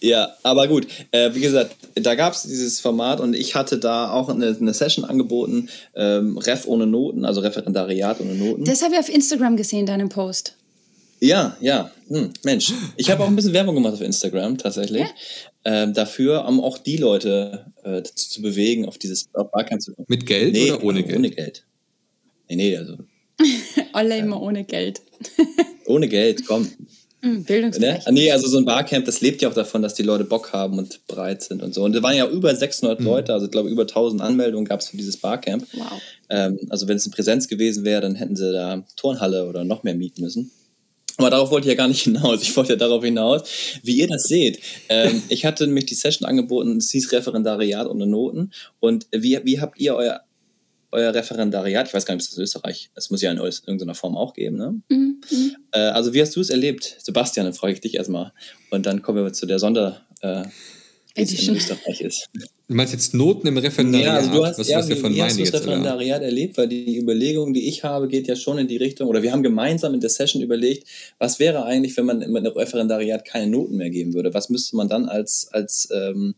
Ja, 0.00 0.34
aber 0.42 0.66
gut. 0.68 0.86
Äh, 1.12 1.34
wie 1.34 1.40
gesagt, 1.40 1.76
da 1.94 2.14
gab 2.14 2.32
es 2.32 2.42
dieses 2.42 2.80
Format 2.80 3.20
und 3.20 3.36
ich 3.36 3.54
hatte 3.54 3.78
da 3.78 4.10
auch 4.10 4.30
eine, 4.30 4.56
eine 4.58 4.72
Session 4.72 5.04
angeboten, 5.04 5.68
ähm, 5.94 6.38
Ref 6.38 6.66
ohne 6.66 6.86
Noten, 6.86 7.24
also 7.24 7.42
Referendariat 7.42 8.20
ohne 8.20 8.34
Noten. 8.34 8.64
Das 8.64 8.82
habe 8.82 8.94
ich 8.94 9.00
auf 9.00 9.08
Instagram 9.10 9.56
gesehen, 9.56 9.84
deinen 9.84 10.08
Post. 10.08 10.56
Ja, 11.20 11.56
ja. 11.60 11.92
Hm, 12.08 12.32
Mensch, 12.42 12.72
ich 12.96 13.10
habe 13.10 13.22
auch 13.22 13.28
ein 13.28 13.36
bisschen 13.36 13.52
Werbung 13.52 13.76
gemacht 13.76 13.94
auf 13.94 14.00
Instagram 14.00 14.58
tatsächlich. 14.58 15.02
Ja? 15.02 15.08
Ähm, 15.64 15.94
dafür, 15.94 16.44
um 16.46 16.60
auch 16.60 16.78
die 16.78 16.96
Leute 16.96 17.66
äh, 17.84 18.02
dazu 18.02 18.28
zu 18.28 18.42
bewegen, 18.42 18.86
auf 18.86 18.98
dieses 18.98 19.28
auf 19.32 19.50
Barcamp 19.52 19.80
zu 19.80 19.94
kommen. 19.94 20.06
Mit 20.08 20.26
Geld 20.26 20.54
nee, 20.54 20.72
oder 20.72 20.82
ohne 20.82 21.02
Geld? 21.04 21.18
Ohne 21.18 21.30
Geld. 21.30 21.64
Nee, 22.48 22.56
nee, 22.56 22.76
also. 22.76 22.98
Alle 23.92 24.18
immer 24.18 24.36
ähm, 24.36 24.42
ohne 24.42 24.64
Geld. 24.64 25.02
ohne 25.86 26.08
Geld, 26.08 26.44
komm. 26.46 26.68
Hm, 27.22 27.44
Bildungsrecht. 27.44 28.06
Ne? 28.08 28.12
Nee, 28.12 28.32
also 28.32 28.48
so 28.48 28.58
ein 28.58 28.64
Barcamp, 28.64 29.04
das 29.04 29.20
lebt 29.20 29.40
ja 29.42 29.48
auch 29.48 29.54
davon, 29.54 29.80
dass 29.80 29.94
die 29.94 30.02
Leute 30.02 30.24
Bock 30.24 30.52
haben 30.52 30.78
und 30.78 31.06
bereit 31.06 31.42
sind 31.42 31.62
und 31.62 31.72
so. 31.72 31.84
Und 31.84 31.94
es 31.94 32.02
waren 32.02 32.16
ja 32.16 32.28
über 32.28 32.54
600 32.54 32.98
mhm. 32.98 33.06
Leute, 33.06 33.32
also 33.32 33.46
ich 33.46 33.52
glaube 33.52 33.68
über 33.68 33.82
1000 33.82 34.20
Anmeldungen 34.20 34.64
gab 34.64 34.80
es 34.80 34.88
für 34.88 34.96
dieses 34.96 35.18
Barcamp. 35.18 35.64
Wow. 35.72 36.00
Ähm, 36.28 36.58
also 36.70 36.88
wenn 36.88 36.96
es 36.96 37.06
in 37.06 37.12
Präsenz 37.12 37.46
gewesen 37.46 37.84
wäre, 37.84 38.00
dann 38.00 38.16
hätten 38.16 38.34
sie 38.34 38.52
da 38.52 38.82
Turnhalle 38.96 39.48
oder 39.48 39.62
noch 39.62 39.84
mehr 39.84 39.94
mieten 39.94 40.22
müssen. 40.22 40.50
Aber 41.16 41.30
darauf 41.30 41.50
wollte 41.50 41.68
ich 41.68 41.72
ja 41.72 41.76
gar 41.76 41.88
nicht 41.88 42.02
hinaus. 42.04 42.42
Ich 42.42 42.56
wollte 42.56 42.72
ja 42.72 42.76
darauf 42.76 43.04
hinaus, 43.04 43.42
wie 43.82 43.96
ihr 43.96 44.08
das 44.08 44.24
seht. 44.24 44.60
Ähm, 44.88 45.22
ich 45.28 45.44
hatte 45.44 45.66
nämlich 45.66 45.86
die 45.86 45.94
Session 45.94 46.28
angeboten, 46.28 46.76
es 46.76 46.90
hieß 46.90 47.12
Referendariat 47.12 47.86
ohne 47.86 48.06
Noten. 48.06 48.52
Und 48.80 49.06
wie, 49.12 49.38
wie 49.44 49.60
habt 49.60 49.78
ihr 49.78 49.94
euer, 49.94 50.22
euer 50.90 51.14
Referendariat, 51.14 51.88
ich 51.88 51.94
weiß 51.94 52.06
gar 52.06 52.14
nicht, 52.14 52.24
ob 52.24 52.30
es 52.30 52.36
in 52.36 52.42
Österreich, 52.42 52.90
es 52.94 53.10
muss 53.10 53.22
ja 53.22 53.30
in 53.30 53.38
irgendeiner 53.38 53.94
Form 53.94 54.16
auch 54.16 54.34
geben, 54.34 54.56
ne? 54.56 54.80
Mhm. 54.88 55.20
Äh, 55.72 55.78
also 55.78 56.12
wie 56.12 56.20
hast 56.20 56.36
du 56.36 56.40
es 56.40 56.50
erlebt? 56.50 56.96
Sebastian, 56.98 57.46
dann 57.46 57.54
frage 57.54 57.74
ich 57.74 57.80
dich 57.80 57.94
erstmal. 57.94 58.32
Und 58.70 58.86
dann 58.86 59.02
kommen 59.02 59.24
wir 59.24 59.32
zu 59.32 59.46
der 59.46 59.58
Sonder... 59.58 60.02
Äh, 60.20 60.44
wie 61.14 61.22
es 61.22 61.48
in 61.48 61.56
Österreich 61.56 62.00
ist. 62.00 62.28
Du 62.68 62.74
meinst 62.74 62.92
jetzt 62.92 63.12
Noten 63.12 63.46
im 63.46 63.58
Referendariat? 63.58 64.06
Ja, 64.06 64.16
also 64.16 64.30
du 64.30 64.46
hast, 64.46 64.58
was, 64.58 64.68
ja, 64.68 64.78
was 64.78 64.88
wie, 64.88 65.14
wie 65.14 65.22
hast 65.22 65.38
du 65.38 65.44
das 65.44 65.52
Referendariat 65.52 66.18
oder? 66.18 66.26
erlebt? 66.26 66.56
Weil 66.56 66.68
die 66.68 66.98
Überlegung, 66.98 67.52
die 67.52 67.68
ich 67.68 67.84
habe, 67.84 68.08
geht 68.08 68.26
ja 68.28 68.36
schon 68.36 68.58
in 68.58 68.68
die 68.68 68.78
Richtung, 68.78 69.08
oder 69.08 69.22
wir 69.22 69.32
haben 69.32 69.42
gemeinsam 69.42 69.92
in 69.94 70.00
der 70.00 70.10
Session 70.10 70.42
überlegt, 70.42 70.86
was 71.18 71.38
wäre 71.38 71.64
eigentlich, 71.64 71.96
wenn 71.96 72.06
man 72.06 72.22
im 72.22 72.34
Referendariat 72.36 73.24
keine 73.24 73.50
Noten 73.50 73.76
mehr 73.76 73.90
geben 73.90 74.14
würde? 74.14 74.32
Was 74.32 74.48
müsste 74.48 74.76
man 74.76 74.88
dann 74.88 75.06
als, 75.06 75.48
als 75.52 75.88
ähm, 75.92 76.34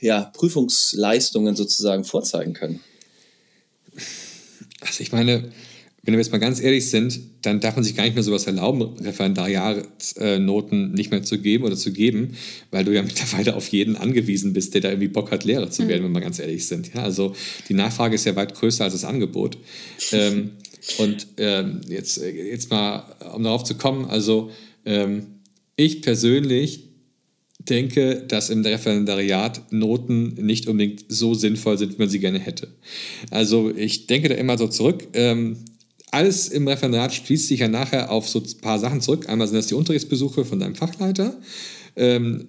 ja, 0.00 0.30
Prüfungsleistungen 0.34 1.56
sozusagen 1.56 2.04
vorzeigen 2.04 2.52
können? 2.52 2.80
Also 4.80 5.02
ich 5.02 5.12
meine, 5.12 5.50
wenn 6.02 6.14
wir 6.14 6.20
jetzt 6.20 6.32
mal 6.32 6.38
ganz 6.38 6.60
ehrlich 6.60 6.88
sind, 6.88 7.20
dann 7.42 7.60
darf 7.60 7.76
man 7.76 7.84
sich 7.84 7.94
gar 7.94 8.04
nicht 8.04 8.14
mehr 8.14 8.22
sowas 8.22 8.46
erlauben, 8.46 8.82
Referendariatsnoten 9.00 10.92
nicht 10.92 11.10
mehr 11.10 11.22
zu 11.22 11.38
geben 11.38 11.64
oder 11.64 11.76
zu 11.76 11.92
geben, 11.92 12.36
weil 12.70 12.84
du 12.84 12.94
ja 12.94 13.02
mittlerweile 13.04 13.54
auf 13.54 13.68
jeden 13.68 13.96
angewiesen 13.96 14.52
bist, 14.52 14.74
der 14.74 14.80
da 14.80 14.88
irgendwie 14.88 15.08
Bock 15.08 15.30
hat, 15.30 15.44
Lehrer 15.44 15.70
zu 15.70 15.86
werden, 15.88 16.02
mhm. 16.02 16.06
wenn 16.06 16.12
wir 16.14 16.20
ganz 16.20 16.38
ehrlich 16.38 16.66
sind. 16.66 16.94
Ja, 16.94 17.02
also 17.02 17.34
die 17.68 17.74
Nachfrage 17.74 18.14
ist 18.14 18.24
ja 18.24 18.34
weit 18.36 18.54
größer 18.54 18.84
als 18.84 18.94
das 18.94 19.04
Angebot. 19.04 19.58
ähm, 20.12 20.52
und 20.96 21.26
ähm, 21.36 21.82
jetzt, 21.88 22.16
jetzt 22.16 22.70
mal, 22.70 23.04
um 23.34 23.42
darauf 23.42 23.64
zu 23.64 23.74
kommen, 23.74 24.06
also 24.06 24.50
ähm, 24.86 25.26
ich 25.76 26.00
persönlich 26.00 26.84
denke, 27.68 28.24
dass 28.26 28.48
im 28.48 28.62
Referendariat 28.62 29.70
Noten 29.70 30.34
nicht 30.34 30.66
unbedingt 30.66 31.04
so 31.08 31.34
sinnvoll 31.34 31.76
sind, 31.76 31.92
wie 31.92 31.98
man 31.98 32.08
sie 32.08 32.18
gerne 32.18 32.38
hätte. 32.38 32.68
Also 33.30 33.70
ich 33.74 34.06
denke 34.06 34.30
da 34.30 34.34
immer 34.36 34.56
so 34.56 34.66
zurück. 34.68 35.08
Ähm, 35.12 35.58
alles 36.10 36.48
im 36.48 36.66
Referendariat 36.66 37.14
schließt 37.14 37.48
sich 37.48 37.60
ja 37.60 37.68
nachher 37.68 38.10
auf 38.10 38.28
so 38.28 38.40
ein 38.40 38.60
paar 38.60 38.78
Sachen 38.78 39.00
zurück. 39.00 39.28
Einmal 39.28 39.46
sind 39.46 39.56
das 39.56 39.68
die 39.68 39.74
Unterrichtsbesuche 39.74 40.44
von 40.44 40.58
deinem 40.58 40.74
Fachleiter 40.74 41.38
ähm, 41.96 42.48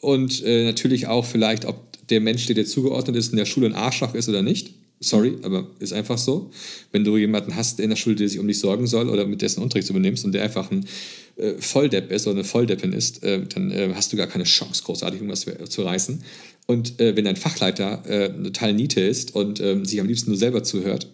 und 0.00 0.42
äh, 0.44 0.64
natürlich 0.64 1.06
auch 1.06 1.24
vielleicht, 1.24 1.64
ob 1.64 1.88
der 2.08 2.20
Mensch, 2.20 2.46
der 2.46 2.54
dir 2.54 2.66
zugeordnet 2.66 3.16
ist, 3.16 3.30
in 3.30 3.36
der 3.36 3.44
Schule 3.44 3.66
ein 3.66 3.74
Arschloch 3.74 4.14
ist 4.14 4.28
oder 4.28 4.42
nicht. 4.42 4.74
Sorry, 5.00 5.36
aber 5.42 5.68
ist 5.78 5.92
einfach 5.92 6.18
so. 6.18 6.50
Wenn 6.90 7.04
du 7.04 7.16
jemanden 7.16 7.54
hast 7.54 7.78
in 7.78 7.90
der 7.90 7.96
Schule, 7.96 8.16
der 8.16 8.28
sich 8.28 8.40
um 8.40 8.48
dich 8.48 8.58
sorgen 8.58 8.86
soll 8.88 9.08
oder 9.08 9.26
mit 9.26 9.42
dessen 9.42 9.62
Unterricht 9.62 9.88
übernimmst 9.90 10.24
und 10.24 10.32
der 10.32 10.42
einfach 10.42 10.72
ein 10.72 10.86
äh, 11.36 11.52
Volldepp 11.58 12.10
ist 12.10 12.26
oder 12.26 12.36
eine 12.36 12.44
Volldeppin 12.44 12.92
ist, 12.92 13.22
äh, 13.22 13.44
dann 13.46 13.70
äh, 13.70 13.90
hast 13.94 14.12
du 14.12 14.16
gar 14.16 14.26
keine 14.26 14.44
Chance, 14.44 14.82
großartig 14.84 15.20
irgendwas 15.20 15.46
zu 15.68 15.82
reißen. 15.82 16.22
Und 16.66 17.00
äh, 17.00 17.14
wenn 17.14 17.24
dein 17.24 17.36
Fachleiter 17.36 18.04
äh, 18.06 18.28
total 18.42 18.74
Niete 18.74 19.00
ist 19.00 19.36
und 19.36 19.60
ähm, 19.60 19.84
sich 19.84 20.00
am 20.00 20.08
liebsten 20.08 20.30
nur 20.30 20.38
selber 20.38 20.64
zuhört, 20.64 21.08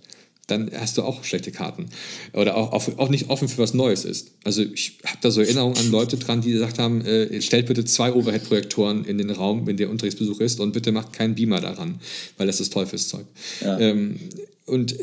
dann 0.46 0.70
hast 0.78 0.98
du 0.98 1.02
auch 1.02 1.24
schlechte 1.24 1.52
Karten. 1.52 1.86
Oder 2.32 2.56
auch, 2.56 2.72
auch, 2.72 2.98
auch 2.98 3.08
nicht 3.08 3.30
offen 3.30 3.48
für 3.48 3.58
was 3.58 3.74
Neues 3.74 4.04
ist. 4.04 4.32
Also 4.44 4.62
ich 4.62 4.98
habe 5.04 5.18
da 5.20 5.30
so 5.30 5.40
Erinnerungen 5.40 5.76
an 5.78 5.90
Leute 5.90 6.16
dran, 6.16 6.40
die 6.40 6.52
gesagt 6.52 6.78
haben, 6.78 7.04
äh, 7.04 7.40
stellt 7.40 7.66
bitte 7.66 7.84
zwei 7.84 8.12
Overhead-Projektoren 8.12 9.04
in 9.04 9.18
den 9.18 9.30
Raum, 9.30 9.66
wenn 9.66 9.76
der 9.76 9.90
Unterrichtsbesuch 9.90 10.40
ist 10.40 10.60
und 10.60 10.72
bitte 10.72 10.92
macht 10.92 11.12
keinen 11.12 11.34
Beamer 11.34 11.60
daran, 11.60 12.00
weil 12.36 12.46
das 12.46 12.60
ist 12.60 12.72
Teufelszeug. 12.72 13.26
Ja. 13.62 13.78
Ähm, 13.78 14.18
und 14.66 14.94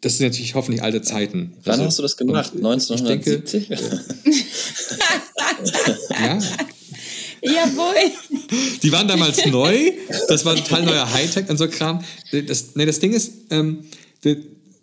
das 0.00 0.18
sind 0.18 0.28
natürlich 0.28 0.54
hoffentlich 0.54 0.82
alte 0.82 1.02
Zeiten. 1.02 1.52
Wann 1.64 1.72
also, 1.72 1.84
hast 1.84 1.98
du 1.98 2.02
das 2.02 2.16
gemacht? 2.16 2.52
1970? 2.54 3.68
Denke, 3.68 3.82
ja. 6.10 6.38
Jawohl. 7.42 8.12
Die 8.82 8.92
waren 8.92 9.08
damals 9.08 9.44
neu. 9.46 9.92
Das 10.28 10.44
war 10.44 10.56
total 10.56 10.84
neuer 10.84 11.10
Hightech 11.12 11.48
und 11.48 11.56
so 11.56 11.68
Kram. 11.68 12.02
Das, 12.32 12.74
nee, 12.74 12.86
das 12.86 12.98
Ding 12.98 13.12
ist, 13.12 13.32
ähm, 13.50 13.84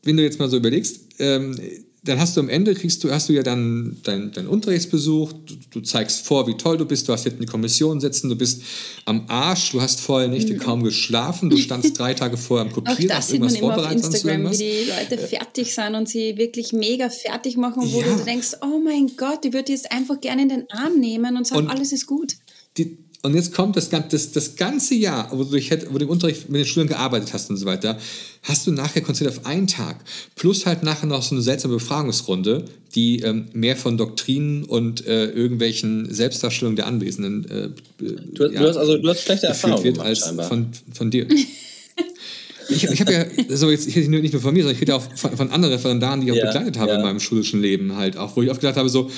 wenn 0.07 0.17
du 0.17 0.23
jetzt 0.23 0.39
mal 0.39 0.49
so 0.49 0.57
überlegst, 0.57 1.01
ähm, 1.19 1.59
dann 2.03 2.19
hast 2.19 2.37
du 2.37 2.41
am 2.41 2.47
Ende, 2.47 2.73
kriegst 2.73 3.03
du, 3.03 3.11
hast 3.11 3.27
du 3.27 3.33
ja 3.33 3.43
dann 3.43 3.97
deinen 4.03 4.31
dein 4.31 4.47
Unterrichtsbesuch, 4.47 5.33
du, 5.33 5.55
du, 5.71 5.81
zeigst 5.81 6.25
vor, 6.25 6.47
wie 6.47 6.55
toll 6.55 6.77
du 6.77 6.85
bist, 6.85 7.07
du 7.09 7.11
hast 7.11 7.25
jetzt 7.25 7.37
eine 7.37 7.45
Kommission 7.45 7.99
sitzen, 7.99 8.29
du 8.29 8.37
bist 8.37 8.61
am 9.03 9.25
Arsch, 9.27 9.71
du 9.71 9.81
hast 9.81 9.99
vorher 9.99 10.29
Nächte 10.29 10.53
mhm. 10.53 10.59
kaum 10.59 10.83
geschlafen, 10.83 11.49
du 11.49 11.57
standst 11.57 11.99
drei 11.99 12.13
Tage 12.13 12.37
vorher 12.37 12.67
am 12.67 12.71
Kopieren, 12.71 13.21
sieht 13.21 13.41
man 13.41 13.53
immer 13.53 13.77
auf 13.77 13.91
Instagram, 13.91 14.51
wie 14.51 14.57
die 14.57 14.89
Leute 14.89 15.17
fertig 15.17 15.73
sind 15.73 15.95
und 15.95 16.07
sie 16.07 16.37
wirklich 16.37 16.71
mega 16.71 17.09
fertig 17.09 17.57
machen, 17.57 17.83
wo 17.91 17.99
ja. 17.99 18.15
du 18.15 18.23
denkst, 18.23 18.53
oh 18.61 18.79
mein 18.79 19.11
Gott, 19.17 19.43
die 19.43 19.51
würde 19.51 19.73
jetzt 19.73 19.91
einfach 19.91 20.21
gerne 20.21 20.43
in 20.43 20.49
den 20.49 20.69
Arm 20.69 20.99
nehmen 20.99 21.35
und 21.35 21.45
sagen, 21.45 21.65
und 21.65 21.69
alles 21.69 21.91
ist 21.91 22.05
gut. 22.05 22.35
Die, 22.77 22.97
und 23.23 23.33
jetzt 23.33 23.53
kommt 23.53 23.75
das, 23.75 23.89
das, 23.89 24.31
das 24.31 24.55
ganze 24.55 24.93
Jahr, 24.93 25.29
wo 25.31 25.43
du, 25.43 25.51
wo 25.51 25.97
du 25.97 26.05
im 26.05 26.09
Unterricht 26.09 26.49
mit 26.49 26.59
den 26.59 26.65
Schülern 26.65 26.87
gearbeitet 26.87 27.33
hast 27.33 27.49
und 27.49 27.57
so 27.57 27.65
weiter, 27.65 27.97
hast 28.43 28.67
du 28.67 28.71
nachher 28.71 29.01
konzentriert 29.01 29.39
auf 29.39 29.45
einen 29.45 29.65
Tag. 29.65 29.97
Plus 30.35 30.65
halt 30.67 30.83
nachher 30.83 31.07
noch 31.07 31.23
so 31.23 31.33
eine 31.33 31.41
seltsame 31.41 31.73
Befragungsrunde, 31.75 32.65
die 32.93 33.19
ähm, 33.21 33.47
mehr 33.53 33.75
von 33.75 33.97
Doktrinen 33.97 34.65
und 34.65 35.05
äh, 35.07 35.25
irgendwelchen 35.25 36.13
Selbstdarstellungen 36.13 36.75
der 36.75 36.85
Anwesenden 36.85 37.45
äh, 37.49 37.69
du, 37.97 38.51
ja, 38.51 38.61
du, 38.61 38.69
hast 38.69 38.77
also 38.77 38.97
du 38.97 39.09
hast 39.09 39.23
schlechte 39.23 39.47
Erfahrungen 39.47 39.83
wird 39.83 39.99
als 39.99 40.33
von, 40.47 40.67
von 40.93 41.09
dir. 41.09 41.27
ich, 42.69 42.83
ich 42.83 43.01
habe 43.01 43.11
ja, 43.11 43.25
so 43.49 43.71
jetzt, 43.71 43.87
ich 43.87 43.95
rede 43.95 44.09
nicht 44.09 44.33
nur 44.33 44.41
von 44.43 44.53
mir, 44.53 44.61
sondern 44.61 44.75
ich 44.75 44.81
rede 44.81 44.95
auch 44.95 45.03
von, 45.15 45.35
von 45.35 45.51
anderen 45.51 45.73
Referendaren, 45.73 46.21
die 46.21 46.27
ich 46.27 46.33
auch 46.33 46.37
ja, 46.37 46.45
begleitet 46.45 46.77
habe 46.77 46.91
ja. 46.91 46.97
in 46.97 47.01
meinem 47.01 47.19
schulischen 47.19 47.61
Leben 47.61 47.95
halt 47.95 48.15
auch, 48.15 48.35
wo 48.35 48.43
ich 48.43 48.51
oft 48.51 48.61
gedacht 48.61 48.77
habe, 48.77 48.89
so, 48.89 49.09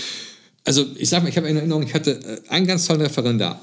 also 0.64 0.86
ich 0.96 1.10
sag 1.10 1.22
mal, 1.22 1.30
ich 1.30 1.38
habe 1.38 1.50
in 1.50 1.58
Erinnerung, 1.58 1.84
ich 1.84 1.94
hatte 1.94 2.12
äh, 2.12 2.50
einen 2.50 2.66
ganz 2.66 2.88
tollen 2.88 3.02
Referendar 3.02 3.60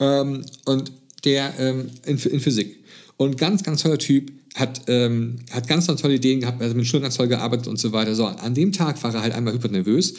ähm, 0.00 0.44
und 0.64 0.92
der 1.24 1.58
ähm, 1.58 1.90
in, 2.04 2.18
in, 2.18 2.40
Physik. 2.40 2.84
Und 3.16 3.38
ganz, 3.38 3.62
ganz 3.62 3.82
toller 3.82 3.98
Typ, 3.98 4.30
hat, 4.56 4.82
ähm, 4.86 5.36
hat 5.50 5.68
ganz, 5.68 5.86
ganz 5.86 6.00
tolle 6.00 6.14
Ideen 6.14 6.40
gehabt, 6.40 6.62
also 6.62 6.74
mit 6.74 6.86
Schulen 6.86 7.02
ganz 7.02 7.16
toll 7.16 7.28
gearbeitet 7.28 7.66
und 7.66 7.78
so 7.78 7.92
weiter. 7.92 8.14
So, 8.14 8.24
an 8.24 8.54
dem 8.54 8.72
Tag 8.72 9.02
war 9.02 9.14
er 9.14 9.20
halt 9.20 9.34
einmal 9.34 9.52
hypernervös. 9.52 10.14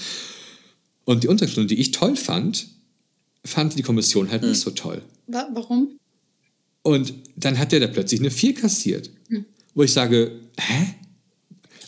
Und 1.06 1.24
die 1.24 1.28
Unterrichtsstunde, 1.28 1.74
die 1.74 1.82
ich 1.82 1.92
toll 1.92 2.16
fand, 2.16 2.68
fand 3.44 3.78
die 3.78 3.82
Kommission 3.82 4.30
halt 4.30 4.44
hm. 4.44 4.50
nicht 4.50 4.62
so 4.62 4.72
toll. 4.72 5.02
Warum? 5.28 5.98
Und 6.84 7.14
dann 7.36 7.58
hat 7.58 7.72
der 7.72 7.80
da 7.80 7.88
plötzlich 7.88 8.20
eine 8.20 8.30
4 8.30 8.54
kassiert. 8.54 9.10
Hm. 9.30 9.46
Wo 9.74 9.84
ich 9.84 9.92
sage, 9.92 10.32
hä? 10.60 10.96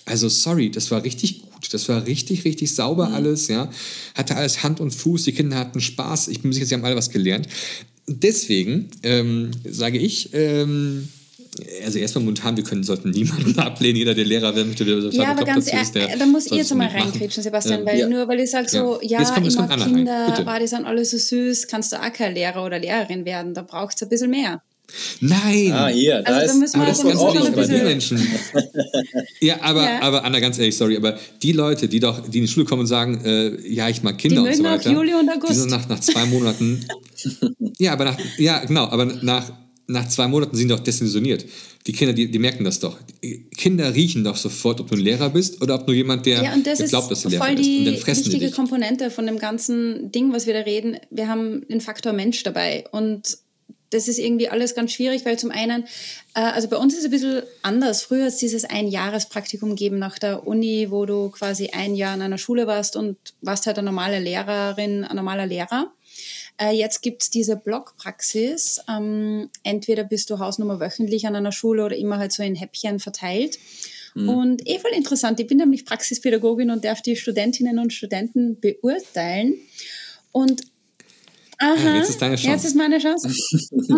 Also 0.06 0.28
sorry, 0.28 0.72
das 0.72 0.90
war 0.90 1.04
richtig 1.04 1.44
gut. 1.70 1.74
Das 1.74 1.90
war 1.90 2.06
richtig, 2.06 2.46
richtig 2.46 2.74
sauber 2.74 3.10
mhm. 3.10 3.16
alles, 3.16 3.48
ja. 3.48 3.70
Hatte 4.16 4.36
alles 4.36 4.64
Hand 4.64 4.80
und 4.80 4.92
Fuß, 4.92 5.24
die 5.24 5.32
Kinder 5.32 5.58
hatten 5.58 5.82
Spaß. 5.82 6.28
Ich 6.30 6.42
bin 6.42 6.52
sicher, 6.52 6.66
sie 6.66 6.76
haben 6.76 6.86
alle 6.86 6.96
was 6.96 7.10
gelernt. 7.10 7.48
Deswegen 8.08 8.90
ähm, 9.04 9.52
sage 9.70 10.00
ich, 10.00 10.34
ähm, 10.34 11.08
also 11.84 12.00
erstmal 12.00 12.24
momentan, 12.24 12.58
wir 12.58 12.64
können, 12.64 12.84
sollten 12.84 13.12
niemanden 13.12 13.58
ablehnen, 13.60 13.98
jeder, 13.98 14.16
der 14.16 14.26
Lehrer 14.26 14.56
werden 14.56 14.70
möchte, 14.70 14.86
der 14.86 14.98
Ja, 15.12 15.32
aber 15.32 15.44
ganz 15.44 15.72
ehrlich, 15.72 15.92
da 15.92 16.26
muss 16.26 16.48
ich 16.48 16.54
jetzt 16.54 16.74
mal 16.74 16.88
reingrätschen, 16.88 17.44
Sebastian, 17.44 17.86
weil 17.86 18.00
ja. 18.00 18.08
nur 18.10 18.28
weil 18.28 18.40
ich 18.40 18.52
sage 18.52 18.70
so, 18.70 19.00
ja, 19.02 19.22
ja 19.22 19.36
immer 19.36 19.68
Kinder, 19.78 20.46
war, 20.46 20.60
die 20.60 20.68
sind 20.68 20.86
alle 20.86 21.06
so 21.06 21.18
süß, 21.18 21.68
kannst 21.68 21.92
du 21.92 22.02
auch 22.02 22.14
kein 22.14 22.34
Lehrer 22.34 22.66
oder 22.66 22.80
Lehrerin 22.80 23.26
werden, 23.26 23.54
da 23.54 23.62
braucht 23.62 23.96
es 23.96 24.04
ein 24.04 24.10
bisschen 24.10 24.32
mehr. 24.32 24.62
Nein! 25.22 25.72
Ah, 25.72 25.88
hier, 25.88 26.22
da 26.22 26.34
also, 26.34 26.64
ist, 26.64 26.76
da 26.76 26.86
das 26.86 27.04
ganz 27.04 27.22
ehrlich, 27.22 27.52
bei 27.52 27.66
den 27.66 27.84
Menschen. 27.84 28.28
ja, 29.42 29.62
aber, 29.62 29.84
ja. 29.84 30.02
aber 30.02 30.24
Anna, 30.24 30.40
ganz 30.40 30.58
ehrlich, 30.60 30.76
sorry, 30.76 30.98
aber 30.98 31.18
die 31.42 31.52
Leute, 31.52 31.88
die 31.88 32.00
doch, 32.00 32.28
die 32.28 32.40
in 32.40 32.46
die 32.46 32.52
Schule 32.52 32.66
kommen 32.66 32.82
und 32.82 32.88
sagen, 32.88 33.24
äh, 33.24 33.60
ja, 33.68 33.90
ich 33.90 34.04
mag 34.04 34.18
Kinder 34.18 34.44
die 34.44 34.50
und 34.50 34.56
so 34.56 34.64
weiter. 34.64 34.92
Juli 34.92 35.14
und 35.14 35.30
August. 35.30 35.52
Die 35.52 35.56
sind 35.56 35.72
nach, 35.72 35.88
nach 35.88 36.00
zwei 36.00 36.26
Monaten. 36.26 36.86
ja, 37.80 37.94
aber 37.94 38.06
nach, 38.06 38.18
ja, 38.38 38.64
genau, 38.66 38.86
aber 38.86 39.06
nach, 39.06 39.52
nach 39.88 40.08
zwei 40.08 40.28
Monaten 40.28 40.56
sind 40.56 40.70
doch 40.70 40.80
desillusioniert. 40.80 41.46
Die 41.88 41.94
Kinder, 41.94 42.14
die, 42.14 42.30
die 42.30 42.40
merken 42.40 42.64
das 42.64 42.80
doch. 42.80 42.98
Kinder 43.56 43.94
riechen 43.94 44.24
doch 44.24 44.36
sofort, 44.36 44.80
ob 44.82 44.90
du 44.90 44.96
ein 44.96 45.02
Lehrer 45.02 45.30
bist 45.30 45.62
oder 45.62 45.76
ob 45.76 45.88
du 45.88 45.94
jemand, 45.94 46.26
der, 46.26 46.44
ja, 46.44 46.54
und 46.54 46.68
das 46.68 46.78
der 46.80 46.88
glaubt, 46.88 47.10
dass 47.10 47.24
du 47.24 47.30
Lehrer 47.30 47.56
bist. 47.56 47.70
Und 47.70 47.86
dann 47.86 47.98
fressen 47.98 48.26
wichtige 48.26 48.48
die 48.48 48.52
Komponente 48.52 49.10
von 49.10 49.26
dem 49.26 49.40
ganzen 49.40 50.12
Ding, 50.12 50.32
was 50.34 50.46
wir 50.46 50.54
da 50.54 50.62
reden. 50.62 50.98
Wir 51.10 51.28
haben 51.28 51.66
den 51.68 51.82
Faktor 51.82 52.14
Mensch 52.14 52.44
dabei 52.44 52.86
und 52.92 53.38
das 53.90 54.08
ist 54.08 54.20
irgendwie 54.20 54.50
alles 54.50 54.76
ganz 54.76 54.92
schwierig, 54.92 55.26
weil 55.26 55.40
zum 55.40 55.52
einen, 55.52 55.84
äh, 56.36 56.42
also 56.42 56.68
bei 56.68 56.78
uns 56.78 56.94
ist 56.94 57.00
es 57.00 57.06
ein 57.06 57.12
bisschen 57.12 57.44
anders. 57.62 58.04
Früher 58.04 58.24
hat 58.24 58.30
es 58.30 58.38
dieses 58.38 58.66
Einjahrespraktikum 58.66 59.70
gegeben 59.70 60.00
nach 60.00 60.20
der 60.20 60.48
Uni, 60.48 60.88
wo 60.90 61.06
du 61.06 61.30
quasi 61.30 61.70
ein 61.72 61.96
Jahr 61.96 62.16
in 62.16 62.22
einer 62.22 62.38
Schule 62.38 62.68
warst 62.68 62.96
und 62.96 63.18
warst 63.42 63.66
halt 63.66 63.78
eine 63.78 63.86
normale 63.86 64.20
Lehrerin, 64.20 65.04
ein 65.04 65.16
normaler 65.16 65.46
Lehrer. 65.46 65.92
Äh, 66.60 66.72
jetzt 66.72 67.02
gibt 67.02 67.24
es 67.24 67.30
diese 67.30 67.56
Blockpraxis. 67.56 68.82
Ähm, 68.90 69.50
entweder 69.64 70.04
bist 70.04 70.30
du 70.30 70.40
Hausnummer 70.40 70.80
wöchentlich 70.80 71.26
an 71.26 71.36
einer 71.36 71.52
Schule 71.52 71.86
oder 71.86 71.96
immer 71.96 72.18
halt 72.18 72.32
so 72.32 72.44
in 72.44 72.56
Häppchen 72.56 73.00
verteilt. 73.00 73.58
Mhm. 74.14 74.30
Und 74.30 74.68
eh 74.68 74.80
voll 74.80 74.92
interessant. 74.92 75.40
Ich 75.40 75.48
bin 75.48 75.58
nämlich 75.58 75.86
Praxispädagogin 75.86 76.72
und 76.72 76.84
darf 76.84 77.02
die 77.02 77.16
Studentinnen 77.16 77.80
und 77.80 77.94
Studenten 77.94 78.60
beurteilen. 78.60 79.56
Und 80.32 80.64
Aha, 81.60 81.98
jetzt 81.98 82.10
ist 82.10 82.22
deine 82.22 82.36
Chance. 82.36 82.50
Jetzt 82.50 82.66
ist 82.66 82.76
meine 82.76 83.00
Chance. 83.00 83.28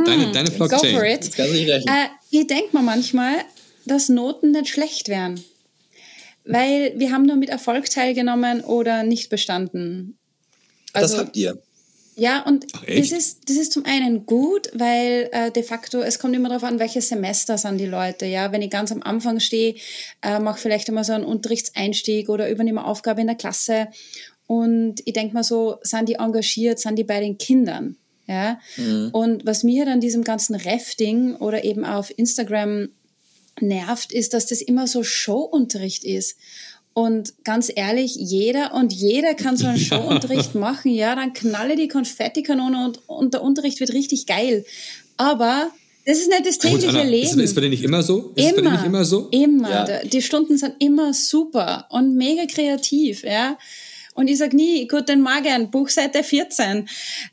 deine, 0.06 0.26
hm, 0.26 0.34
deine 0.34 0.50
Blockchain. 0.50 0.94
Go 0.94 1.00
for 1.00 1.06
it. 1.06 1.38
Äh, 1.38 2.08
ich 2.32 2.48
denke 2.48 2.76
mir 2.76 2.82
manchmal, 2.82 3.36
dass 3.86 4.10
Noten 4.10 4.52
nicht 4.52 4.70
schlecht 4.70 5.10
wären. 5.10 5.44
Weil 6.44 6.94
wir 6.98 7.12
haben 7.12 7.28
nur 7.28 7.36
mit 7.36 7.50
Erfolg 7.50 7.90
teilgenommen 7.90 8.62
oder 8.62 9.04
nicht 9.04 9.30
bestanden. 9.30 10.18
Also, 10.94 11.18
das 11.18 11.26
habt 11.26 11.38
ihr. 11.38 11.62
Ja, 12.16 12.44
und 12.46 12.66
das, 12.88 13.12
ist, 13.12 13.50
das 13.50 13.56
ist 13.56 13.72
zum 13.72 13.86
einen 13.86 14.26
gut, 14.26 14.70
weil 14.74 15.30
äh, 15.32 15.50
de 15.50 15.64
facto, 15.64 16.02
es 16.02 16.20
kommt 16.20 16.36
immer 16.36 16.50
darauf 16.50 16.64
an, 16.64 16.78
welches 16.78 17.08
Semester 17.08 17.58
sind 17.58 17.78
die 17.78 17.86
Leute. 17.86 18.26
Ja, 18.26 18.52
wenn 18.52 18.62
ich 18.62 18.70
ganz 18.70 18.92
am 18.92 19.02
Anfang 19.02 19.40
stehe, 19.40 19.76
äh, 20.22 20.40
mache 20.40 20.60
vielleicht 20.60 20.90
immer 20.90 21.04
so 21.04 21.14
einen 21.14 21.24
Unterrichtseinstieg 21.24 22.28
oder 22.28 22.50
übernehme 22.50 22.86
Aufgabe 22.86 23.22
in 23.22 23.28
der 23.28 23.38
Klasse 23.38 23.88
und 24.52 24.96
ich 25.06 25.14
denke 25.14 25.34
mal 25.34 25.46
so, 25.46 25.78
sind 25.82 26.10
die 26.10 26.16
engagiert, 26.16 26.78
sind 26.78 27.00
die 27.00 27.06
bei 27.06 27.22
den 27.22 27.38
Kindern? 27.38 27.96
Ja? 28.28 28.60
Mhm. 28.76 29.08
Und 29.14 29.46
was 29.46 29.64
mir 29.64 29.86
dann 29.86 30.02
diesem 30.02 30.26
ganzen 30.26 30.56
Rafting 30.56 31.38
oder 31.38 31.64
eben 31.64 31.86
auf 31.86 32.12
Instagram 32.18 32.90
nervt, 33.62 34.12
ist, 34.12 34.34
dass 34.34 34.48
das 34.48 34.62
immer 34.62 34.88
so 34.88 35.04
Showunterricht 35.04 36.04
ist. 36.04 36.36
Und 36.92 37.46
ganz 37.46 37.72
ehrlich, 37.74 38.16
jeder 38.16 38.74
und 38.74 38.92
jeder 38.92 39.36
kann 39.36 39.56
so 39.56 39.68
einen 39.68 39.78
ja. 39.78 39.86
Showunterricht 39.86 40.54
machen. 40.54 40.92
Ja, 40.92 41.16
dann 41.16 41.32
knalle 41.32 41.78
die 41.78 41.88
Konfettikanone 41.88 42.84
und, 42.84 43.08
und 43.08 43.34
der 43.34 43.44
Unterricht 43.44 43.80
wird 43.80 43.94
richtig 43.94 44.26
geil. 44.26 44.66
Aber 45.16 45.72
das 46.06 46.18
ist 46.18 46.28
nicht 46.28 46.46
das 46.46 46.58
tägliche 46.58 46.90
Anna, 46.90 47.04
Leben. 47.04 47.40
Ist, 47.40 47.52
ist 47.52 47.56
bei 47.56 47.62
dir 47.62 47.70
nicht 47.70 47.86
immer 47.86 48.04
so? 48.04 48.34
Ist 48.36 48.52
immer, 48.52 48.72
nicht 48.72 48.84
immer 48.84 49.06
so? 49.06 49.30
Immer. 49.32 49.88
Ja. 49.88 50.04
Die 50.04 50.22
Stunden 50.22 50.58
sind 50.58 50.76
immer 50.80 51.14
super 51.14 51.88
und 51.90 52.18
mega 52.18 52.46
kreativ. 52.48 53.24
Ja. 53.24 53.58
Und 54.14 54.28
ich 54.28 54.38
sage 54.38 54.56
nie, 54.56 54.88
guten 54.88 55.22
Morgen, 55.22 55.72
Buchseite 55.72 56.22
14. 56.22 56.88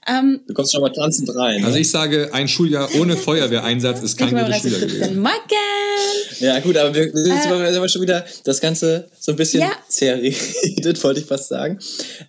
Ähm, 0.06 0.40
du 0.46 0.54
kommst 0.54 0.72
schon 0.72 0.80
mal 0.80 0.92
tanzend 0.92 1.34
rein. 1.34 1.64
Also 1.64 1.76
ich 1.76 1.90
sage, 1.90 2.30
ein 2.32 2.46
Schuljahr 2.46 2.88
ohne 3.00 3.16
Feuerwehreinsatz 3.16 4.00
ist 4.02 4.16
kein 4.16 4.30
gutes 4.30 4.60
Schuljahr 4.60 4.80
gewesen. 4.80 5.00
Guten 5.00 5.18
Morgen! 5.18 6.38
Ja 6.38 6.60
gut, 6.60 6.76
aber 6.76 6.94
wir, 6.94 7.10
sind 7.12 7.32
äh, 7.32 7.88
schon 7.88 8.02
wieder 8.02 8.24
das 8.44 8.60
Ganze 8.60 9.10
so 9.18 9.32
ein 9.32 9.36
bisschen 9.36 9.62
ja. 9.62 9.72
zerredet, 9.88 11.02
wollte 11.04 11.20
ich 11.20 11.26
fast 11.26 11.48
sagen. 11.48 11.80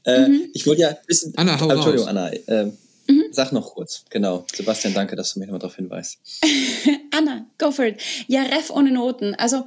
Äh, 0.04 0.28
mhm. 0.28 0.42
Ich 0.54 0.66
wollte 0.66 0.82
ja 0.82 0.90
ein 0.90 0.98
bisschen... 1.06 1.32
Anna, 1.36 1.60
hau 1.60 1.70
Entschuldigung, 1.70 2.08
raus. 2.08 2.34
Anna. 2.48 2.62
Äh, 2.62 2.72
mhm. 3.08 3.26
Sag 3.32 3.52
noch 3.52 3.76
kurz, 3.76 4.04
genau. 4.10 4.48
Sebastian, 4.56 4.96
danke, 4.96 5.16
dass 5.16 5.34
du 5.34 5.40
mich 5.40 5.48
nochmal 5.48 5.60
darauf 5.60 5.76
hinweist. 5.76 6.18
Anna, 7.16 7.46
go 7.60 7.70
for 7.70 7.86
it. 7.86 7.98
Ja, 8.28 8.42
Ref 8.42 8.72
ohne 8.72 8.92
Noten. 8.92 9.36
Also 9.36 9.66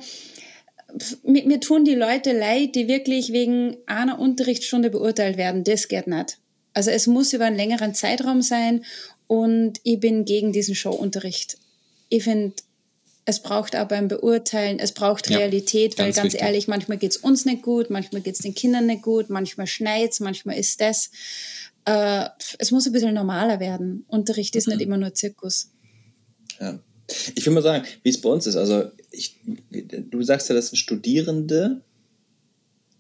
mir, 1.25 1.45
mir 1.45 1.61
tun 1.61 1.85
die 1.85 1.95
Leute 1.95 2.33
leid, 2.37 2.75
die 2.75 2.89
wirklich 2.89 3.33
wegen 3.33 3.77
einer 3.87 4.19
Unterrichtsstunde 4.19 4.91
beurteilt 4.91 5.37
werden. 5.37 5.65
Das 5.65 5.89
geht 5.89 6.07
nicht. 6.07 6.39
Also 6.75 6.91
es 6.91 7.07
muss 7.07 7.33
über 7.33 7.45
einen 7.45 7.57
längeren 7.57 7.95
Zeitraum 7.95 8.43
sein 8.43 8.85
und 9.27 9.81
ich 9.83 10.01
bin 10.01 10.25
gegen 10.25 10.53
diesen 10.53 10.75
Showunterricht. 10.75 11.59
Ich 12.09 12.25
finde, 12.25 12.55
es 13.25 13.41
braucht 13.41 13.75
aber 13.75 13.97
beim 13.97 14.09
Beurteilen, 14.09 14.79
es 14.79 14.93
braucht 14.93 15.31
ja, 15.31 15.39
Realität, 15.39 15.99
weil 15.99 16.13
ganz, 16.13 16.17
ganz 16.17 16.35
ehrlich, 16.35 16.67
manchmal 16.67 16.99
geht 16.99 17.13
es 17.13 17.17
uns 17.19 17.45
nicht 17.45 17.63
gut, 17.63 17.91
manchmal 17.91 18.21
geht 18.21 18.35
es 18.35 18.41
den 18.41 18.55
Kindern 18.55 18.87
nicht 18.87 19.03
gut, 19.03 19.31
manchmal 19.31 19.67
schneit 19.67 20.19
manchmal 20.21 20.59
ist 20.59 20.81
das. 20.81 21.11
Äh, 21.85 22.27
es 22.59 22.71
muss 22.71 22.87
ein 22.87 22.93
bisschen 22.93 23.15
normaler 23.15 23.61
werden. 23.61 24.05
Unterricht 24.09 24.57
ist 24.57 24.67
mhm. 24.67 24.75
nicht 24.75 24.83
immer 24.83 24.97
nur 24.97 25.15
Zirkus. 25.15 25.71
Ja. 26.61 26.79
Ich 27.35 27.45
will 27.45 27.53
mal 27.53 27.63
sagen, 27.63 27.85
wie 28.03 28.11
es 28.11 28.21
bei 28.21 28.29
uns 28.29 28.47
ist. 28.47 28.57
Also, 28.57 28.91
ich, 29.13 29.37
du 29.71 30.23
sagst 30.23 30.49
ja, 30.49 30.55
das 30.55 30.69
sind 30.69 30.77
Studierende. 30.77 31.83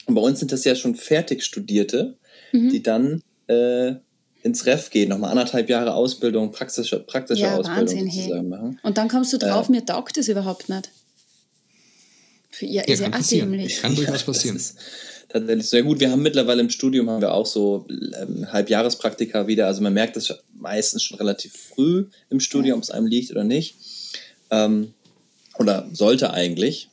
Und 0.06 0.14
bei 0.14 0.20
uns 0.20 0.40
sind 0.40 0.52
das 0.52 0.64
ja 0.64 0.74
schon 0.74 0.94
fertig 0.94 1.44
Studierte, 1.44 2.16
mhm. 2.52 2.70
die 2.70 2.82
dann 2.82 3.22
äh, 3.46 3.94
ins 4.42 4.66
Ref 4.66 4.90
gehen, 4.90 5.08
nochmal 5.08 5.30
anderthalb 5.30 5.68
Jahre 5.68 5.94
Ausbildung, 5.94 6.50
praktische, 6.50 6.98
praktische 6.98 7.42
ja, 7.42 7.56
Ausbildung 7.56 7.96
Wahnsinn, 7.96 8.08
hey. 8.08 8.42
machen. 8.42 8.80
Und 8.82 8.98
dann 8.98 9.08
kommst 9.08 9.32
du 9.32 9.38
drauf, 9.38 9.68
äh, 9.68 9.72
mir 9.72 9.84
taugt 9.84 10.16
das 10.16 10.28
überhaupt 10.28 10.68
nicht. 10.68 10.90
Für 12.50 12.66
ihr 12.66 12.82
ja, 12.86 12.92
ist 12.92 13.00
ja 13.00 13.08
dämlich. 13.08 13.80
Kann 13.80 13.94
durchaus 13.94 14.22
passieren. 14.24 14.58
Ja, 14.58 14.82
tatsächlich 15.28 15.68
sehr 15.68 15.82
gut. 15.84 16.00
Wir 16.00 16.10
haben 16.10 16.22
mittlerweile 16.22 16.60
im 16.60 16.70
Studium 16.70 17.08
haben 17.08 17.22
wir 17.22 17.32
auch 17.32 17.46
so 17.46 17.86
ähm, 17.88 18.52
Halbjahrespraktika 18.52 19.46
wieder. 19.46 19.68
Also 19.68 19.80
man 19.80 19.94
merkt 19.94 20.16
das 20.16 20.38
meistens 20.52 21.02
schon 21.04 21.18
relativ 21.18 21.52
früh 21.56 22.06
im 22.28 22.40
Studium, 22.40 22.78
ob 22.78 22.82
es 22.82 22.90
einem 22.90 23.06
liegt 23.06 23.30
oder 23.30 23.44
nicht. 23.44 23.76
Ähm, 24.50 24.92
oder 25.58 25.88
sollte 25.92 26.32
eigentlich. 26.32 26.88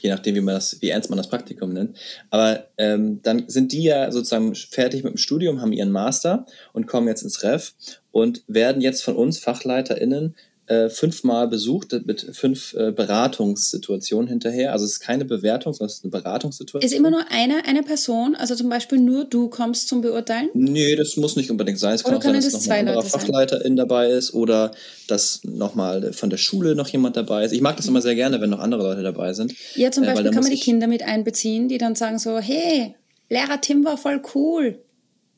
je 0.00 0.10
nachdem, 0.10 0.36
wie, 0.36 0.40
man 0.40 0.54
das, 0.54 0.80
wie 0.80 0.90
ernst 0.90 1.10
man 1.10 1.16
das 1.16 1.28
Praktikum 1.28 1.72
nennt. 1.72 1.96
Aber 2.30 2.68
ähm, 2.78 3.20
dann 3.22 3.48
sind 3.48 3.72
die 3.72 3.82
ja 3.82 4.12
sozusagen 4.12 4.54
fertig 4.54 5.02
mit 5.02 5.14
dem 5.14 5.18
Studium, 5.18 5.60
haben 5.60 5.72
ihren 5.72 5.90
Master 5.90 6.46
und 6.72 6.86
kommen 6.86 7.08
jetzt 7.08 7.22
ins 7.22 7.42
Ref 7.42 7.74
und 8.12 8.42
werden 8.46 8.80
jetzt 8.80 9.02
von 9.02 9.16
uns 9.16 9.38
FachleiterInnen 9.40 10.36
äh, 10.68 10.88
fünfmal 10.88 11.48
besucht 11.48 11.92
mit 12.04 12.26
fünf 12.32 12.74
äh, 12.74 12.92
Beratungssituationen 12.92 14.28
hinterher. 14.28 14.72
Also 14.72 14.84
es 14.84 14.92
ist 14.92 15.00
keine 15.00 15.24
Bewertung, 15.24 15.72
sondern 15.72 15.90
es 15.90 15.96
ist 15.96 16.04
eine 16.04 16.10
Beratungssituation. 16.10 16.82
Ist 16.82 16.96
immer 16.96 17.10
nur 17.10 17.24
eine, 17.30 17.64
eine 17.66 17.82
Person, 17.82 18.36
also 18.36 18.54
zum 18.54 18.68
Beispiel 18.68 18.98
nur 18.98 19.24
du 19.24 19.48
kommst 19.48 19.88
zum 19.88 20.00
Beurteilen? 20.00 20.50
Nee, 20.54 20.94
das 20.96 21.16
muss 21.16 21.36
nicht 21.36 21.50
unbedingt 21.50 21.78
sein. 21.78 21.94
Es 21.94 22.04
kann 22.04 22.14
auch 22.14 22.22
sein, 22.22 22.34
dass 22.34 22.52
noch 22.52 22.70
ein 22.70 22.88
anderer 22.88 23.02
Fachleiterin 23.02 23.76
dabei 23.76 24.10
ist 24.10 24.34
oder 24.34 24.72
dass 25.06 25.40
nochmal 25.44 26.12
von 26.12 26.30
der 26.30 26.36
Schule 26.36 26.74
noch 26.74 26.88
jemand 26.88 27.16
dabei 27.16 27.44
ist. 27.44 27.52
Ich 27.52 27.60
mag 27.60 27.76
das 27.76 27.86
immer 27.86 28.02
sehr 28.02 28.14
gerne, 28.14 28.40
wenn 28.40 28.50
noch 28.50 28.60
andere 28.60 28.82
Leute 28.82 29.02
dabei 29.02 29.32
sind. 29.32 29.54
Ja, 29.74 29.90
zum 29.90 30.04
äh, 30.04 30.08
Beispiel 30.08 30.30
kann 30.30 30.42
man 30.42 30.52
die 30.52 30.60
Kinder 30.60 30.86
mit 30.86 31.02
einbeziehen, 31.02 31.68
die 31.68 31.78
dann 31.78 31.94
sagen 31.94 32.18
so, 32.18 32.38
hey, 32.38 32.94
Lehrer 33.28 33.60
Tim 33.60 33.84
war 33.84 33.96
voll 33.96 34.22
cool. 34.34 34.82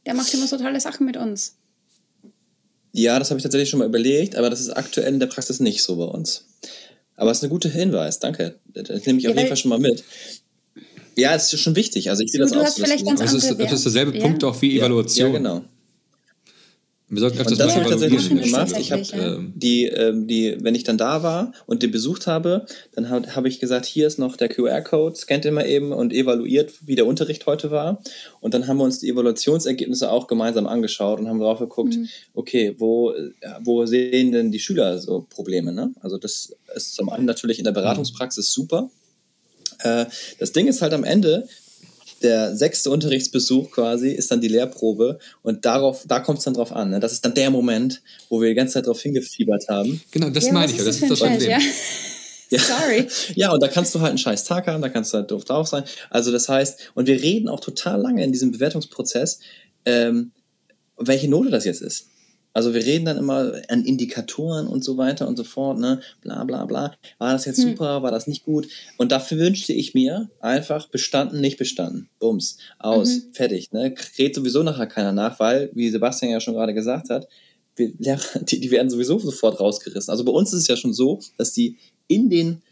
Der 0.06 0.14
macht 0.14 0.32
immer 0.32 0.46
so 0.46 0.56
tolle 0.56 0.80
Sachen 0.80 1.06
mit 1.06 1.16
uns. 1.16 1.59
Ja, 2.92 3.18
das 3.18 3.30
habe 3.30 3.38
ich 3.38 3.42
tatsächlich 3.42 3.70
schon 3.70 3.78
mal 3.78 3.88
überlegt, 3.88 4.36
aber 4.36 4.50
das 4.50 4.60
ist 4.60 4.70
aktuell 4.70 5.12
in 5.12 5.20
der 5.20 5.26
Praxis 5.26 5.60
nicht 5.60 5.82
so 5.82 5.96
bei 5.96 6.04
uns. 6.04 6.46
Aber 7.16 7.30
es 7.30 7.38
ist 7.38 7.44
ein 7.44 7.50
guter 7.50 7.68
Hinweis, 7.68 8.18
danke. 8.18 8.56
Das 8.72 9.06
nehme 9.06 9.18
ich 9.18 9.24
ja, 9.24 9.30
auf 9.30 9.36
jeden 9.36 9.48
Fall 9.48 9.56
schon 9.56 9.68
mal 9.68 9.78
mit. 9.78 10.02
Ja, 11.16 11.34
es 11.34 11.52
ist 11.52 11.60
schon 11.60 11.76
wichtig. 11.76 12.08
Also 12.10 12.22
ich 12.22 12.32
sehe 12.32 12.40
das 12.40 12.52
auch 12.52 12.66
so. 12.66 12.82
Das 12.82 13.34
ist, 13.34 13.50
das 13.58 13.72
ist 13.72 13.84
derselbe 13.84 14.16
ja. 14.16 14.22
Punkt 14.22 14.42
auch 14.42 14.60
wie 14.62 14.78
Evaluation. 14.78 15.32
Ja, 15.32 15.38
genau. 15.38 15.64
Wir 17.10 17.20
sollten 17.20 17.38
öfters 17.38 17.52
und 17.52 17.60
das 17.60 17.74
habe 17.74 17.84
ich 17.84 17.90
tatsächlich 17.90 18.22
schon 18.22 18.40
gemacht. 18.40 18.72
Ich 18.78 18.92
habe 18.92 19.02
ähm, 19.12 19.52
die, 19.56 19.86
ähm, 19.86 20.28
die, 20.28 20.56
wenn 20.60 20.76
ich 20.76 20.84
dann 20.84 20.96
da 20.96 21.24
war 21.24 21.52
und 21.66 21.82
den 21.82 21.90
besucht 21.90 22.28
habe, 22.28 22.66
dann 22.92 23.10
habe 23.10 23.34
hab 23.34 23.44
ich 23.46 23.58
gesagt, 23.58 23.84
hier 23.84 24.06
ist 24.06 24.18
noch 24.18 24.36
der 24.36 24.48
QR-Code, 24.48 25.16
scannt 25.16 25.50
mal 25.50 25.66
eben 25.66 25.92
und 25.92 26.12
evaluiert, 26.12 26.72
wie 26.86 26.94
der 26.94 27.06
Unterricht 27.06 27.46
heute 27.46 27.72
war. 27.72 28.00
Und 28.40 28.54
dann 28.54 28.68
haben 28.68 28.76
wir 28.76 28.84
uns 28.84 29.00
die 29.00 29.08
Evaluationsergebnisse 29.08 30.10
auch 30.10 30.28
gemeinsam 30.28 30.68
angeschaut 30.68 31.18
und 31.18 31.28
haben 31.28 31.40
drauf 31.40 31.58
geguckt, 31.58 31.96
mhm. 31.96 32.08
okay, 32.34 32.76
wo, 32.78 33.12
wo 33.64 33.86
sehen 33.86 34.30
denn 34.30 34.52
die 34.52 34.60
Schüler 34.60 34.98
so 34.98 35.26
Probleme? 35.28 35.72
Ne? 35.72 35.92
Also 36.00 36.16
das 36.16 36.54
ist 36.76 36.94
zum 36.94 37.08
einen 37.08 37.24
natürlich 37.24 37.58
in 37.58 37.64
der 37.64 37.72
Beratungspraxis 37.72 38.52
super. 38.52 38.88
Äh, 39.80 40.06
das 40.38 40.52
Ding 40.52 40.68
ist 40.68 40.80
halt 40.80 40.92
am 40.92 41.04
Ende, 41.04 41.48
der 42.22 42.56
sechste 42.56 42.90
Unterrichtsbesuch 42.90 43.70
quasi 43.70 44.10
ist 44.10 44.30
dann 44.30 44.40
die 44.40 44.48
Lehrprobe 44.48 45.18
und 45.42 45.64
darauf, 45.64 46.04
da 46.06 46.20
kommt 46.20 46.38
es 46.38 46.44
dann 46.44 46.54
drauf 46.54 46.72
an. 46.72 46.90
Ne? 46.90 47.00
Das 47.00 47.12
ist 47.12 47.24
dann 47.24 47.34
der 47.34 47.50
Moment, 47.50 48.02
wo 48.28 48.40
wir 48.40 48.48
die 48.48 48.54
ganze 48.54 48.74
Zeit 48.74 48.86
darauf 48.86 49.00
hingefiebert 49.00 49.68
haben. 49.68 50.00
Genau, 50.10 50.30
das 50.30 50.46
ja, 50.46 50.52
meine 50.52 50.70
ich 50.70 50.78
ja. 50.78 50.84
Das 50.84 51.00
ist 51.00 51.10
das 51.10 51.18
Problem. 51.18 51.40
Ja. 51.50 51.58
Ja. 51.58 51.60
Sorry. 52.58 53.06
Ja, 53.36 53.52
und 53.52 53.62
da 53.62 53.68
kannst 53.68 53.94
du 53.94 54.00
halt 54.00 54.10
einen 54.10 54.18
scheiß 54.18 54.44
Tag 54.44 54.66
haben, 54.66 54.82
da 54.82 54.88
kannst 54.88 55.12
du 55.12 55.18
halt 55.18 55.30
doof 55.30 55.44
drauf 55.44 55.68
sein. 55.68 55.84
Also 56.10 56.32
das 56.32 56.48
heißt, 56.48 56.92
und 56.94 57.06
wir 57.06 57.22
reden 57.22 57.48
auch 57.48 57.60
total 57.60 58.00
lange 58.00 58.24
in 58.24 58.32
diesem 58.32 58.50
Bewertungsprozess, 58.50 59.40
ähm, 59.84 60.32
welche 60.96 61.28
Note 61.28 61.50
das 61.50 61.64
jetzt 61.64 61.80
ist. 61.80 62.08
Also 62.52 62.74
wir 62.74 62.84
reden 62.84 63.04
dann 63.04 63.16
immer 63.16 63.52
an 63.68 63.84
Indikatoren 63.84 64.66
und 64.66 64.82
so 64.82 64.96
weiter 64.96 65.28
und 65.28 65.36
so 65.36 65.44
fort, 65.44 65.78
ne? 65.78 66.00
Bla 66.20 66.44
bla 66.44 66.64
bla. 66.64 66.94
War 67.18 67.32
das 67.32 67.44
jetzt 67.44 67.62
hm. 67.62 67.70
super, 67.70 68.02
war 68.02 68.10
das 68.10 68.26
nicht 68.26 68.44
gut? 68.44 68.68
Und 68.96 69.12
dafür 69.12 69.38
wünschte 69.38 69.72
ich 69.72 69.94
mir 69.94 70.30
einfach 70.40 70.88
bestanden, 70.88 71.40
nicht 71.40 71.58
bestanden. 71.58 72.08
Bums. 72.18 72.58
Aus. 72.78 73.08
Mhm. 73.08 73.32
Fertig. 73.32 73.72
Ne? 73.72 73.94
Redet 74.18 74.34
sowieso 74.34 74.62
nachher 74.62 74.86
keiner 74.86 75.12
nach, 75.12 75.38
weil, 75.38 75.70
wie 75.74 75.90
Sebastian 75.90 76.32
ja 76.32 76.40
schon 76.40 76.54
gerade 76.54 76.74
gesagt 76.74 77.10
hat, 77.10 77.28
wir, 77.76 77.92
die, 78.42 78.60
die 78.60 78.70
werden 78.70 78.90
sowieso 78.90 79.18
sofort 79.18 79.60
rausgerissen. 79.60 80.10
Also 80.10 80.24
bei 80.24 80.32
uns 80.32 80.52
ist 80.52 80.62
es 80.62 80.68
ja 80.68 80.76
schon 80.76 80.92
so, 80.92 81.20
dass 81.38 81.52
die 81.52 81.78
in 82.08 82.28
den 82.30 82.62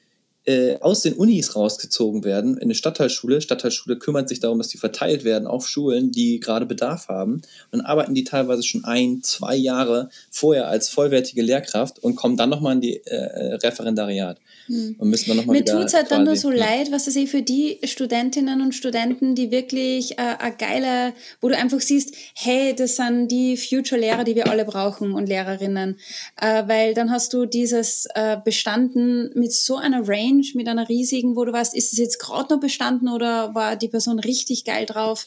äh, 0.49 0.79
aus 0.81 1.03
den 1.03 1.13
Unis 1.13 1.55
rausgezogen 1.55 2.25
werden 2.25 2.57
in 2.57 2.63
eine 2.63 2.75
Stadtteilschule. 2.75 3.43
Stadtteilschule 3.43 3.99
kümmert 3.99 4.31
sich 4.31 4.41
darum, 4.41 4.57
dass 4.57 4.69
die 4.69 4.79
verteilt 4.79 5.23
werden 5.23 5.47
auf 5.47 5.69
Schulen, 5.69 6.11
die 6.11 6.41
gerade 6.41 6.65
Bedarf 6.65 7.09
haben. 7.09 7.35
Und 7.35 7.45
dann 7.73 7.81
arbeiten 7.83 8.15
die 8.15 8.25
teilweise 8.25 8.63
schon 8.63 8.85
ein, 8.85 9.21
zwei 9.23 9.55
Jahre 9.55 10.09
vorher 10.31 10.69
als 10.69 10.89
vollwertige 10.89 11.43
Lehrkraft 11.43 11.99
und 11.99 12.17
kommen 12.17 12.39
dann 12.39 12.49
nochmal 12.49 12.77
in 12.77 12.81
die 12.81 12.97
äh, 13.05 13.57
Referendariat. 13.57 14.39
Hm. 14.69 14.97
Und 14.99 15.11
müssen 15.11 15.29
dann 15.29 15.37
noch 15.37 15.45
mal 15.45 15.53
Mir 15.53 15.65
tut 15.67 15.85
es 15.85 15.95
halt 15.95 16.11
dann 16.11 16.25
nur 16.25 16.37
so 16.37 16.51
ja. 16.51 16.59
leid, 16.59 16.93
was 16.93 17.07
weiß 17.07 17.17
ich, 17.17 17.31
für 17.31 17.43
die 17.43 17.79
Studentinnen 17.85 18.63
und 18.63 18.75
Studenten, 18.75 19.35
die 19.35 19.51
wirklich 19.51 20.13
äh, 20.13 20.37
ein 20.39 20.57
geiler, 20.57 21.13
wo 21.43 21.49
du 21.49 21.57
einfach 21.57 21.81
siehst, 21.81 22.15
hey, 22.35 22.75
das 22.75 22.97
sind 22.97 23.29
die 23.29 23.59
Future-Lehrer, 23.59 24.25
die 24.25 24.35
wir 24.35 24.49
alle 24.49 24.65
brauchen 24.65 25.13
und 25.13 25.29
Lehrerinnen. 25.29 25.99
Äh, 26.41 26.65
weil 26.67 26.95
dann 26.95 27.11
hast 27.11 27.35
du 27.35 27.45
dieses 27.45 28.07
äh, 28.15 28.39
bestanden 28.43 29.31
mit 29.35 29.53
so 29.53 29.77
einer 29.77 30.09
Range, 30.09 30.38
mit 30.55 30.69
einer 30.69 30.89
riesigen, 30.89 31.37
wo 31.37 31.45
du 31.45 31.53
weißt, 31.53 31.75
ist 31.75 31.93
es 31.93 31.99
jetzt 31.99 32.19
gerade 32.19 32.53
noch 32.53 32.61
bestanden 32.61 33.09
oder 33.09 33.55
war 33.55 33.77
die 33.77 33.89
Person 33.89 34.19
richtig 34.19 34.65
geil 34.65 34.87
drauf? 34.87 35.27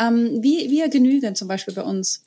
Ähm, 0.00 0.42
wie, 0.42 0.70
wie 0.70 0.88
genügen 0.90 1.34
zum 1.34 1.48
Beispiel 1.48 1.74
bei 1.74 1.82
uns. 1.82 2.22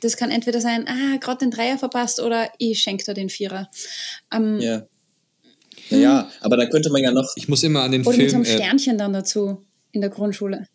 Das 0.00 0.16
kann 0.16 0.30
entweder 0.30 0.60
sein, 0.60 0.86
ah, 0.88 1.16
gerade 1.18 1.38
den 1.38 1.50
Dreier 1.50 1.78
verpasst 1.78 2.20
oder 2.20 2.50
ich 2.58 2.80
schenke 2.80 3.04
dir 3.04 3.14
den 3.14 3.30
Vierer. 3.30 3.70
Ähm, 4.32 4.60
ja. 4.60 4.86
Ja, 5.90 5.98
ja, 5.98 6.30
aber 6.40 6.56
da 6.56 6.66
könnte 6.66 6.90
man 6.90 7.02
ja 7.02 7.12
noch. 7.12 7.32
Ich 7.36 7.48
muss 7.48 7.62
immer 7.62 7.82
an 7.82 7.92
den 7.92 8.00
Oder 8.02 8.12
Film. 8.16 8.28
Oder 8.28 8.38
mit 8.38 8.46
so 8.46 8.52
einem 8.52 8.60
äh, 8.60 8.64
Sternchen 8.64 8.94
äh, 8.96 8.98
dann 8.98 9.12
dazu 9.12 9.64
in 9.92 10.00
der 10.00 10.10
Grundschule. 10.10 10.66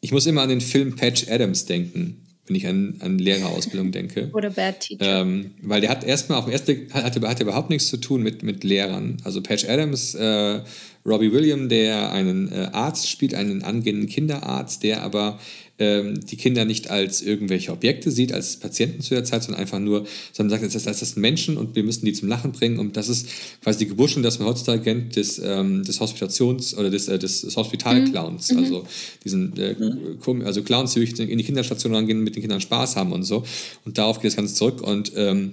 Ich 0.00 0.12
muss 0.12 0.26
immer 0.26 0.42
an 0.42 0.48
den 0.48 0.60
Film 0.60 0.96
Patch 0.96 1.28
Adams 1.28 1.66
denken, 1.66 2.25
wenn 2.46 2.56
ich 2.56 2.66
an, 2.66 2.94
an 3.00 3.18
Lehrerausbildung 3.18 3.92
denke. 3.92 4.30
Oder 4.32 4.50
Bad 4.50 4.80
Teacher. 4.80 5.22
Ähm, 5.22 5.52
weil 5.62 5.80
der 5.80 5.90
hat 5.90 6.04
erstmal 6.04 6.38
auf 6.38 6.44
den 6.44 6.52
ersten 6.52 6.66
Blick, 6.66 6.94
hat, 6.94 7.20
hat, 7.20 7.40
überhaupt 7.40 7.70
nichts 7.70 7.88
zu 7.88 7.96
tun 7.96 8.22
mit, 8.22 8.42
mit 8.42 8.64
Lehrern. 8.64 9.16
Also 9.24 9.42
Patch 9.42 9.68
Adams, 9.68 10.14
äh, 10.14 10.60
Robbie 11.04 11.32
Williams, 11.32 11.68
der 11.68 12.12
einen 12.12 12.50
äh, 12.52 12.68
Arzt 12.72 13.08
spielt, 13.08 13.34
einen 13.34 13.62
angehenden 13.62 14.08
Kinderarzt, 14.08 14.82
der 14.82 15.02
aber 15.02 15.38
die 15.78 16.36
Kinder 16.36 16.64
nicht 16.64 16.90
als 16.90 17.20
irgendwelche 17.20 17.70
Objekte 17.70 18.10
sieht, 18.10 18.32
als 18.32 18.56
Patienten 18.56 19.02
zu 19.02 19.14
der 19.14 19.24
Zeit, 19.24 19.42
sondern 19.42 19.60
einfach 19.60 19.78
nur, 19.78 20.06
sondern 20.32 20.58
sagt, 20.58 20.74
das, 20.74 20.84
das 20.84 21.00
sind 21.00 21.18
Menschen 21.18 21.58
und 21.58 21.76
wir 21.76 21.82
müssen 21.82 22.06
die 22.06 22.14
zum 22.14 22.28
Lachen 22.28 22.52
bringen. 22.52 22.78
Und 22.78 22.96
das 22.96 23.10
ist 23.10 23.28
quasi 23.62 23.80
die 23.80 23.88
Geburtsstunde, 23.88 24.26
das 24.26 24.38
man 24.38 24.48
heutzutage 24.48 24.80
kennt, 24.80 25.16
des, 25.16 25.38
ähm, 25.38 25.84
des 25.84 26.00
Hospitations- 26.00 26.74
oder 26.74 26.88
des, 26.88 27.08
äh, 27.08 27.18
des, 27.18 27.42
des 27.42 27.56
Hospitalclowns. 27.56 28.52
Mhm. 28.52 28.58
Also 28.58 28.86
diesen 29.22 29.54
äh, 29.58 29.74
mhm. 29.74 30.42
also 30.46 30.62
Clowns, 30.62 30.94
die 30.94 31.02
in 31.02 31.38
die 31.38 31.44
Kinderstation 31.44 31.94
rangehen, 31.94 32.20
mit 32.20 32.36
den 32.36 32.40
Kindern 32.40 32.62
Spaß 32.62 32.96
haben 32.96 33.12
und 33.12 33.24
so. 33.24 33.44
Und 33.84 33.98
darauf 33.98 34.18
geht 34.20 34.30
das 34.30 34.36
Ganze 34.36 34.54
zurück. 34.54 34.80
Und 34.80 35.12
ähm, 35.14 35.52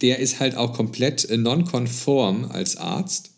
der 0.00 0.18
ist 0.18 0.40
halt 0.40 0.56
auch 0.56 0.72
komplett 0.72 1.28
äh, 1.30 1.36
non-konform 1.36 2.46
als 2.50 2.76
Arzt 2.76 3.30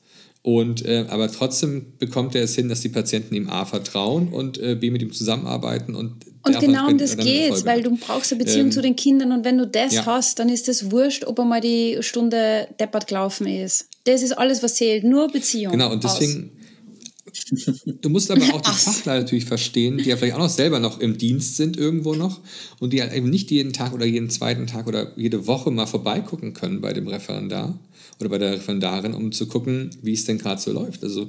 und, 0.42 0.84
äh, 0.84 1.06
aber 1.08 1.30
trotzdem 1.30 1.92
bekommt 2.00 2.34
er 2.34 2.42
es 2.42 2.56
hin, 2.56 2.68
dass 2.68 2.80
die 2.80 2.88
Patienten 2.88 3.34
ihm 3.34 3.48
A 3.48 3.64
vertrauen 3.64 4.28
und 4.28 4.58
äh, 4.58 4.74
B 4.74 4.90
mit 4.90 5.00
ihm 5.00 5.12
zusammenarbeiten. 5.12 5.94
Und, 5.94 6.16
und 6.42 6.58
genau 6.58 6.88
um 6.88 6.98
das 6.98 7.16
geht, 7.16 7.64
weil 7.64 7.82
du 7.82 7.96
brauchst 7.96 8.32
eine 8.32 8.42
Beziehung 8.42 8.66
ähm, 8.66 8.72
zu 8.72 8.82
den 8.82 8.96
Kindern 8.96 9.30
und 9.30 9.44
wenn 9.44 9.56
du 9.56 9.68
das 9.68 9.94
ja. 9.94 10.06
hast, 10.06 10.40
dann 10.40 10.48
ist 10.48 10.68
es 10.68 10.90
wurscht, 10.90 11.24
ob 11.24 11.38
er 11.38 11.44
mal 11.44 11.60
die 11.60 11.98
Stunde 12.00 12.66
deppert 12.80 13.06
gelaufen 13.06 13.46
ist. 13.46 13.86
Das 14.02 14.22
ist 14.22 14.32
alles, 14.32 14.64
was 14.64 14.74
zählt, 14.74 15.04
nur 15.04 15.28
Beziehung. 15.28 15.72
Genau, 15.72 15.92
und 15.92 16.02
deswegen, 16.02 16.50
Du 18.00 18.08
musst 18.08 18.30
aber 18.30 18.42
auch 18.52 18.60
die 18.60 18.70
Fachler 18.70 19.20
natürlich 19.20 19.44
verstehen, 19.44 19.98
die 19.98 20.08
ja 20.08 20.16
vielleicht 20.16 20.34
auch 20.34 20.40
noch 20.40 20.48
selber 20.48 20.80
noch 20.80 21.00
im 21.00 21.16
Dienst 21.18 21.56
sind 21.56 21.76
irgendwo 21.76 22.14
noch 22.14 22.40
und 22.80 22.92
die 22.92 23.00
halt 23.00 23.12
eben 23.12 23.30
nicht 23.30 23.50
jeden 23.50 23.72
Tag 23.72 23.92
oder 23.92 24.04
jeden 24.04 24.30
zweiten 24.30 24.66
Tag 24.66 24.86
oder 24.86 25.12
jede 25.16 25.46
Woche 25.46 25.70
mal 25.70 25.86
vorbeigucken 25.86 26.52
können 26.52 26.80
bei 26.80 26.92
dem 26.92 27.08
Referendar 27.08 27.78
oder 28.20 28.28
bei 28.28 28.38
der 28.38 28.52
Referendarin, 28.52 29.14
um 29.14 29.32
zu 29.32 29.46
gucken, 29.46 29.90
wie 30.02 30.12
es 30.12 30.24
denn 30.24 30.38
gerade 30.38 30.60
so 30.60 30.72
läuft. 30.72 31.02
Also 31.02 31.28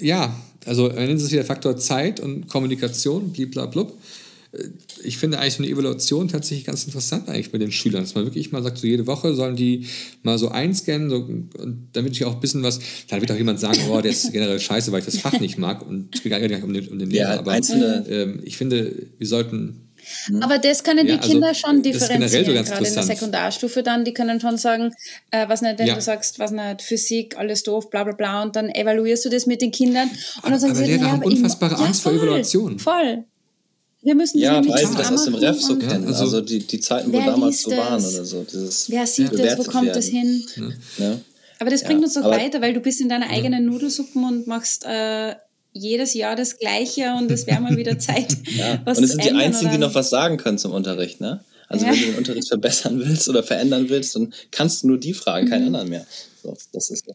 ja, 0.00 0.34
also 0.64 0.88
nennen 0.88 1.18
Sie 1.18 1.26
es 1.26 1.32
wieder 1.32 1.44
Faktor 1.44 1.76
Zeit 1.76 2.20
und 2.20 2.48
Kommunikation, 2.48 3.32
blablabla. 3.32 3.92
Äh, 4.52 4.68
ich 5.02 5.18
finde 5.18 5.38
eigentlich 5.38 5.54
so 5.54 5.62
eine 5.62 5.72
Evaluation 5.72 6.28
tatsächlich 6.28 6.66
ganz 6.66 6.84
interessant 6.84 7.28
eigentlich 7.28 7.52
mit 7.52 7.62
den 7.62 7.72
Schülern, 7.72 8.02
dass 8.02 8.14
man 8.14 8.24
wirklich 8.24 8.52
mal 8.52 8.62
sagt, 8.62 8.78
so 8.78 8.86
jede 8.86 9.06
Woche 9.06 9.34
sollen 9.34 9.56
die 9.56 9.86
mal 10.22 10.38
so 10.38 10.48
einscannen, 10.48 11.10
so, 11.10 11.16
und 11.16 11.88
damit 11.92 12.12
ich 12.12 12.24
auch 12.24 12.34
ein 12.34 12.40
bisschen 12.40 12.62
was, 12.62 12.80
dann 13.08 13.20
wird 13.20 13.30
auch 13.32 13.36
jemand 13.36 13.60
sagen, 13.60 13.80
oh, 13.90 14.00
der 14.00 14.12
ist 14.12 14.32
generell 14.32 14.60
scheiße, 14.60 14.92
weil 14.92 15.00
ich 15.00 15.06
das 15.06 15.18
Fach 15.18 15.38
nicht 15.40 15.58
mag 15.58 15.86
und 15.86 16.14
es 16.14 16.22
geht 16.22 16.30
gar 16.30 16.38
nicht 16.38 16.62
um 16.62 16.72
den, 16.72 16.88
um 16.88 16.98
den 16.98 17.10
Lehrer, 17.10 17.34
ja, 17.34 17.38
aber 17.38 17.56
ähm, 17.56 18.40
ich 18.44 18.56
finde, 18.56 19.08
wir 19.18 19.26
sollten 19.26 19.88
hm. 20.26 20.42
Aber 20.42 20.58
das 20.58 20.82
können 20.82 21.06
die 21.06 21.12
ja, 21.12 21.18
also 21.18 21.30
Kinder 21.30 21.54
schon 21.54 21.82
differenzieren, 21.82 22.44
so 22.44 22.52
gerade 22.52 22.86
in 22.86 22.94
der 22.94 23.02
Sekundarstufe 23.02 23.82
dann, 23.82 24.04
die 24.04 24.12
können 24.12 24.40
schon 24.40 24.58
sagen, 24.58 24.92
äh, 25.30 25.48
was 25.48 25.62
nicht, 25.62 25.78
wenn 25.78 25.86
ja. 25.86 25.94
du 25.94 26.00
sagst, 26.00 26.38
was 26.38 26.50
nicht, 26.50 26.82
Physik, 26.82 27.38
alles 27.38 27.62
doof, 27.62 27.90
bla 27.90 28.04
bla 28.04 28.12
bla, 28.12 28.42
und 28.42 28.56
dann 28.56 28.68
evaluierst 28.68 29.24
du 29.24 29.28
das 29.28 29.46
mit 29.46 29.62
den 29.62 29.70
Kindern 29.70 30.10
und 30.42 30.50
dann 30.50 30.58
sagen 30.58 30.72
aber 30.72 30.80
sie, 30.80 30.90
Lehrer 30.90 31.02
ja, 31.02 31.10
haben 31.12 31.22
unfassbare 31.22 31.76
Angst 31.78 32.04
ja, 32.04 32.10
vor 32.10 32.18
Evaluation. 32.18 32.78
Voll. 32.78 33.24
Wir 34.02 34.16
müssen 34.16 34.38
ja, 34.38 34.56
weil 34.68 34.86
sie 34.86 34.96
das 34.96 35.12
aus 35.12 35.24
dem 35.24 35.34
Ref 35.36 35.60
so 35.60 35.78
kennen. 35.78 36.06
Also, 36.08 36.24
also, 36.24 36.40
die, 36.40 36.58
die 36.58 36.80
Zeiten, 36.80 37.12
wo 37.12 37.18
damals 37.18 37.62
so 37.62 37.70
waren 37.70 38.04
oder 38.04 38.24
so. 38.24 38.42
Dieses 38.42 38.90
wer 38.90 39.06
sieht 39.06 39.32
das? 39.38 39.58
Wo 39.58 39.62
kommt 39.62 39.86
werden. 39.86 39.94
das 39.94 40.06
hin? 40.06 40.44
Ja. 40.98 41.20
Aber 41.60 41.70
das 41.70 41.84
bringt 41.84 42.02
uns 42.02 42.14
doch 42.14 42.24
weiter, 42.24 42.60
weil 42.60 42.74
du 42.74 42.80
bist 42.80 43.00
in 43.00 43.08
deiner 43.08 43.30
eigenen 43.30 43.66
Nudelsuppen 43.66 44.24
und 44.24 44.48
machst 44.48 44.84
äh, 44.84 45.36
jedes 45.72 46.14
Jahr 46.14 46.34
das 46.34 46.58
Gleiche 46.58 47.14
und 47.14 47.30
es 47.30 47.46
wäre 47.46 47.60
mal 47.60 47.76
wieder 47.76 47.98
Zeit. 47.98 48.36
ja. 48.56 48.80
was 48.84 48.98
und 48.98 49.04
es 49.04 49.12
sind 49.12 49.24
die 49.24 49.30
Einzigen, 49.30 49.70
die 49.70 49.78
noch 49.78 49.94
was 49.94 50.10
sagen 50.10 50.36
können 50.36 50.58
zum 50.58 50.72
Unterricht, 50.72 51.20
ne? 51.20 51.44
Also 51.68 51.86
ja. 51.86 51.92
wenn 51.92 52.00
du 52.00 52.06
den 52.06 52.14
Unterricht 52.16 52.48
verbessern 52.48 52.98
willst 52.98 53.28
oder 53.28 53.42
verändern 53.42 53.88
willst, 53.88 54.16
dann 54.16 54.34
kannst 54.50 54.82
du 54.82 54.88
nur 54.88 54.98
die 54.98 55.14
fragen, 55.14 55.48
keinen 55.48 55.62
mhm. 55.62 55.66
anderen 55.68 55.88
mehr. 55.88 56.06
So, 56.42 56.56
das 56.72 56.90
ist 56.90 57.06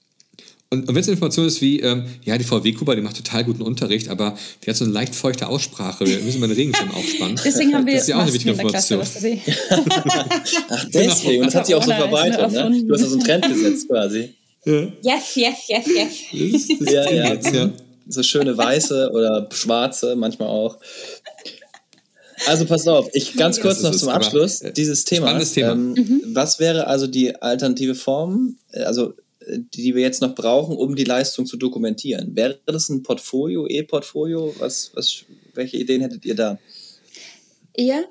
und, 0.70 0.90
und 0.90 0.96
wenn 0.96 1.02
es 1.02 1.08
Information 1.08 1.48
ist 1.48 1.62
wie, 1.62 1.80
ähm, 1.80 2.04
ja, 2.26 2.38
die 2.38 2.44
VW 2.44 2.74
Kuba, 2.74 2.94
die 2.96 3.02
macht 3.02 3.16
total 3.16 3.46
guten 3.46 3.62
Unterricht, 3.62 4.10
aber 4.10 4.38
die 4.64 4.70
hat 4.70 4.76
so 4.76 4.84
eine 4.84 4.94
leicht 4.94 5.16
feuchte 5.16 5.48
Aussprache, 5.48 6.06
wir 6.06 6.20
müssen 6.20 6.42
mal 6.42 6.48
einen 6.48 6.56
Regenschirm 6.56 6.92
aufspannen. 6.92 7.40
Deswegen 7.46 7.74
haben 7.74 7.86
wir 7.86 7.94
das 7.94 8.04
ist 8.04 8.10
ja 8.10 8.18
auch 8.18 8.22
eine 8.22 8.34
wichtige 8.34 8.52
Information. 8.52 9.00
Klasse, 9.00 9.38
Ach, 10.70 10.86
deswegen. 10.92 11.42
Und 11.42 11.48
das 11.48 11.56
hat 11.56 11.66
sich 11.68 11.76
auch 11.76 11.84
so 11.84 11.92
verbreitet. 11.92 12.52
Ne? 12.52 12.84
Du 12.84 12.94
hast 12.94 13.02
ja 13.02 13.08
so 13.08 13.16
einen 13.16 13.24
Trend 13.24 13.48
gesetzt 13.48 13.88
quasi. 13.88 14.34
Ja. 14.66 14.82
Yes, 15.02 15.36
yes, 15.36 15.56
yes, 15.68 15.86
yes. 15.88 16.68
Das, 16.68 16.80
das 16.80 16.94
ja, 16.94 17.12
ja. 17.12 17.34
Jetzt, 17.34 17.56
ja. 17.56 17.70
So 18.10 18.24
schöne 18.24 18.58
weiße 18.58 19.12
oder 19.14 19.48
schwarze, 19.52 20.16
manchmal 20.18 20.50
auch. 20.50 20.78
Also 22.46 22.66
pass 22.66 22.88
auf, 22.88 23.10
ich 23.14 23.36
ganz 23.36 23.60
kurz 23.62 23.82
noch 23.82 23.96
zum 23.96 24.10
Abschluss 24.10 24.62
dieses 24.76 25.06
Thema. 25.06 25.40
Thema. 25.40 25.72
Ähm, 25.72 25.94
mhm. 25.94 26.22
Was 26.34 26.60
wäre 26.60 26.88
also 26.88 27.08
die 27.08 27.36
alternative 27.42 27.96
Form? 27.96 28.58
Also 28.74 29.14
die 29.48 29.96
wir 29.96 30.02
jetzt 30.02 30.22
noch 30.22 30.36
brauchen, 30.36 30.76
um 30.76 30.96
die 30.96 31.04
Leistung 31.04 31.46
zu 31.46 31.58
dokumentieren. 31.58 32.36
Wäre 32.36 32.60
das 32.66 32.90
ein 32.90 33.04
Portfolio, 33.04 33.68
E-Portfolio? 33.68 34.54
Was, 34.60 34.92
was, 34.94 35.24
welche 35.54 35.78
Ideen 35.78 36.02
hättet 36.02 36.26
ihr 36.26 36.36
da? 36.36 36.60
Ja. 37.78 38.04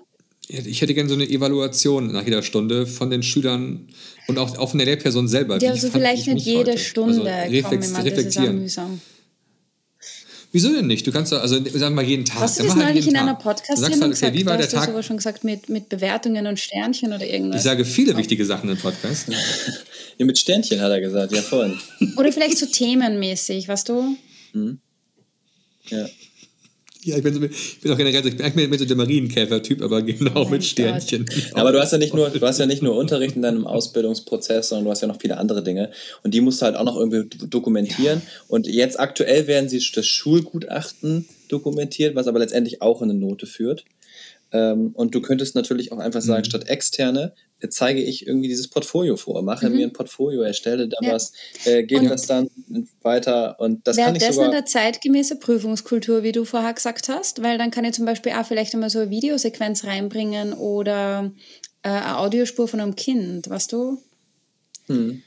Ich 0.48 0.80
hätte 0.80 0.94
gerne 0.94 1.08
so 1.08 1.16
eine 1.16 1.28
Evaluation 1.28 2.12
nach 2.12 2.24
jeder 2.24 2.42
Stunde 2.42 2.86
von 2.86 3.10
den 3.10 3.24
Schülern 3.24 3.88
und 4.28 4.38
auch, 4.38 4.56
auch 4.58 4.70
von 4.70 4.78
der 4.78 4.86
Lehrperson 4.86 5.26
selber. 5.26 5.58
Ja, 5.58 5.72
also 5.72 5.90
vielleicht 5.90 6.28
nicht 6.28 6.46
jede 6.46 6.72
heute. 6.72 6.78
Stunde. 6.78 7.32
Also 7.32 7.52
reflex 7.52 7.92
komm, 7.92 8.02
reflektieren. 8.02 8.70
Wieso 10.56 10.72
denn 10.72 10.86
nicht? 10.86 11.06
Du 11.06 11.12
kannst 11.12 11.32
doch, 11.32 11.42
also 11.42 11.56
sagen 11.56 11.72
wir 11.72 11.90
mal 11.90 12.02
jeden 12.02 12.24
Tag. 12.24 12.40
Hast 12.40 12.58
du 12.58 12.62
das 12.62 12.74
halt 12.74 12.86
neulich 12.86 13.06
in 13.06 13.12
Tag. 13.12 13.22
einer 13.24 13.34
Podcast-Sendung 13.34 14.00
halt, 14.00 14.12
gesagt? 14.12 14.32
Wie 14.32 14.46
war 14.46 14.56
der 14.56 14.66
Tag? 14.66 14.90
Du 14.90 15.02
schon 15.02 15.18
gesagt 15.18 15.44
mit, 15.44 15.68
mit 15.68 15.90
Bewertungen 15.90 16.46
und 16.46 16.58
Sternchen 16.58 17.12
oder 17.12 17.26
irgendwas. 17.26 17.60
Ich 17.60 17.64
sage 17.64 17.84
viele 17.84 18.16
wichtige 18.16 18.42
Sachen 18.46 18.70
im 18.70 18.78
Podcast. 18.78 19.28
ja, 20.16 20.24
mit 20.24 20.38
Sternchen 20.38 20.80
hat 20.80 20.90
er 20.90 21.02
gesagt, 21.02 21.32
ja 21.32 21.42
vorhin. 21.42 21.78
Oder 22.16 22.32
vielleicht 22.32 22.56
so 22.56 22.64
themenmäßig, 22.64 23.68
weißt 23.68 23.90
du? 23.90 24.16
Mhm. 24.54 24.78
Ja. 25.88 26.06
Ja, 27.06 27.16
ich 27.16 27.22
bin, 27.22 27.32
so, 27.32 27.40
ich 27.40 27.80
bin 27.80 27.92
auch 27.92 27.96
generell 27.96 28.20
so, 28.20 28.28
ich 28.28 28.36
bin 28.36 28.44
eigentlich 28.44 28.68
mehr 28.68 28.78
so 28.80 28.84
der 28.84 28.96
Marienkäfer-Typ, 28.96 29.80
aber 29.80 30.02
genau 30.02 30.42
oh 30.42 30.48
mit 30.48 30.64
Sternchen. 30.64 31.24
Ja, 31.30 31.62
aber 31.62 31.70
du 31.70 31.80
hast 31.80 31.92
ja 31.92 31.98
nicht 31.98 32.12
nur, 32.14 32.30
du 32.30 32.44
hast 32.44 32.58
ja 32.58 32.66
nicht 32.66 32.82
nur 32.82 32.96
Unterricht 32.96 33.36
in 33.36 33.42
deinem 33.42 33.64
Ausbildungsprozess, 33.64 34.70
sondern 34.70 34.86
du 34.86 34.90
hast 34.90 35.02
ja 35.02 35.08
noch 35.08 35.20
viele 35.20 35.36
andere 35.36 35.62
Dinge. 35.62 35.92
Und 36.24 36.34
die 36.34 36.40
musst 36.40 36.60
du 36.60 36.66
halt 36.66 36.74
auch 36.74 36.84
noch 36.84 36.96
irgendwie 36.96 37.28
dokumentieren. 37.46 38.22
Ja. 38.24 38.30
Und 38.48 38.66
jetzt 38.66 38.98
aktuell 38.98 39.46
werden 39.46 39.68
sie 39.68 39.80
das 39.94 40.06
Schulgutachten 40.06 41.28
dokumentiert, 41.48 42.16
was 42.16 42.26
aber 42.26 42.40
letztendlich 42.40 42.82
auch 42.82 43.02
in 43.02 43.10
eine 43.10 43.18
Note 43.18 43.46
führt. 43.46 43.84
Ähm, 44.56 44.92
und 44.94 45.14
du 45.14 45.20
könntest 45.20 45.54
natürlich 45.54 45.92
auch 45.92 45.98
einfach 45.98 46.22
sagen, 46.22 46.42
mhm. 46.42 46.50
statt 46.50 46.68
externe 46.68 47.34
zeige 47.70 48.02
ich 48.02 48.26
irgendwie 48.26 48.48
dieses 48.48 48.68
Portfolio 48.68 49.16
vor, 49.16 49.42
mache 49.42 49.68
mhm. 49.68 49.76
mir 49.76 49.86
ein 49.86 49.92
Portfolio, 49.92 50.42
erstelle 50.42 50.88
da 50.88 50.98
ja. 51.00 51.12
was, 51.12 51.32
äh, 51.64 51.82
gebe 51.84 52.06
das 52.06 52.26
dann 52.26 52.48
weiter 53.02 53.58
und 53.58 53.86
das 53.86 53.96
kann 53.96 54.14
ich 54.14 54.22
sogar... 54.22 54.50
eine 54.50 54.64
zeitgemäße 54.64 55.36
Prüfungskultur, 55.36 56.22
wie 56.22 56.32
du 56.32 56.44
vorher 56.44 56.74
gesagt 56.74 57.08
hast, 57.08 57.42
weil 57.42 57.58
dann 57.58 57.70
kann 57.70 57.84
ich 57.84 57.94
zum 57.94 58.04
Beispiel 58.04 58.32
auch 58.32 58.44
vielleicht 58.44 58.74
einmal 58.74 58.90
so 58.90 59.00
eine 59.00 59.10
Videosequenz 59.10 59.84
reinbringen 59.84 60.52
oder 60.52 61.32
äh, 61.82 61.88
eine 61.88 62.18
Audiospur 62.18 62.68
von 62.68 62.80
einem 62.80 62.94
Kind, 62.94 63.48
weißt 63.48 63.72
du? 63.72 63.98
Hm. 64.86 65.22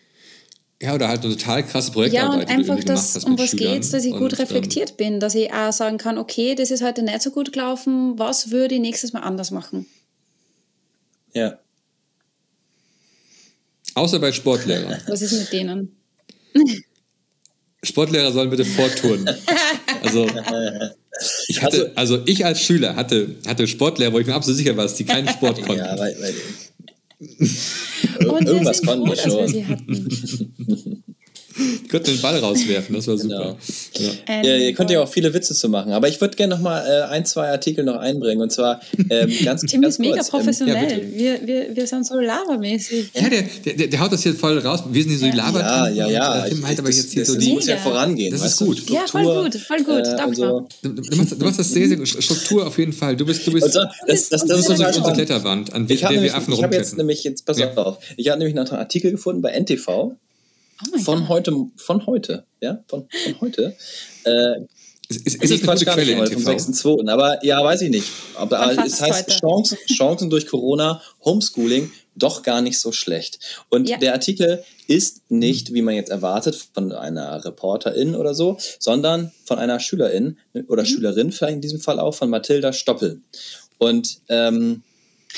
Ja, 0.81 0.95
oder 0.95 1.09
halt 1.09 1.25
eine 1.25 1.35
total 1.35 1.65
krasse 1.65 1.91
Projektarbeit. 1.91 2.49
Ja, 2.49 2.55
und 2.55 2.69
einfach, 2.69 2.83
dass, 2.85 3.17
um 3.25 3.37
was 3.37 3.51
geht 3.51 3.93
dass 3.93 4.05
ich 4.05 4.13
gut 4.13 4.31
und, 4.31 4.39
reflektiert 4.39 4.91
ähm, 4.91 4.95
bin, 4.97 5.19
dass 5.19 5.35
ich 5.35 5.51
auch 5.51 5.73
sagen 5.73 5.97
kann, 5.97 6.17
okay, 6.17 6.55
das 6.55 6.71
ist 6.71 6.81
heute 6.81 7.03
nicht 7.03 7.21
so 7.21 7.31
gut 7.31 7.51
gelaufen, 7.51 8.17
was 8.17 8.51
würde 8.51 8.75
ich 8.75 8.81
nächstes 8.81 9.11
Mal 9.11 9.19
anders 9.19 9.51
machen? 9.51 9.85
Ja. 11.33 11.59
Außer 13.95 14.19
bei 14.19 14.31
Sportlehrern. 14.31 15.01
Was 15.07 15.21
ist 15.21 15.33
mit 15.33 15.51
denen? 15.51 15.95
Sportlehrer 17.83 18.31
sollen 18.31 18.49
bitte 18.49 18.65
vorturnen. 18.65 19.29
Also 20.01 20.27
ich 21.49 21.61
hatte, 21.61 21.91
also, 21.95 22.15
also 22.15 22.23
ich 22.25 22.45
als 22.45 22.61
Schüler 22.61 22.95
hatte, 22.95 23.35
hatte 23.45 23.67
Sportlehrer, 23.67 24.13
wo 24.13 24.19
ich 24.19 24.27
mir 24.27 24.33
absolut 24.33 24.57
sicher 24.57 24.77
war, 24.77 24.83
dass 24.83 24.95
die 24.95 25.03
keinen 25.03 25.27
Sport 25.27 25.61
konnten. 25.65 25.83
Ja, 25.83 25.97
weil, 25.99 26.15
weil 26.21 26.33
irgendwas 27.19 28.81
konnten 28.81 29.07
wir 29.07 29.15
schon. 29.15 31.03
Die 31.83 31.87
konnten 31.87 32.11
den 32.11 32.21
Ball 32.21 32.37
rauswerfen, 32.37 32.95
das 32.95 33.07
war 33.07 33.17
super. 33.17 33.57
Genau. 33.93 34.13
Ja. 34.27 34.43
Ja, 34.43 34.57
ihr 34.57 34.73
könnt 34.73 34.89
ja 34.91 35.01
auch 35.01 35.09
viele 35.09 35.33
Witze 35.33 35.53
zu 35.53 35.69
machen, 35.69 35.91
aber 35.91 36.07
ich 36.07 36.19
würde 36.21 36.35
gerne 36.35 36.55
noch 36.55 36.61
mal 36.61 36.85
äh, 36.85 37.11
ein, 37.11 37.25
zwei 37.25 37.49
Artikel 37.49 37.83
noch 37.83 37.97
einbringen 37.97 38.41
und 38.41 38.51
zwar 38.51 38.81
ähm, 39.09 39.31
ganz 39.43 39.61
Tim 39.61 39.81
ganz 39.81 39.95
ist 39.95 39.99
mega 39.99 40.15
kurz, 40.15 40.29
professionell. 40.29 41.01
Ähm, 41.01 41.13
wir, 41.13 41.47
wir, 41.47 41.75
wir 41.75 41.87
sind 41.87 42.05
so 42.05 42.19
labermäßig. 42.19 43.11
Ja, 43.13 43.29
der, 43.29 43.43
der, 43.73 43.87
der 43.87 43.99
haut 43.99 44.11
das 44.11 44.23
jetzt 44.23 44.39
voll 44.39 44.57
raus. 44.59 44.83
Wir 44.89 45.03
sind 45.03 45.11
hier 45.11 45.19
so 45.19 45.25
die 45.25 45.37
Laber. 45.37 45.59
Ja, 45.59 45.89
ja, 45.89 46.07
ja. 46.07 46.45
Tim 46.47 46.65
halt 46.65 46.79
aber 46.79 46.89
jetzt 46.89 47.11
hier 47.11 47.25
so 47.25 47.37
die. 47.37 47.53
muss 47.53 47.67
ja 47.67 47.77
vorangehen. 47.77 48.31
Das 48.31 48.45
ist 48.45 48.57
gut. 48.57 48.79
Struktur, 48.79 48.95
ja, 48.95 49.07
voll 49.07 49.43
gut, 49.43 49.55
voll 49.55 49.83
gut. 49.83 50.07
Äh, 50.07 50.35
so. 50.35 50.67
du, 50.81 50.89
du, 50.89 51.17
machst, 51.17 51.31
du 51.31 51.45
machst 51.45 51.59
das 51.59 51.69
sehr, 51.69 51.87
sehr 51.87 52.05
Struktur 52.05 52.67
auf 52.67 52.77
jeden 52.77 52.93
Fall. 52.93 53.15
Du 53.15 53.25
bist, 53.25 53.45
du 53.45 53.51
bist. 53.51 53.73
So, 53.73 53.81
das, 54.07 54.29
das, 54.29 54.45
das, 54.45 54.59
ist 54.59 54.69
unsere, 54.69 54.89
unsere 54.89 55.13
Kletterwand, 55.13 55.73
an 55.73 55.87
der 55.87 55.99
wir 55.99 56.35
Affen 56.35 56.53
Ich 56.53 56.63
habe 56.63 56.75
jetzt 56.75 56.97
nämlich 56.97 57.23
jetzt 57.23 57.45
pass 57.45 57.61
auf. 57.61 57.97
Ich 58.17 58.29
habe 58.29 58.39
nämlich 58.39 58.55
noch 58.55 58.69
einen 58.71 58.79
Artikel 58.79 59.11
gefunden 59.11 59.41
bei 59.41 59.51
NTV 59.51 60.15
Oh 60.81 60.97
von 60.99 61.19
God. 61.19 61.29
heute, 61.29 61.65
von 61.75 62.05
heute, 62.05 62.45
ja, 62.61 62.83
von, 62.87 63.07
von 63.09 63.41
heute. 63.41 63.75
Äh, 64.23 64.61
ist, 65.09 65.25
ist, 65.25 65.43
ist 65.43 65.51
es 65.51 65.67
eine 65.67 65.73
gute 65.73 65.85
Quelle 65.85 66.17
heute, 66.17 66.33
vom 66.33 66.43
6.2. 66.43 67.09
Aber 67.09 67.43
ja, 67.43 67.63
weiß 67.63 67.81
ich 67.81 67.89
nicht. 67.89 68.07
Aber 68.35 68.77
es 68.85 69.01
heißt 69.01 69.39
Chancen, 69.39 69.77
Chancen 69.87 70.29
durch 70.29 70.45
Corona, 70.45 71.01
Homeschooling, 71.25 71.91
doch 72.15 72.43
gar 72.43 72.61
nicht 72.61 72.79
so 72.79 72.91
schlecht. 72.91 73.39
Und 73.69 73.89
ja. 73.89 73.97
der 73.97 74.13
Artikel 74.13 74.63
ist 74.87 75.23
nicht, 75.29 75.73
wie 75.73 75.81
man 75.81 75.95
jetzt 75.95 76.11
erwartet, 76.11 76.55
von 76.73 76.91
einer 76.91 77.43
Reporterin 77.43 78.13
oder 78.13 78.35
so, 78.35 78.57
sondern 78.77 79.31
von 79.45 79.57
einer 79.57 79.79
Schülerin 79.79 80.37
oder 80.67 80.83
mhm. 80.83 80.87
Schülerin 80.87 81.31
vielleicht 81.31 81.55
in 81.55 81.61
diesem 81.61 81.79
Fall 81.79 81.99
auch, 81.99 82.13
von 82.13 82.29
Mathilda 82.29 82.71
Stoppel. 82.71 83.21
Und 83.79 84.19
ähm, 84.29 84.83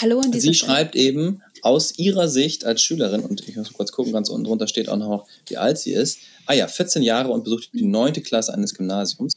Hallo 0.02 0.20
an 0.20 0.34
sie 0.34 0.54
schreibt 0.54 0.96
eben, 0.96 1.42
aus 1.62 1.98
ihrer 1.98 2.28
Sicht 2.28 2.66
als 2.66 2.82
Schülerin, 2.82 3.22
und 3.22 3.48
ich 3.48 3.56
muss 3.56 3.74
kurz 3.74 3.92
gucken, 3.92 4.14
ganz 4.14 4.30
unten 4.30 4.46
drunter 4.46 4.68
steht 4.68 4.90
auch 4.90 4.98
noch, 4.98 5.28
wie 5.48 5.58
alt 5.58 5.78
sie 5.78 5.94
ist. 5.94 6.20
Ah 6.46 6.54
ja, 6.54 6.68
14 6.68 7.04
Jahre 7.04 7.30
und 7.30 7.44
besucht 7.44 7.70
die 7.74 7.86
neunte 7.86 8.22
Klasse 8.22 8.54
eines 8.54 8.74
Gymnasiums. 8.74 9.34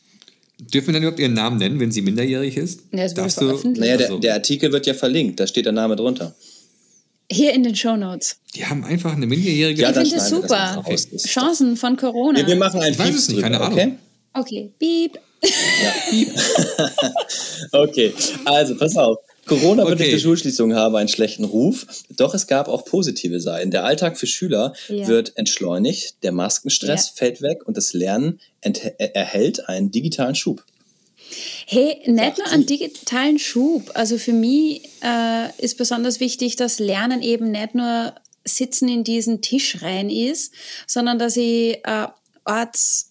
Dürfen 0.58 0.88
wir 0.88 0.94
dann 0.94 1.02
überhaupt 1.02 1.20
ihren 1.20 1.34
Namen 1.34 1.58
nennen, 1.58 1.80
wenn 1.80 1.90
sie 1.90 2.02
minderjährig 2.02 2.56
ist? 2.56 2.80
Ja, 2.92 3.02
das 3.02 3.14
Darfst 3.14 3.40
du, 3.40 3.70
naja, 3.70 3.96
der, 3.96 4.18
der, 4.18 4.34
Artikel 4.34 4.72
wird 4.72 4.86
ja 4.86 4.94
verlinkt, 4.94 5.40
da 5.40 5.46
steht 5.46 5.66
der 5.66 5.72
Name 5.72 5.96
drunter. 5.96 6.34
Hier 7.30 7.52
in 7.54 7.62
den 7.62 7.74
Show 7.74 7.96
Notes. 7.96 8.36
Die 8.54 8.64
haben 8.64 8.84
einfach 8.84 9.14
eine 9.14 9.26
minderjährige. 9.26 9.82
Ja, 9.82 9.90
ich 9.90 9.96
finde 9.96 10.16
das 10.16 10.28
super. 10.28 10.84
Das 10.88 11.08
Chancen 11.24 11.76
von 11.76 11.96
Corona. 11.96 12.40
Ja, 12.40 12.46
wir 12.46 12.56
machen 12.56 12.80
ein 12.80 12.92
Ich 12.92 12.98
weiß 12.98 13.14
es 13.14 13.28
nicht, 13.28 13.40
keine 13.40 13.60
Ahnung. 13.60 13.98
Okay, 14.32 14.70
okay. 14.70 14.72
Beep. 14.78 15.18
Ja. 15.82 15.92
Beep. 16.10 16.28
okay, 17.72 18.14
also 18.44 18.76
pass 18.76 18.96
auf. 18.96 19.18
Corona-bedingte 19.46 20.14
okay. 20.14 20.20
Schulschließungen 20.20 20.76
haben 20.76 20.96
einen 20.96 21.08
schlechten 21.08 21.44
Ruf, 21.44 21.86
doch 22.10 22.34
es 22.34 22.46
gab 22.46 22.68
auch 22.68 22.84
positive 22.84 23.40
Seiten. 23.40 23.70
Der 23.70 23.84
Alltag 23.84 24.18
für 24.18 24.26
Schüler 24.26 24.72
ja. 24.88 25.06
wird 25.06 25.36
entschleunigt, 25.36 26.22
der 26.22 26.32
Maskenstress 26.32 27.08
ja. 27.08 27.12
fällt 27.14 27.42
weg 27.42 27.66
und 27.66 27.76
das 27.76 27.92
Lernen 27.92 28.40
erhält 28.60 29.68
einen 29.68 29.90
digitalen 29.90 30.34
Schub. 30.34 30.64
Hey, 31.66 32.00
nicht 32.06 32.38
nur 32.38 32.46
einen 32.48 32.66
digitalen 32.66 33.38
Schub. 33.38 33.90
Also 33.94 34.18
für 34.18 34.32
mich 34.32 34.82
äh, 35.02 35.48
ist 35.58 35.76
besonders 35.76 36.20
wichtig, 36.20 36.56
dass 36.56 36.78
Lernen 36.78 37.22
eben 37.22 37.50
nicht 37.50 37.74
nur 37.74 38.14
Sitzen 38.44 38.88
in 38.88 39.04
diesen 39.04 39.40
Tisch 39.40 39.82
rein 39.82 40.10
ist, 40.10 40.52
sondern 40.86 41.18
dass 41.18 41.36
ich 41.36 41.78
äh, 41.84 42.08
Orts, 42.44 43.10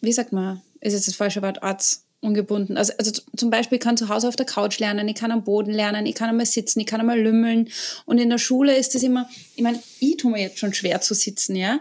wie 0.00 0.12
sagt 0.12 0.32
man, 0.32 0.62
ist 0.80 0.92
jetzt 0.92 1.08
das 1.08 1.14
falsche 1.14 1.42
Wort, 1.42 1.62
Orts, 1.62 2.04
ungebunden. 2.20 2.76
Also, 2.76 2.92
also 2.98 3.12
zum 3.36 3.50
Beispiel, 3.50 3.76
ich 3.76 3.82
kann 3.82 3.96
zu 3.96 4.08
Hause 4.08 4.28
auf 4.28 4.36
der 4.36 4.46
Couch 4.46 4.78
lernen, 4.78 5.06
ich 5.08 5.14
kann 5.14 5.30
am 5.30 5.44
Boden 5.44 5.72
lernen, 5.72 6.06
ich 6.06 6.14
kann 6.14 6.28
einmal 6.28 6.46
sitzen, 6.46 6.80
ich 6.80 6.86
kann 6.86 7.00
einmal 7.00 7.20
lümmeln. 7.20 7.68
Und 8.06 8.18
in 8.18 8.30
der 8.30 8.38
Schule 8.38 8.76
ist 8.76 8.94
das 8.94 9.02
immer, 9.02 9.28
ich 9.54 9.62
meine, 9.62 9.80
ich 10.00 10.16
tue 10.16 10.32
mir 10.32 10.40
jetzt 10.40 10.58
schon 10.58 10.74
schwer 10.74 11.00
zu 11.00 11.14
sitzen, 11.14 11.54
ja. 11.54 11.80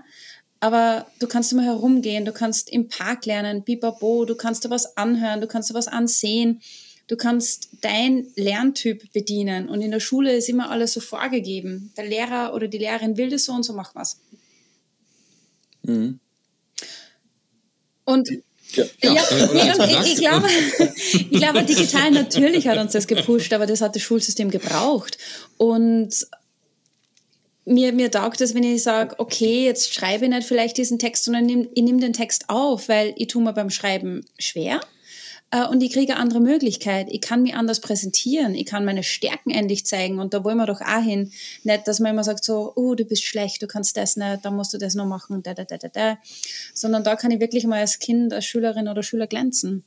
Aber 0.60 1.08
du 1.20 1.28
kannst 1.28 1.52
immer 1.52 1.64
herumgehen, 1.64 2.26
du 2.26 2.32
kannst 2.32 2.70
im 2.70 2.88
Park 2.88 3.26
lernen, 3.26 3.64
bibabo, 3.64 4.26
du 4.26 4.36
kannst 4.36 4.66
da 4.66 4.70
was 4.70 4.98
anhören, 4.98 5.42
du 5.42 5.48
kannst 5.48 5.70
da 5.70 5.76
was 5.76 5.88
ansehen, 5.88 6.62
du 7.08 7.16
kannst 7.16 7.70
dein 7.82 8.28
Lerntyp 8.36 9.12
bedienen. 9.14 9.70
Und 9.70 9.82
in 9.82 9.92
der 9.92 10.00
Schule 10.00 10.36
ist 10.36 10.50
immer 10.50 10.70
alles 10.70 10.94
so 10.94 11.00
vorgegeben. 11.00 11.92
Der 11.96 12.06
Lehrer 12.06 12.54
oder 12.54 12.68
die 12.68 12.80
Lehrerin 12.80 13.18
will 13.18 13.30
das 13.30 13.46
so 13.46 13.54
und 13.54 13.64
so, 13.64 13.74
mach 13.74 13.94
was. 13.94 14.20
Mhm. 15.84 16.20
Und 18.04 18.30
ja, 18.76 18.86
ja, 19.02 19.14
ja. 19.54 19.86
Ich, 19.86 20.14
ich, 20.14 20.20
glaube, 20.20 20.48
ich 21.12 21.32
glaube, 21.32 21.64
digital 21.64 22.12
natürlich 22.12 22.68
hat 22.68 22.78
uns 22.78 22.92
das 22.92 23.08
gepusht, 23.08 23.54
aber 23.54 23.66
das 23.66 23.82
hat 23.82 23.96
das 23.96 24.02
Schulsystem 24.02 24.52
gebraucht. 24.52 25.18
Und 25.58 26.28
mir, 27.66 27.92
mir 27.92 28.10
taugt 28.10 28.42
es, 28.42 28.56
wenn 28.56 28.64
ich 28.64 28.84
sage, 28.84 29.16
okay, 29.20 29.66
jetzt 29.66 29.94
schreibe 29.94 30.26
ich 30.26 30.32
nicht 30.32 30.48
vielleicht 30.48 30.78
diesen 30.78 31.00
Text, 31.00 31.26
sondern 31.26 31.50
ich 31.50 31.56
nehme 31.56 31.70
nehm 31.76 32.00
den 32.00 32.14
Text 32.14 32.46
auf, 32.50 32.88
weil 32.88 33.14
ich 33.18 33.28
tue 33.28 33.44
mir 33.44 33.54
beim 33.54 33.70
Schreiben 33.70 34.26
schwer. 34.40 34.80
Äh, 35.52 35.66
und 35.68 35.82
ich 35.82 35.94
kriege 35.94 36.14
eine 36.14 36.22
andere 36.22 36.40
Möglichkeit. 36.40 37.08
Ich 37.10 37.22
kann 37.22 37.44
mich 37.44 37.56
anders 37.56 37.80
präsentieren. 37.80 38.56
Ich 38.56 38.66
kann 38.66 38.86
meine 38.86 39.04
Stärken 39.04 39.52
endlich 39.52 39.86
zeigen. 39.86 40.20
Und 40.20 40.34
da 40.34 40.44
wollen 40.44 40.58
wir 40.58 40.66
doch 40.66 40.82
auch 40.82 41.02
hin. 41.02 41.32
Nicht, 41.64 41.88
dass 41.88 42.00
man 42.00 42.12
immer 42.12 42.24
sagt 42.24 42.44
so, 42.44 42.74
oh, 42.76 42.96
du 42.96 43.06
bist 43.06 43.24
schlecht, 43.24 43.62
du 43.62 43.68
kannst 43.68 43.98
das 43.98 44.18
nicht, 44.18 44.44
dann 44.44 44.56
musst 44.56 44.74
du 44.74 44.78
das 44.78 44.96
noch 44.96 45.06
machen, 45.06 45.44
da, 45.44 45.54
da, 45.54 45.64
da, 45.64 45.78
da, 45.78 45.88
da. 45.88 46.18
Sondern 46.74 47.04
da 47.04 47.16
kann 47.16 47.32
ich 47.32 47.40
wirklich 47.40 47.66
mal 47.66 47.80
als 47.80 48.00
Kind, 48.00 48.34
als 48.34 48.46
Schülerin 48.46 48.88
oder 48.88 49.04
Schüler 49.04 49.28
glänzen. 49.28 49.84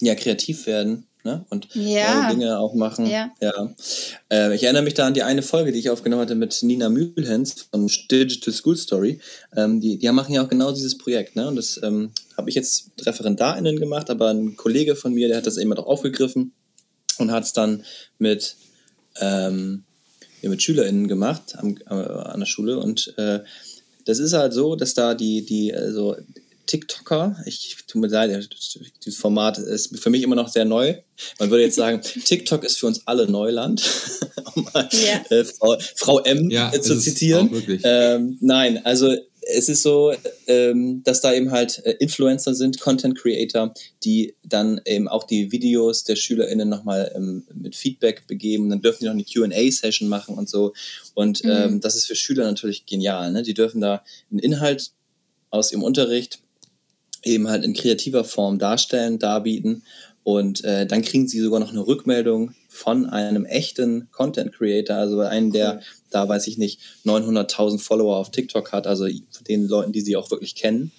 Ja, 0.00 0.14
kreativ 0.14 0.66
werden 0.66 1.06
ne? 1.24 1.44
und 1.50 1.68
ja. 1.74 2.30
Dinge 2.30 2.58
auch 2.58 2.74
machen. 2.74 3.06
Ja. 3.06 3.32
ja. 3.40 3.74
Äh, 4.30 4.54
ich 4.54 4.62
erinnere 4.62 4.82
mich 4.82 4.94
da 4.94 5.06
an 5.06 5.14
die 5.14 5.22
eine 5.22 5.42
Folge, 5.42 5.72
die 5.72 5.78
ich 5.78 5.90
aufgenommen 5.90 6.22
hatte 6.22 6.34
mit 6.34 6.62
Nina 6.62 6.88
Mühlhens 6.88 7.66
von 7.70 7.86
Digital 7.86 8.52
School 8.52 8.76
Story. 8.76 9.20
Ähm, 9.56 9.80
die, 9.80 9.98
die 9.98 10.10
machen 10.12 10.34
ja 10.34 10.44
auch 10.44 10.48
genau 10.48 10.72
dieses 10.72 10.96
Projekt. 10.96 11.34
Ne? 11.36 11.48
Und 11.48 11.56
das 11.56 11.80
ähm, 11.82 12.12
habe 12.36 12.50
ich 12.50 12.54
jetzt 12.54 12.90
ReferendarInnen 13.04 13.78
gemacht, 13.80 14.10
aber 14.10 14.28
ein 14.30 14.56
Kollege 14.56 14.96
von 14.96 15.14
mir, 15.14 15.28
der 15.28 15.38
hat 15.38 15.46
das 15.46 15.56
immer 15.56 15.74
noch 15.74 15.86
aufgegriffen 15.86 16.52
und 17.18 17.32
hat 17.32 17.44
es 17.44 17.52
dann 17.52 17.84
mit, 18.18 18.56
ähm, 19.20 19.84
ja, 20.42 20.50
mit 20.50 20.62
SchülerInnen 20.62 21.08
gemacht 21.08 21.56
am, 21.56 21.76
äh, 21.88 21.94
an 21.94 22.40
der 22.40 22.46
Schule. 22.46 22.78
Und 22.78 23.14
äh, 23.18 23.40
das 24.04 24.18
ist 24.18 24.34
halt 24.34 24.52
so, 24.52 24.76
dass 24.76 24.94
da 24.94 25.14
die, 25.14 25.44
die, 25.44 25.74
also 25.74 26.16
TikToker, 26.66 27.36
ich 27.46 27.76
tut 27.86 28.00
mir 28.00 28.08
leid, 28.08 28.48
dieses 29.04 29.16
Format 29.16 29.58
ist 29.58 29.98
für 29.98 30.10
mich 30.10 30.22
immer 30.22 30.36
noch 30.36 30.48
sehr 30.48 30.64
neu. 30.64 30.94
Man 31.38 31.50
würde 31.50 31.64
jetzt 31.64 31.76
sagen, 31.76 32.00
TikTok 32.24 32.64
ist 32.64 32.78
für 32.78 32.86
uns 32.86 33.06
alle 33.06 33.30
Neuland, 33.30 33.82
um 34.54 34.68
mal 34.72 34.88
yeah. 34.92 35.24
äh, 35.30 35.44
Frau, 35.44 35.76
Frau, 35.96 36.20
M 36.20 36.50
ja, 36.50 36.72
zu 36.80 36.98
zitieren. 36.98 37.50
Ähm, 37.82 38.38
nein, 38.40 38.84
also 38.84 39.14
es 39.46 39.68
ist 39.68 39.82
so, 39.82 40.14
ähm, 40.46 41.02
dass 41.04 41.20
da 41.20 41.32
eben 41.32 41.50
halt 41.50 41.84
äh, 41.84 41.92
Influencer 41.98 42.54
sind, 42.54 42.80
Content 42.80 43.18
Creator, 43.18 43.74
die 44.02 44.34
dann 44.42 44.80
eben 44.86 45.08
auch 45.08 45.24
die 45.24 45.52
Videos 45.52 46.04
der 46.04 46.16
SchülerInnen 46.16 46.68
nochmal 46.68 47.12
ähm, 47.14 47.44
mit 47.54 47.76
Feedback 47.76 48.26
begeben. 48.26 48.70
Dann 48.70 48.80
dürfen 48.80 49.00
die 49.00 49.06
noch 49.06 49.12
eine 49.12 49.24
QA-Session 49.24 50.08
machen 50.08 50.36
und 50.36 50.48
so. 50.48 50.72
Und 51.14 51.44
mhm. 51.44 51.50
ähm, 51.50 51.80
das 51.80 51.96
ist 51.96 52.06
für 52.06 52.16
Schüler 52.16 52.44
natürlich 52.44 52.86
genial. 52.86 53.32
Ne? 53.32 53.42
Die 53.42 53.54
dürfen 53.54 53.80
da 53.80 54.02
einen 54.30 54.40
Inhalt 54.40 54.92
aus 55.50 55.72
ihrem 55.72 55.82
Unterricht 55.82 56.40
eben 57.24 57.48
halt 57.48 57.64
in 57.64 57.74
kreativer 57.74 58.24
Form 58.24 58.58
darstellen, 58.58 59.18
darbieten 59.18 59.82
und 60.24 60.64
äh, 60.64 60.86
dann 60.86 61.02
kriegen 61.02 61.28
sie 61.28 61.38
sogar 61.38 61.60
noch 61.60 61.70
eine 61.70 61.86
Rückmeldung 61.86 62.54
von 62.68 63.06
einem 63.06 63.44
echten 63.44 64.08
Content 64.10 64.52
Creator, 64.54 64.96
also 64.96 65.20
einen, 65.20 65.52
der 65.52 65.80
da, 66.10 66.26
weiß 66.26 66.46
ich 66.46 66.56
nicht, 66.56 66.80
900.000 67.04 67.78
Follower 67.78 68.16
auf 68.16 68.30
TikTok 68.30 68.72
hat, 68.72 68.86
also 68.86 69.04
von 69.04 69.44
den 69.46 69.68
Leuten, 69.68 69.92
die 69.92 70.00
sie 70.00 70.16
auch 70.16 70.30
wirklich 70.30 70.54
kennen. 70.54 70.92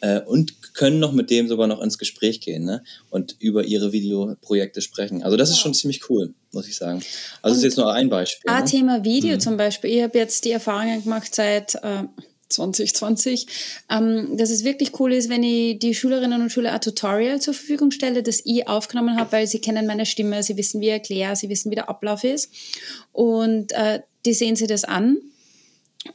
Äh, 0.00 0.20
und 0.22 0.74
können 0.74 0.98
noch 0.98 1.12
mit 1.12 1.30
dem 1.30 1.46
sogar 1.46 1.68
noch 1.68 1.80
ins 1.80 1.96
Gespräch 1.96 2.40
gehen 2.40 2.64
ne? 2.64 2.82
und 3.08 3.36
über 3.38 3.62
ihre 3.62 3.92
Videoprojekte 3.92 4.80
sprechen. 4.82 5.22
Also 5.22 5.36
das 5.36 5.50
ist 5.50 5.60
schon 5.60 5.74
ziemlich 5.74 6.10
cool, 6.10 6.34
muss 6.50 6.66
ich 6.66 6.74
sagen. 6.74 7.04
Also 7.40 7.54
das 7.54 7.58
ist 7.58 7.64
jetzt 7.64 7.76
nur 7.76 7.92
ein 7.92 8.08
Beispiel. 8.08 8.50
Ah, 8.50 8.60
ne? 8.60 8.64
Thema 8.64 9.04
Video 9.04 9.34
mhm. 9.34 9.40
zum 9.40 9.56
Beispiel. 9.56 9.90
Ich 9.90 10.02
habe 10.02 10.18
jetzt 10.18 10.44
die 10.44 10.50
Erfahrung 10.50 11.04
gemacht 11.04 11.32
seit... 11.32 11.76
Äh 11.76 12.04
2020, 12.52 13.46
ähm, 13.90 14.36
dass 14.36 14.50
es 14.50 14.64
wirklich 14.64 14.98
cool 15.00 15.12
ist, 15.12 15.28
wenn 15.28 15.42
ich 15.42 15.78
die 15.78 15.94
Schülerinnen 15.94 16.42
und 16.42 16.50
Schüler 16.50 16.72
ein 16.72 16.80
Tutorial 16.80 17.40
zur 17.40 17.54
Verfügung 17.54 17.90
stelle, 17.90 18.22
das 18.22 18.42
ich 18.44 18.68
aufgenommen 18.68 19.16
habe, 19.16 19.32
weil 19.32 19.46
sie 19.46 19.60
kennen 19.60 19.86
meine 19.86 20.06
Stimme, 20.06 20.42
sie 20.42 20.56
wissen, 20.56 20.80
wie 20.80 20.86
ich 20.86 20.92
erkläre, 20.92 21.36
sie 21.36 21.48
wissen, 21.48 21.70
wie 21.70 21.76
der 21.76 21.88
Ablauf 21.88 22.24
ist. 22.24 22.50
Und 23.12 23.72
äh, 23.72 24.00
die 24.24 24.34
sehen 24.34 24.56
sich 24.56 24.68
das 24.68 24.84
an. 24.84 25.18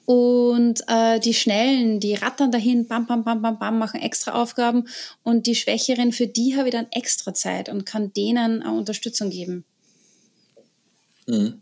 Und 0.06 0.84
äh, 0.88 1.20
die 1.20 1.34
Schnellen, 1.34 2.00
die 2.00 2.14
rattern 2.14 2.52
dahin, 2.52 2.88
bam, 2.88 3.08
bam, 3.08 3.24
bam, 3.24 3.42
bam, 3.42 3.58
bam, 3.58 3.80
machen 3.80 4.02
extra 4.02 4.34
Aufgaben. 4.34 4.88
Und 5.24 5.48
die 5.48 5.56
Schwächeren, 5.56 6.12
für 6.12 6.28
die 6.28 6.58
habe 6.58 6.68
ich 6.68 6.74
dann 6.74 6.88
extra 6.92 7.34
Zeit 7.34 7.70
und 7.70 7.86
kann 7.86 8.12
denen 8.14 8.62
eine 8.62 8.78
Unterstützung 8.78 9.30
geben. 9.30 9.64
Mhm. 11.26 11.62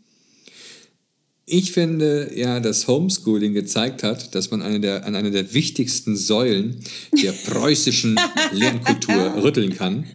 Ich 1.48 1.70
finde 1.70 2.32
ja, 2.34 2.58
dass 2.58 2.88
Homeschooling 2.88 3.54
gezeigt 3.54 4.02
hat, 4.02 4.34
dass 4.34 4.50
man 4.50 4.62
eine 4.62 4.80
der, 4.80 5.06
an 5.06 5.14
einer 5.14 5.30
der 5.30 5.54
wichtigsten 5.54 6.16
Säulen 6.16 6.80
der 7.22 7.32
preußischen 7.46 8.18
Lernkultur 8.50 9.44
rütteln 9.44 9.76
kann, 9.76 10.06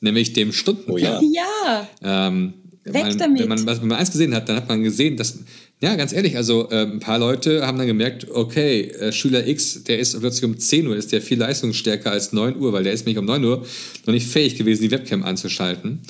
nämlich 0.00 0.32
dem 0.32 0.52
Stundenplan. 0.52 1.20
Oh 1.22 1.30
ja. 1.32 1.88
ja. 2.02 2.26
Ähm, 2.28 2.54
Weg 2.84 3.04
man, 3.04 3.16
damit. 3.18 3.40
Wenn 3.42 3.48
man, 3.48 3.64
wenn 3.64 3.86
man 3.86 3.98
eins 3.98 4.10
gesehen 4.10 4.34
hat, 4.34 4.48
dann 4.48 4.56
hat 4.56 4.68
man 4.68 4.82
gesehen, 4.82 5.16
dass, 5.16 5.38
ja, 5.80 5.94
ganz 5.94 6.12
ehrlich, 6.12 6.36
also 6.36 6.68
äh, 6.70 6.82
ein 6.82 6.98
paar 6.98 7.20
Leute 7.20 7.64
haben 7.64 7.78
dann 7.78 7.86
gemerkt, 7.86 8.28
okay, 8.28 8.88
äh, 8.88 9.12
Schüler 9.12 9.46
X, 9.46 9.84
der 9.84 10.00
ist 10.00 10.18
plötzlich 10.18 10.44
um 10.44 10.58
10 10.58 10.88
Uhr, 10.88 10.96
ist 10.96 11.12
der 11.12 11.22
viel 11.22 11.38
leistungsstärker 11.38 12.10
als 12.10 12.32
9 12.32 12.56
Uhr, 12.56 12.72
weil 12.72 12.82
der 12.82 12.92
ist 12.92 13.06
nämlich 13.06 13.18
um 13.18 13.26
9 13.26 13.44
Uhr 13.44 13.64
noch 14.04 14.12
nicht 14.12 14.26
fähig 14.26 14.56
gewesen, 14.56 14.82
die 14.82 14.90
Webcam 14.90 15.22
anzuschalten 15.22 16.00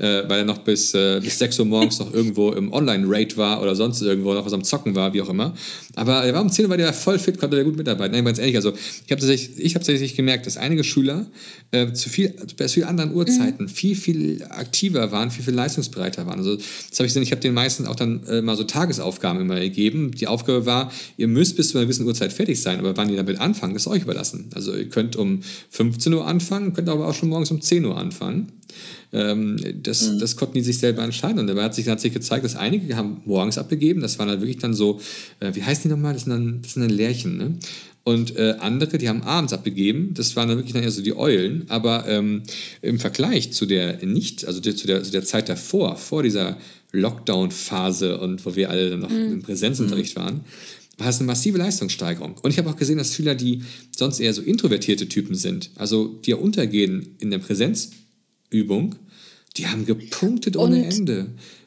äh, 0.00 0.28
weil 0.28 0.40
er 0.40 0.44
noch 0.44 0.58
bis, 0.58 0.94
äh, 0.94 1.20
bis 1.22 1.38
6 1.38 1.60
Uhr 1.60 1.66
morgens 1.66 1.98
noch 1.98 2.12
irgendwo 2.12 2.52
im 2.52 2.72
Online-Raid 2.72 3.36
war 3.36 3.62
oder 3.62 3.76
sonst 3.76 4.00
irgendwo 4.00 4.32
noch 4.32 4.46
was 4.46 4.52
am 4.52 4.64
Zocken 4.64 4.94
war, 4.94 5.12
wie 5.12 5.20
auch 5.20 5.28
immer. 5.28 5.54
Aber 5.94 6.24
er 6.24 6.32
war 6.32 6.40
um 6.40 6.50
10 6.50 6.64
Uhr, 6.64 6.70
weil 6.70 6.78
der 6.78 6.92
voll 6.92 7.18
fit, 7.18 7.38
konnte 7.38 7.56
der 7.56 7.64
gut 7.64 7.76
mitarbeiten. 7.76 8.14
Nein, 8.14 8.24
ganz 8.24 8.38
ehrlich, 8.38 8.56
also 8.56 8.72
ich 8.72 9.10
habe 9.10 9.20
tatsächlich, 9.20 9.58
ich 9.58 9.74
hab 9.74 9.82
tatsächlich 9.82 10.16
gemerkt, 10.16 10.46
dass 10.46 10.56
einige 10.56 10.84
Schüler 10.84 11.26
äh, 11.70 11.92
zu 11.92 12.08
viel, 12.08 12.34
bei 12.56 12.68
viel 12.68 12.84
anderen 12.84 13.14
Uhrzeiten 13.14 13.64
mhm. 13.64 13.68
viel, 13.68 13.94
viel 13.94 14.44
aktiver 14.48 15.12
waren, 15.12 15.30
viel, 15.30 15.44
viel 15.44 15.54
leistungsbereiter 15.54 16.26
waren. 16.26 16.38
Also 16.38 16.56
das 16.56 16.98
habe 16.98 17.06
ich 17.06 17.10
gesehen, 17.10 17.22
ich 17.22 17.32
habe 17.32 17.42
den 17.42 17.54
meisten 17.54 17.86
auch 17.86 17.96
dann 17.96 18.24
äh, 18.26 18.40
mal 18.40 18.56
so 18.56 18.64
Tagesaufgaben 18.64 19.40
immer 19.40 19.60
gegeben. 19.60 20.12
Die 20.12 20.26
Aufgabe 20.26 20.64
war, 20.64 20.90
ihr 21.16 21.28
müsst 21.28 21.56
bis 21.56 21.70
zu 21.70 21.78
einer 21.78 21.84
gewissen 21.84 22.06
Uhrzeit 22.06 22.32
fertig 22.32 22.60
sein, 22.60 22.78
aber 22.78 22.96
wann 22.96 23.10
ihr 23.10 23.16
damit 23.16 23.38
anfangen, 23.40 23.76
ist 23.76 23.86
euch 23.86 24.02
überlassen. 24.02 24.48
Also 24.54 24.74
ihr 24.74 24.88
könnt 24.88 25.16
um 25.16 25.42
15 25.70 26.12
Uhr 26.14 26.26
anfangen, 26.26 26.72
könnt 26.72 26.88
aber 26.88 27.06
auch 27.06 27.14
schon 27.14 27.28
morgens 27.28 27.50
um 27.50 27.60
10 27.60 27.84
Uhr 27.84 27.96
anfangen. 27.96 28.59
Ähm, 29.12 29.56
das, 29.82 30.10
mhm. 30.10 30.18
das 30.18 30.36
konnten 30.36 30.54
die 30.54 30.62
sich 30.62 30.78
selber 30.78 31.02
entscheiden. 31.02 31.38
Und 31.38 31.46
dabei 31.46 31.64
hat 31.64 31.74
sich, 31.74 31.88
hat 31.88 32.00
sich 32.00 32.12
gezeigt, 32.12 32.44
dass 32.44 32.56
einige 32.56 32.96
haben 32.96 33.22
morgens 33.24 33.58
abgegeben. 33.58 34.00
Das 34.00 34.18
waren 34.18 34.28
dann 34.28 34.40
wirklich 34.40 34.58
dann 34.58 34.74
so, 34.74 35.00
äh, 35.40 35.54
wie 35.54 35.62
heißen 35.62 35.82
die 35.84 35.88
nochmal? 35.88 36.14
Das 36.14 36.24
sind 36.24 36.32
dann, 36.32 36.62
das 36.62 36.74
sind 36.74 36.82
dann 36.82 36.90
Lärchen, 36.90 37.36
ne? 37.36 37.54
Und 38.02 38.36
äh, 38.36 38.56
andere, 38.58 38.96
die 38.96 39.08
haben 39.08 39.22
abends 39.22 39.52
abgegeben. 39.52 40.14
Das 40.14 40.34
waren 40.34 40.48
dann 40.48 40.56
wirklich 40.56 40.72
dann 40.72 40.82
eher 40.82 40.90
so 40.90 41.02
die 41.02 41.16
Eulen. 41.16 41.66
Aber 41.68 42.08
ähm, 42.08 42.42
im 42.80 42.98
Vergleich 42.98 43.52
zu 43.52 43.66
der 43.66 44.04
nicht, 44.04 44.46
also 44.46 44.60
zu 44.60 44.86
der, 44.86 45.02
zu 45.02 45.10
der 45.10 45.24
Zeit 45.24 45.48
davor, 45.48 45.96
vor 45.96 46.22
dieser 46.22 46.56
Lockdown-Phase 46.92 48.18
und 48.18 48.44
wo 48.46 48.56
wir 48.56 48.70
alle 48.70 48.96
noch 48.96 49.10
mhm. 49.10 49.34
im 49.34 49.42
Präsenzunterricht 49.42 50.16
waren, 50.16 50.40
war 51.00 51.08
es 51.08 51.18
eine 51.18 51.26
massive 51.26 51.58
Leistungssteigerung. 51.58 52.36
Und 52.42 52.50
ich 52.50 52.58
habe 52.58 52.68
auch 52.70 52.76
gesehen, 52.76 52.98
dass 52.98 53.14
Schüler, 53.14 53.34
die 53.34 53.62
sonst 53.96 54.20
eher 54.20 54.34
so 54.34 54.42
introvertierte 54.42 55.08
Typen 55.08 55.34
sind, 55.34 55.70
also 55.76 56.08
die 56.24 56.30
ja 56.30 56.36
untergehen 56.36 57.16
in 57.20 57.30
der 57.30 57.38
Präsenz, 57.38 57.92
Übung, 58.50 58.96
die 59.56 59.66
haben 59.66 59.86
gepunktet 59.86 60.56
ohne 60.56 60.76
und 60.76 60.84
Ende. 60.84 61.26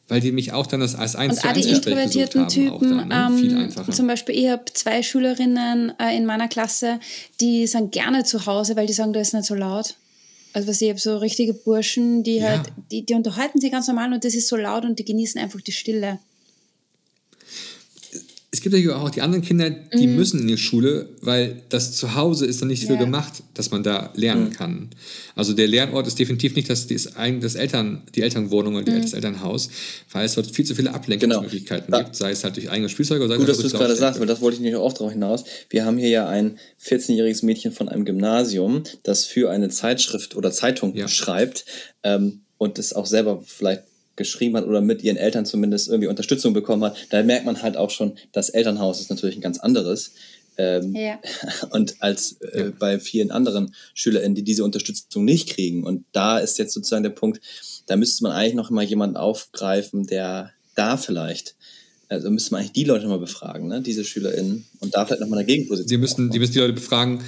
Weil 0.09 0.19
die 0.19 0.33
mich 0.33 0.51
auch 0.51 0.67
dann 0.67 0.81
als, 0.81 0.95
als 0.95 1.15
eins 1.15 1.39
zu 1.39 1.47
eins 1.47 1.65
introvertierten 1.65 2.41
haben, 2.41 2.49
Typen, 2.49 3.07
dann, 3.09 3.39
ne? 3.39 3.67
ähm, 3.71 3.91
zum 3.91 4.05
Beispiel, 4.05 4.35
ich 4.35 4.49
habe 4.49 4.65
zwei 4.73 5.01
Schülerinnen 5.01 5.93
äh, 5.97 6.15
in 6.15 6.25
meiner 6.25 6.49
Klasse, 6.49 6.99
die 7.39 7.65
sind 7.67 7.93
gerne 7.93 8.25
zu 8.25 8.45
Hause, 8.45 8.75
weil 8.75 8.85
die 8.85 8.93
sagen, 8.93 9.13
da 9.13 9.21
ist 9.21 9.33
nicht 9.33 9.45
so 9.45 9.55
laut. 9.55 9.95
Also 10.51 10.67
was 10.67 10.81
ich 10.81 10.89
habe 10.89 10.99
so 10.99 11.17
richtige 11.17 11.53
Burschen, 11.53 12.21
die 12.23 12.35
ja. 12.35 12.49
halt, 12.49 12.61
die, 12.91 13.05
die 13.05 13.13
unterhalten 13.13 13.61
sich 13.61 13.71
ganz 13.71 13.87
normal 13.87 14.13
und 14.13 14.25
das 14.25 14.35
ist 14.35 14.49
so 14.49 14.57
laut 14.57 14.83
und 14.83 14.99
die 14.99 15.05
genießen 15.05 15.39
einfach 15.41 15.61
die 15.61 15.71
Stille 15.71 16.19
gibt 18.63 18.75
ja 18.75 18.95
auch 18.95 19.09
die 19.09 19.21
anderen 19.21 19.43
Kinder, 19.43 19.69
die 19.69 20.07
mhm. 20.07 20.15
müssen 20.15 20.39
in 20.39 20.47
die 20.47 20.57
Schule, 20.57 21.09
weil 21.21 21.61
das 21.69 21.91
Zuhause 21.91 22.45
ist 22.45 22.61
dann 22.61 22.69
nicht 22.69 22.85
für 22.85 22.93
ja. 22.93 22.99
gemacht, 22.99 23.43
dass 23.53 23.69
man 23.69 23.83
da 23.83 24.11
lernen 24.15 24.45
mhm. 24.45 24.53
kann. 24.53 24.89
Also 25.35 25.53
der 25.53 25.67
Lernort 25.67 26.07
ist 26.07 26.17
definitiv 26.17 26.55
nicht 26.55 26.69
das, 26.69 26.87
das, 26.87 27.09
das 27.41 27.55
Eltern, 27.55 28.01
die 28.15 28.21
Elternwohnung 28.21 28.75
oder 28.75 28.91
mhm. 28.91 29.01
das 29.01 29.13
Elternhaus, 29.13 29.69
weil 30.11 30.25
es 30.25 30.33
dort 30.33 30.47
viel 30.47 30.65
zu 30.65 30.75
viele 30.75 30.93
Ablenkungsmöglichkeiten 30.93 31.91
genau. 31.91 31.99
gibt, 31.99 32.15
sei 32.15 32.31
es 32.31 32.43
halt 32.43 32.55
durch 32.55 32.69
eigene 32.69 32.89
Spielzeuge 32.89 33.25
oder 33.25 33.33
sei 33.33 33.39
Gut, 33.39 33.49
dass 33.49 33.57
du 33.57 33.67
es 33.67 33.73
gerade 33.73 33.95
sagst, 33.95 34.19
weil 34.19 34.27
das 34.27 34.41
wollte 34.41 34.55
ich 34.55 34.61
nicht 34.63 34.75
auch 34.75 34.93
darauf 34.93 35.11
hinaus. 35.11 35.43
Wir 35.69 35.85
haben 35.85 35.97
hier 35.97 36.09
ja 36.09 36.27
ein 36.27 36.57
14-jähriges 36.83 37.45
Mädchen 37.45 37.71
von 37.71 37.89
einem 37.89 38.05
Gymnasium, 38.05 38.83
das 39.03 39.25
für 39.25 39.51
eine 39.51 39.69
Zeitschrift 39.69 40.35
oder 40.35 40.51
Zeitung 40.51 40.95
ja. 40.95 41.07
schreibt 41.07 41.65
ähm, 42.03 42.41
und 42.57 42.77
das 42.77 42.93
auch 42.93 43.05
selber 43.05 43.43
vielleicht 43.45 43.83
geschrieben 44.15 44.57
hat 44.57 44.65
oder 44.65 44.81
mit 44.81 45.03
ihren 45.03 45.17
Eltern 45.17 45.45
zumindest 45.45 45.87
irgendwie 45.87 46.07
Unterstützung 46.07 46.53
bekommen 46.53 46.83
hat, 46.83 46.95
da 47.09 47.23
merkt 47.23 47.45
man 47.45 47.61
halt 47.61 47.77
auch 47.77 47.89
schon, 47.89 48.17
das 48.31 48.49
Elternhaus 48.49 48.99
ist 49.01 49.09
natürlich 49.09 49.35
ein 49.35 49.41
ganz 49.41 49.59
anderes. 49.59 50.13
Ähm, 50.57 50.95
ja. 50.95 51.19
Und 51.71 51.95
als 52.01 52.39
äh, 52.41 52.71
bei 52.77 52.99
vielen 52.99 53.31
anderen 53.31 53.73
SchülerInnen, 53.93 54.35
die 54.35 54.43
diese 54.43 54.63
Unterstützung 54.63 55.25
nicht 55.25 55.49
kriegen. 55.49 55.83
Und 55.83 56.05
da 56.11 56.37
ist 56.37 56.59
jetzt 56.59 56.73
sozusagen 56.73 57.03
der 57.03 57.09
Punkt, 57.09 57.41
da 57.87 57.95
müsste 57.95 58.23
man 58.23 58.33
eigentlich 58.33 58.53
noch 58.53 58.69
mal 58.69 58.83
jemanden 58.83 59.17
aufgreifen, 59.17 60.05
der 60.05 60.51
da 60.75 60.97
vielleicht 60.97 61.55
also 62.13 62.29
müsste 62.29 62.51
man 62.51 62.61
eigentlich 62.61 62.73
die 62.73 62.83
Leute 62.83 63.07
mal 63.07 63.19
befragen, 63.19 63.67
ne? 63.67 63.81
diese 63.81 64.03
SchülerInnen, 64.03 64.65
und 64.79 64.95
da 64.95 65.05
vielleicht 65.05 65.21
nochmal 65.21 65.39
eine 65.39 65.47
Gegenposition. 65.47 65.87
Die 65.87 65.97
müssten, 65.97 66.29
die 66.29 66.39
müssen 66.39 66.53
die 66.53 66.59
Leute 66.59 66.73
befragen, 66.73 67.21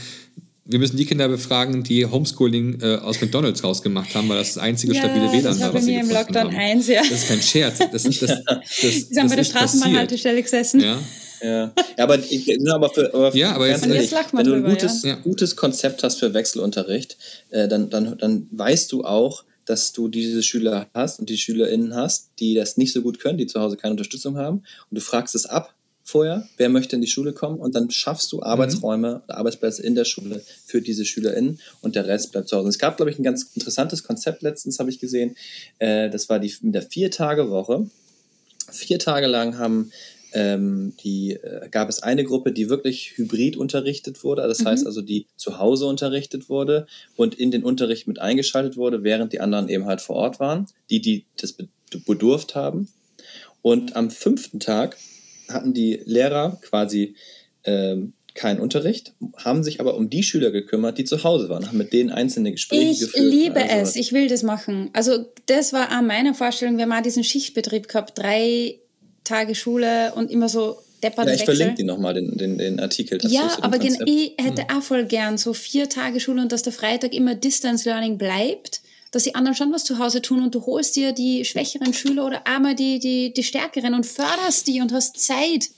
wir 0.68 0.80
müssen 0.80 0.97
die 0.97 1.05
Kinder 1.05 1.28
befragen, 1.28 1.84
die 1.84 2.05
Homeschooling 2.07 2.82
äh, 2.82 2.95
aus 2.95 3.22
McDonalds 3.22 3.63
rausgemacht 3.63 4.16
haben, 4.16 4.28
weil 4.30 4.38
das 4.38 4.55
das 4.55 4.63
einzige 4.63 4.95
stabile 4.95 5.26
ja, 5.26 5.32
WLAN 5.32 5.59
war, 5.59 5.74
was 5.76 5.86
sie 5.86 5.93
im 5.93 6.09
Lockdown 6.09 6.47
haben. 6.47 6.55
1, 6.55 6.88
ja. 6.88 7.01
Das 7.01 7.11
ist 7.11 7.28
kein 7.28 7.41
Scherz. 7.41 7.78
Das, 7.78 8.03
das, 8.03 8.20
das, 8.20 8.43
das, 8.43 8.70
Sie 8.80 9.20
haben 9.20 9.30
bei 9.30 9.36
der 9.36 9.43
Straßenbahnhaltestelle 9.43 10.41
gesessen. 10.41 10.82
Ja. 10.82 10.99
Ja, 11.43 11.74
ja 11.97 12.03
aber, 12.03 12.16
aber, 12.16 12.89
für, 12.89 13.13
aber 13.13 13.32
für, 13.32 13.38
ja, 13.38 13.51
aber 13.51 13.68
ganz 13.68 13.86
ehrlich, 13.86 14.11
wenn 14.11 14.45
du 14.45 14.53
ein 14.53 14.63
gutes, 14.63 15.03
ja. 15.03 15.16
gutes 15.16 15.55
Konzept 15.55 16.01
hast 16.01 16.20
für 16.20 16.34
Wechselunterricht, 16.34 17.18
äh, 17.51 17.68
dann, 17.68 17.91
dann, 17.91 18.18
dann 18.18 18.47
weißt 18.51 18.91
du 18.91 19.03
auch, 19.03 19.43
dass 19.66 19.91
du 19.91 20.07
diese 20.07 20.41
Schüler 20.41 20.88
hast 20.93 21.20
und 21.20 21.30
die 21.30 21.38
SchülerInnen 21.38 21.93
hast, 21.95 22.30
die 22.39 22.55
das 22.55 22.78
nicht 22.78 22.93
so 22.93 23.01
gut 23.01 23.20
können, 23.20 23.38
die 23.38 23.47
zu 23.47 23.59
Hause 23.59 23.78
keine 23.78 23.91
Unterstützung 23.91 24.38
haben. 24.38 24.63
Und 24.89 24.95
du 24.95 25.01
fragst 25.01 25.36
es 25.36 25.45
ab 25.45 25.76
vorher, 26.08 26.47
wer 26.58 26.70
möchte 26.70 26.95
in 26.95 27.01
die 27.01 27.08
Schule 27.08 27.34
kommen 27.34 27.58
und 27.58 27.74
dann 27.74 27.89
schaffst 27.89 28.32
du 28.32 28.43
Arbeitsräume 28.43 29.24
oder 29.26 29.38
Arbeitsplätze 29.38 29.82
in 29.82 29.95
der 29.95 30.06
Schule 30.06 30.43
für 30.66 30.80
diese 30.80 31.03
SchülerInnen 31.03 31.60
und 31.82 31.95
der 31.95 32.06
Rest 32.06 32.32
bleibt 32.32 32.47
zu 32.47 32.56
Hause. 32.56 32.66
Und 32.66 32.70
es 32.70 32.78
gab, 32.78 32.95
glaube 32.95 33.12
ich, 33.12 33.18
ein 33.18 33.24
ganz 33.24 33.49
interessantes 33.56 34.03
Konzept 34.03 34.43
letztens, 34.43 34.78
habe 34.78 34.91
ich 34.91 34.99
gesehen. 34.99 35.36
Äh, 35.80 36.12
das 36.12 36.30
war 36.30 36.38
die 36.38 36.53
mit 36.62 36.76
der 36.76 36.84
Vier-Tage-Woche. 36.84 37.89
Vier 38.72 38.99
Tage 38.99 39.26
lang 39.26 39.58
haben 39.58 39.91
ähm, 40.34 40.93
die, 41.03 41.32
äh, 41.32 41.70
gab 41.70 41.89
es 41.89 42.03
eine 42.03 42.24
Gruppe, 42.24 42.51
die 42.51 42.70
wirklich 42.70 43.14
hybrid 43.16 43.58
unterrichtet 43.58 44.24
wurde. 44.24 44.47
Das 44.47 44.60
mhm. 44.60 44.68
heißt 44.68 44.86
also, 44.86 45.01
die 45.01 45.26
zu 45.38 45.58
Hause 45.58 45.88
unterrichtet 45.88 46.49
wurde 46.49 46.86
und 47.16 47.34
in 47.34 47.49
den 47.49 47.64
Unterricht 47.64 48.08
mit 48.08 48.20
eingeschaltet 48.20 48.78
wurde, 48.78 49.03
während 49.03 49.34
die 49.34 49.39
anderen 49.39 49.70
eben 49.70 49.88
halt 49.88 50.01
vor 50.01 50.18
Ort 50.18 50.39
waren, 50.39 50.68
die, 50.91 51.01
die 51.01 51.26
das 51.38 51.56
bedurft 52.06 52.53
haben. 52.53 52.89
Und 53.64 53.95
am 53.95 54.12
fünften 54.12 54.60
Tag 54.60 54.97
hatten 55.50 55.74
die 55.74 56.02
Lehrer 56.06 56.60
quasi 56.62 57.16
ähm, 57.64 58.14
keinen 58.36 58.60
Unterricht, 58.60 59.14
haben 59.38 59.64
sich 59.64 59.80
aber 59.80 59.96
um 59.96 60.10
die 60.10 60.22
Schüler 60.22 60.52
gekümmert, 60.52 60.98
die 60.98 61.06
zu 61.06 61.24
Hause 61.24 61.50
waren, 61.50 61.68
haben 61.68 61.78
mit 61.78 61.93
denen 61.93 62.12
einzelne 62.12 62.52
Gespräche 62.52 62.91
ich 62.91 63.00
geführt. 63.00 63.24
Ich 63.26 63.32
liebe 63.32 63.62
also, 63.62 63.76
es, 63.76 63.96
ich 63.96 64.12
will 64.12 64.28
das 64.28 64.43
machen. 64.43 64.89
Also 64.93 65.26
das 65.46 65.72
war 65.72 65.89
an 65.89 66.06
meiner 66.06 66.34
Vorstellung, 66.34 66.76
wir 66.76 66.84
haben 66.84 66.89
mal 66.89 67.02
diesen 67.02 67.24
Schichtbetrieb 67.24 67.88
gehabt, 67.88 68.20
drei 68.20 68.78
Tage 69.24 69.56
Schule 69.56 70.14
und 70.16 70.30
immer 70.30 70.50
so 70.50 70.78
deppert 71.02 71.28
Ja, 71.28 71.34
ich 71.34 71.39
Wechsel. 71.41 71.56
verlinke 71.56 71.82
dir 71.82 71.86
nochmal 71.86 72.14
den, 72.14 72.38
den, 72.38 72.58
den 72.58 72.80
Artikel. 72.80 73.20
Ja, 73.24 73.58
aber 73.62 73.82
ich 73.82 73.98
hätte 74.38 74.68
hm. 74.68 74.78
auch 74.78 74.84
voll 74.84 75.06
gern 75.06 75.38
so 75.38 75.54
vier 75.54 75.89
Tage 75.89 76.20
Schule 76.20 76.41
und 76.41 76.52
dass 76.52 76.62
der 76.62 76.74
Freitag 76.74 77.14
immer 77.14 77.36
Distance 77.36 77.88
Learning 77.88 78.18
bleibt, 78.18 78.82
dass 79.16 79.24
die 79.24 79.34
anderen 79.34 79.55
schon 79.55 79.72
was 79.72 79.86
zu 79.86 79.97
Hause 79.97 80.22
tun 80.22 80.43
und 80.43 80.53
du 80.53 80.66
holst 80.66 80.97
dir 80.97 81.13
die 81.13 81.45
schwächeren 81.45 81.93
Schüler 81.93 82.26
oder 82.26 82.45
einmal 82.45 82.76
die, 82.76 82.99
die, 82.99 83.34
die 83.34 83.43
stärkeren 83.43 83.93
und 83.93 84.05
förderst 84.05 84.68
die 84.68 84.82
und 84.82 84.91
hast 84.91 85.18
Zeit. 85.18 85.70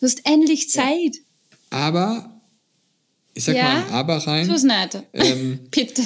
Du 0.00 0.06
hast 0.06 0.22
endlich 0.24 0.68
Zeit. 0.68 1.14
Ja. 1.14 1.78
Aber, 1.78 2.40
ich 3.34 3.44
sag 3.44 3.54
ja? 3.54 3.62
mal 3.62 3.84
ein 3.84 3.92
Aber 3.92 4.16
rein. 4.16 4.48
Tu's 4.48 4.64
nicht. 4.64 5.00
Ähm, 5.12 5.60
Bitte. 5.70 6.02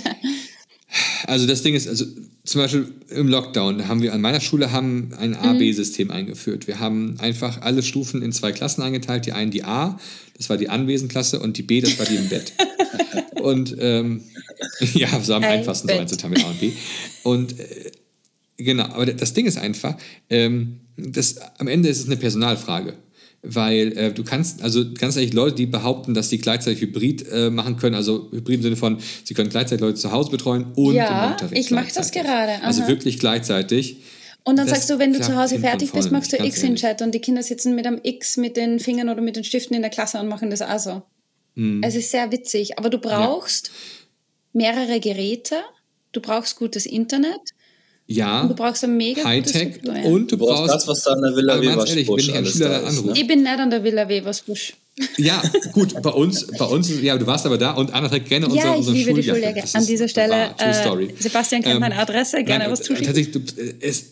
Also 1.26 1.46
das 1.46 1.62
Ding 1.62 1.74
ist, 1.74 1.88
also 1.88 2.04
zum 2.44 2.61
Beispiel 2.61 2.92
im 3.08 3.28
Lockdown 3.28 3.88
haben 3.88 4.02
wir 4.02 4.12
an 4.12 4.20
meiner 4.20 4.42
Schule 4.42 4.70
haben 4.70 5.14
ein 5.16 5.34
A-B-System 5.34 6.08
mhm. 6.08 6.12
eingeführt. 6.12 6.66
Wir 6.66 6.78
haben 6.78 7.16
einfach 7.20 7.62
alle 7.62 7.82
Stufen 7.82 8.20
in 8.20 8.32
zwei 8.32 8.52
Klassen 8.52 8.82
eingeteilt. 8.82 9.24
Die 9.24 9.32
einen 9.32 9.50
die 9.50 9.64
A, 9.64 9.98
das 10.36 10.50
war 10.50 10.58
die 10.58 10.68
Anwesenklasse, 10.68 11.40
und 11.40 11.56
die 11.56 11.62
B, 11.62 11.80
das 11.80 11.98
war 11.98 12.04
die 12.04 12.16
im 12.16 12.28
Bett. 12.28 12.52
und 13.43 13.76
ähm, 13.78 14.22
ja, 14.95 15.09
so 15.20 15.34
am 15.34 15.45
einfachsten 15.45 15.88
so 15.88 15.95
einzuteilen 15.95 16.34
mit 16.34 16.45
A 16.45 16.49
und 16.49 16.61
B. 16.61 16.72
Und 17.22 17.59
äh, 17.59 17.93
genau, 18.57 18.84
aber 18.84 19.07
das 19.07 19.32
Ding 19.32 19.47
ist 19.47 19.59
einfach, 19.59 19.97
ähm, 20.28 20.80
das, 20.97 21.36
am 21.59 21.68
Ende 21.68 21.88
ist 21.88 22.01
es 22.01 22.07
eine 22.07 22.16
Personalfrage 22.16 22.95
weil 23.43 23.97
äh, 23.97 24.12
du 24.12 24.22
kannst, 24.22 24.62
also 24.62 24.84
ganz 24.93 25.16
ehrlich, 25.16 25.32
Leute, 25.32 25.57
die 25.57 25.66
behaupten, 25.66 26.14
dass 26.14 26.28
sie 26.28 26.38
gleichzeitig 26.38 26.82
Hybrid 26.82 27.26
äh, 27.32 27.51
machen 27.51 27.76
können, 27.76 27.95
also 27.95 28.28
Hybrid 28.32 28.57
im 28.57 28.62
Sinne 28.62 28.76
von, 28.76 28.99
sie 29.24 29.34
können 29.34 29.49
gleichzeitig 29.49 29.80
Leute 29.80 29.95
zu 29.97 30.12
Hause 30.12 30.30
betreuen 30.30 30.66
und 30.74 30.95
ja, 30.95 31.26
im 31.26 31.32
Unterricht. 31.32 31.64
Ich 31.64 31.70
mache 31.70 31.91
das 31.95 32.11
gerade. 32.11 32.53
Aha. 32.53 32.66
Also 32.66 32.86
wirklich 32.86 33.18
gleichzeitig. 33.18 33.99
Und 34.45 34.59
dann 34.59 34.68
sagst 34.68 34.88
du, 34.88 34.99
wenn 34.99 35.12
du 35.12 35.20
zu 35.20 35.36
Hause 35.36 35.59
fertig 35.59 35.93
bist, 35.93 36.11
machst 36.11 36.32
du 36.32 36.43
X 36.43 36.62
in 36.62 36.76
Chat 36.76 37.03
und 37.03 37.14
die 37.14 37.20
Kinder 37.20 37.43
sitzen 37.43 37.74
mit 37.74 37.86
einem 37.86 38.01
X 38.03 38.36
mit 38.36 38.57
den 38.57 38.78
Fingern 38.78 39.09
oder 39.09 39.20
mit 39.20 39.36
den 39.36 39.45
Stiften 39.45 39.76
in 39.76 39.82
der 39.82 39.91
Klasse 39.91 40.18
und 40.18 40.28
machen 40.28 40.51
das 40.51 40.62
also. 40.62 41.03
Mhm. 41.55 41.82
Es 41.82 41.94
ist 41.94 42.11
sehr 42.11 42.30
witzig, 42.32 42.78
aber 42.78 42.90
du 42.90 42.98
brauchst 42.98 43.68
ja. 43.68 43.72
mehrere 44.53 45.01
Geräte, 45.01 45.57
du 46.12 46.20
brauchst 46.20 46.57
gutes 46.57 46.86
Internet 46.86 47.40
ja, 48.07 48.42
und 48.42 48.48
du 48.48 48.55
brauchst 48.57 48.82
ein 48.82 48.96
mega 48.96 49.22
Hightech 49.22 49.80
und 50.05 50.32
du, 50.32 50.36
du 50.36 50.44
brauchst, 50.44 50.74
das, 50.74 50.88
was 50.88 51.05
da 51.05 51.12
an 51.12 51.22
der 51.22 51.36
Villa 51.36 51.61
Weversbusch 51.61 52.28
wenn 52.32 52.44
ich 52.44 52.51
Schüler 52.51 52.82
ist, 52.82 53.05
ne? 53.05 53.12
Ich 53.14 53.26
bin 53.26 53.42
nicht 53.42 53.59
an 53.59 53.70
der 53.70 53.84
Villa 53.84 54.09
Weversbusch. 54.09 54.74
Ja, 55.16 55.40
gut, 55.72 55.94
bei 56.03 56.11
uns, 56.11 56.46
bei 56.59 56.64
uns, 56.64 56.90
ja, 57.01 57.16
du 57.16 57.26
warst 57.26 57.46
aber 57.46 57.57
da 57.57 57.70
und 57.72 57.94
Anna 57.94 58.09
trägt 58.09 58.28
gerne 58.28 58.53
ja, 58.53 58.72
unsere, 58.72 58.96
ich 58.96 59.07
liebe 59.07 59.20
die 59.20 59.28
Schuljacke. 59.28 59.62
An 59.72 59.86
dieser 59.86 60.09
Stelle, 60.09 60.55
äh, 60.59 60.74
Sebastian 61.20 61.62
kennt 61.62 61.76
ähm, 61.76 61.80
meine 61.80 61.96
Adresse, 61.96 62.42
gerne 62.42 62.64
nein, 62.64 62.72
was 62.72 62.82
zuschicken. 62.82 63.07
Tatsächlich, 63.07 63.32
du, 63.32 63.62
äh, 63.62 63.74
es, 63.80 64.07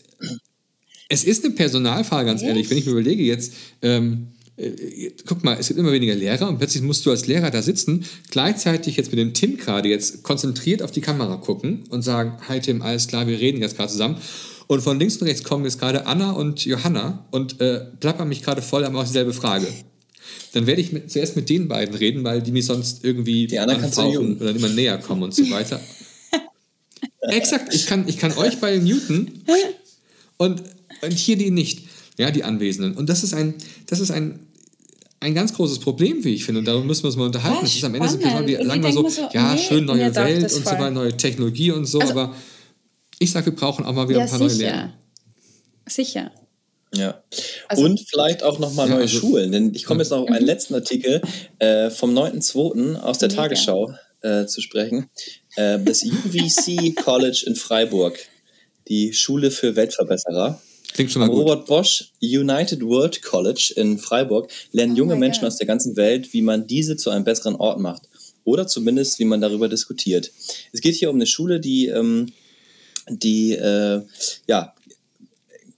es 1.08 1.24
ist 1.24 1.44
eine 1.44 1.54
Personalfrage, 1.54 2.26
ganz 2.26 2.42
yes. 2.42 2.50
ehrlich, 2.50 2.70
wenn 2.70 2.78
ich 2.78 2.86
mir 2.86 2.92
überlege 2.92 3.22
jetzt, 3.24 3.52
ähm, 3.82 4.28
äh, 4.58 5.12
guck 5.24 5.44
mal, 5.44 5.56
es 5.58 5.68
gibt 5.68 5.78
immer 5.78 5.92
weniger 5.92 6.14
Lehrer 6.14 6.48
und 6.48 6.58
plötzlich 6.58 6.82
musst 6.82 7.06
du 7.06 7.10
als 7.10 7.26
Lehrer 7.26 7.50
da 7.50 7.62
sitzen, 7.62 8.04
gleichzeitig 8.30 8.96
jetzt 8.96 9.10
mit 9.10 9.18
dem 9.18 9.32
Tim 9.32 9.56
gerade 9.56 9.88
jetzt 9.88 10.22
konzentriert 10.22 10.82
auf 10.82 10.90
die 10.90 11.00
Kamera 11.00 11.36
gucken 11.36 11.84
und 11.90 12.02
sagen, 12.02 12.38
hi 12.48 12.60
Tim, 12.60 12.82
alles 12.82 13.06
klar, 13.06 13.26
wir 13.26 13.38
reden 13.38 13.62
jetzt 13.62 13.76
gerade 13.76 13.90
zusammen. 13.90 14.16
Und 14.66 14.82
von 14.82 14.98
links 14.98 15.16
und 15.16 15.26
rechts 15.26 15.44
kommen 15.44 15.64
jetzt 15.64 15.78
gerade 15.78 16.06
Anna 16.06 16.32
und 16.32 16.64
Johanna 16.64 17.24
und 17.30 17.60
äh, 17.60 17.86
plappern 18.00 18.28
mich 18.28 18.42
gerade 18.42 18.60
voll, 18.60 18.84
haben 18.84 18.96
auch 18.96 19.04
dieselbe 19.04 19.32
Frage. 19.32 19.66
Dann 20.52 20.66
werde 20.66 20.80
ich 20.80 20.92
mit, 20.92 21.10
zuerst 21.10 21.36
mit 21.36 21.48
den 21.48 21.68
beiden 21.68 21.94
reden, 21.94 22.24
weil 22.24 22.42
die 22.42 22.52
mich 22.52 22.66
sonst 22.66 23.04
irgendwie 23.04 23.46
die 23.46 23.58
anbrauchen 23.58 24.38
oder 24.38 24.50
immer 24.50 24.68
näher 24.68 24.98
kommen 24.98 25.22
und 25.22 25.34
so 25.34 25.48
weiter. 25.50 25.80
Exakt, 27.20 27.74
ich 27.74 27.86
kann, 27.86 28.06
ich 28.08 28.18
kann 28.18 28.32
euch 28.36 28.58
beide 28.58 28.80
muten 28.80 29.42
und, 30.36 30.62
und 31.02 31.12
hier 31.12 31.36
die 31.36 31.50
nicht, 31.50 31.84
ja, 32.18 32.30
die 32.30 32.44
Anwesenden. 32.44 32.96
Und 32.96 33.08
das 33.08 33.22
ist 33.24 33.34
ein, 33.34 33.54
das 33.86 34.00
ist 34.00 34.10
ein 34.10 34.47
ein 35.20 35.34
ganz 35.34 35.52
großes 35.52 35.80
Problem, 35.80 36.24
wie 36.24 36.34
ich 36.34 36.44
finde. 36.44 36.60
Und 36.60 36.64
darum 36.66 36.86
müssen 36.86 37.02
wir 37.02 37.08
uns 37.08 37.16
mal 37.16 37.26
unterhalten. 37.26 37.56
Ja, 37.56 37.62
das 37.62 37.74
ist 37.74 37.84
am 37.84 37.94
Ende 37.94 38.08
sind 38.08 38.22
wir, 38.22 38.42
die 38.42 38.64
sagen 38.64 38.82
wir 38.82 38.92
so, 38.92 39.08
so, 39.08 39.28
ja, 39.32 39.54
nee, 39.54 39.60
schön 39.60 39.84
neue 39.84 40.14
Welt 40.14 40.42
und 40.44 40.50
so 40.50 40.64
weiter, 40.64 40.90
neue 40.90 41.16
Technologie 41.16 41.72
und 41.72 41.86
so, 41.86 41.98
also, 41.98 42.12
aber 42.12 42.34
ich 43.18 43.32
sage, 43.32 43.46
wir 43.46 43.54
brauchen 43.54 43.84
auch 43.84 43.92
mal 43.92 44.08
wieder 44.08 44.20
ja, 44.20 44.24
ein 44.26 44.30
paar 44.30 44.48
sicher. 44.48 44.64
neue 44.64 44.76
Lehrer. 44.76 44.92
Sicher. 45.86 46.30
Ja. 46.94 47.22
Also, 47.68 47.84
und 47.84 48.00
vielleicht 48.08 48.42
auch 48.42 48.58
nochmal 48.58 48.88
ja, 48.88 48.94
neue 48.94 49.02
also, 49.02 49.18
Schulen. 49.18 49.52
Denn 49.52 49.74
ich 49.74 49.84
komme 49.84 50.02
jetzt 50.02 50.10
noch 50.10 50.20
auf 50.20 50.28
einen 50.28 50.40
mhm. 50.40 50.46
letzten 50.46 50.74
Artikel 50.74 51.20
äh, 51.58 51.90
vom 51.90 52.16
9.2. 52.16 52.96
aus 52.96 53.18
der 53.18 53.28
Tagesschau 53.28 53.92
äh, 54.22 54.46
zu 54.46 54.60
sprechen. 54.60 55.10
Äh, 55.56 55.78
das 55.80 56.04
UVC 56.04 56.96
College 56.96 57.44
in 57.46 57.56
Freiburg, 57.56 58.18
die 58.88 59.12
Schule 59.12 59.50
für 59.50 59.76
Weltverbesserer. 59.76 60.60
Klingt 60.92 61.12
schon 61.12 61.20
mal 61.20 61.28
Am 61.28 61.34
gut. 61.34 61.42
Robert 61.42 61.66
Bosch 61.66 62.12
United 62.20 62.82
World 62.82 63.22
College 63.22 63.72
in 63.76 63.98
Freiburg 63.98 64.50
lernen 64.72 64.94
oh 64.94 64.98
junge 64.98 65.16
Menschen 65.16 65.42
God. 65.42 65.48
aus 65.48 65.56
der 65.58 65.66
ganzen 65.66 65.96
Welt, 65.96 66.32
wie 66.32 66.42
man 66.42 66.66
diese 66.66 66.96
zu 66.96 67.10
einem 67.10 67.24
besseren 67.24 67.56
Ort 67.56 67.78
macht. 67.78 68.02
Oder 68.44 68.66
zumindest, 68.66 69.18
wie 69.18 69.24
man 69.24 69.40
darüber 69.40 69.68
diskutiert. 69.68 70.30
Es 70.72 70.80
geht 70.80 70.94
hier 70.94 71.10
um 71.10 71.16
eine 71.16 71.26
Schule, 71.26 71.60
die, 71.60 71.86
ähm, 71.86 72.32
die 73.08 73.52
äh, 73.52 74.02
ja, 74.46 74.74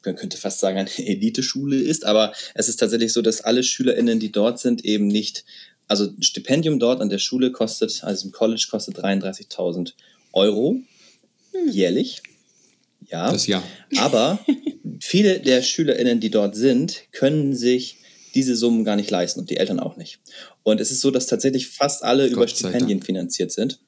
man 0.05 0.17
könnte 0.17 0.37
fast 0.37 0.61
sagen, 0.61 0.79
eine 0.79 0.91
Eliteschule 0.99 1.77
ist, 1.77 2.05
aber 2.05 2.33
es 2.55 2.69
ist 2.69 2.77
tatsächlich 2.77 3.13
so, 3.13 3.23
dass 3.23 3.43
alle 3.43 3.63
SchülerInnen, 3.63 4.21
die 4.21 4.33
dort 4.33 4.59
sind, 4.59 4.85
eben 4.85 5.09
nicht, 5.09 5.45
also 5.89 6.05
ein 6.05 6.23
Stipendium 6.23 6.79
dort 6.79 7.01
an 7.01 7.11
der 7.11 7.19
Schule 7.19 7.53
kostet, 7.53 8.05
also 8.05 8.27
im 8.27 8.33
College 8.33 8.67
kostet 8.71 8.99
33.000 8.99 9.93
Euro 10.33 10.81
hm. 11.53 11.69
jährlich. 11.69 12.23
Ja. 13.11 13.31
Das 13.33 13.47
Jahr. 13.47 13.63
Aber 13.99 14.39
viele 15.01 15.41
der 15.41 15.63
SchülerInnen, 15.63 16.21
die 16.21 16.31
dort 16.31 16.55
sind, 16.55 17.03
können 17.13 17.55
sich 17.55 17.99
diese 18.35 18.55
Summen 18.55 18.85
gar 18.85 18.97
nicht 18.97 19.11
leisten 19.11 19.41
und 19.41 19.51
die 19.51 19.57
Eltern 19.57 19.81
auch 19.81 19.97
nicht. 19.97 20.21
Und 20.63 20.81
es 20.81 20.91
ist 20.91 21.01
so, 21.01 21.11
dass 21.11 21.27
tatsächlich 21.27 21.69
fast 21.69 22.05
alle 22.05 22.25
Gott 22.25 22.33
über 22.33 22.49
Stipendien 22.49 23.03
finanziert 23.03 23.51
sind. 23.51 23.81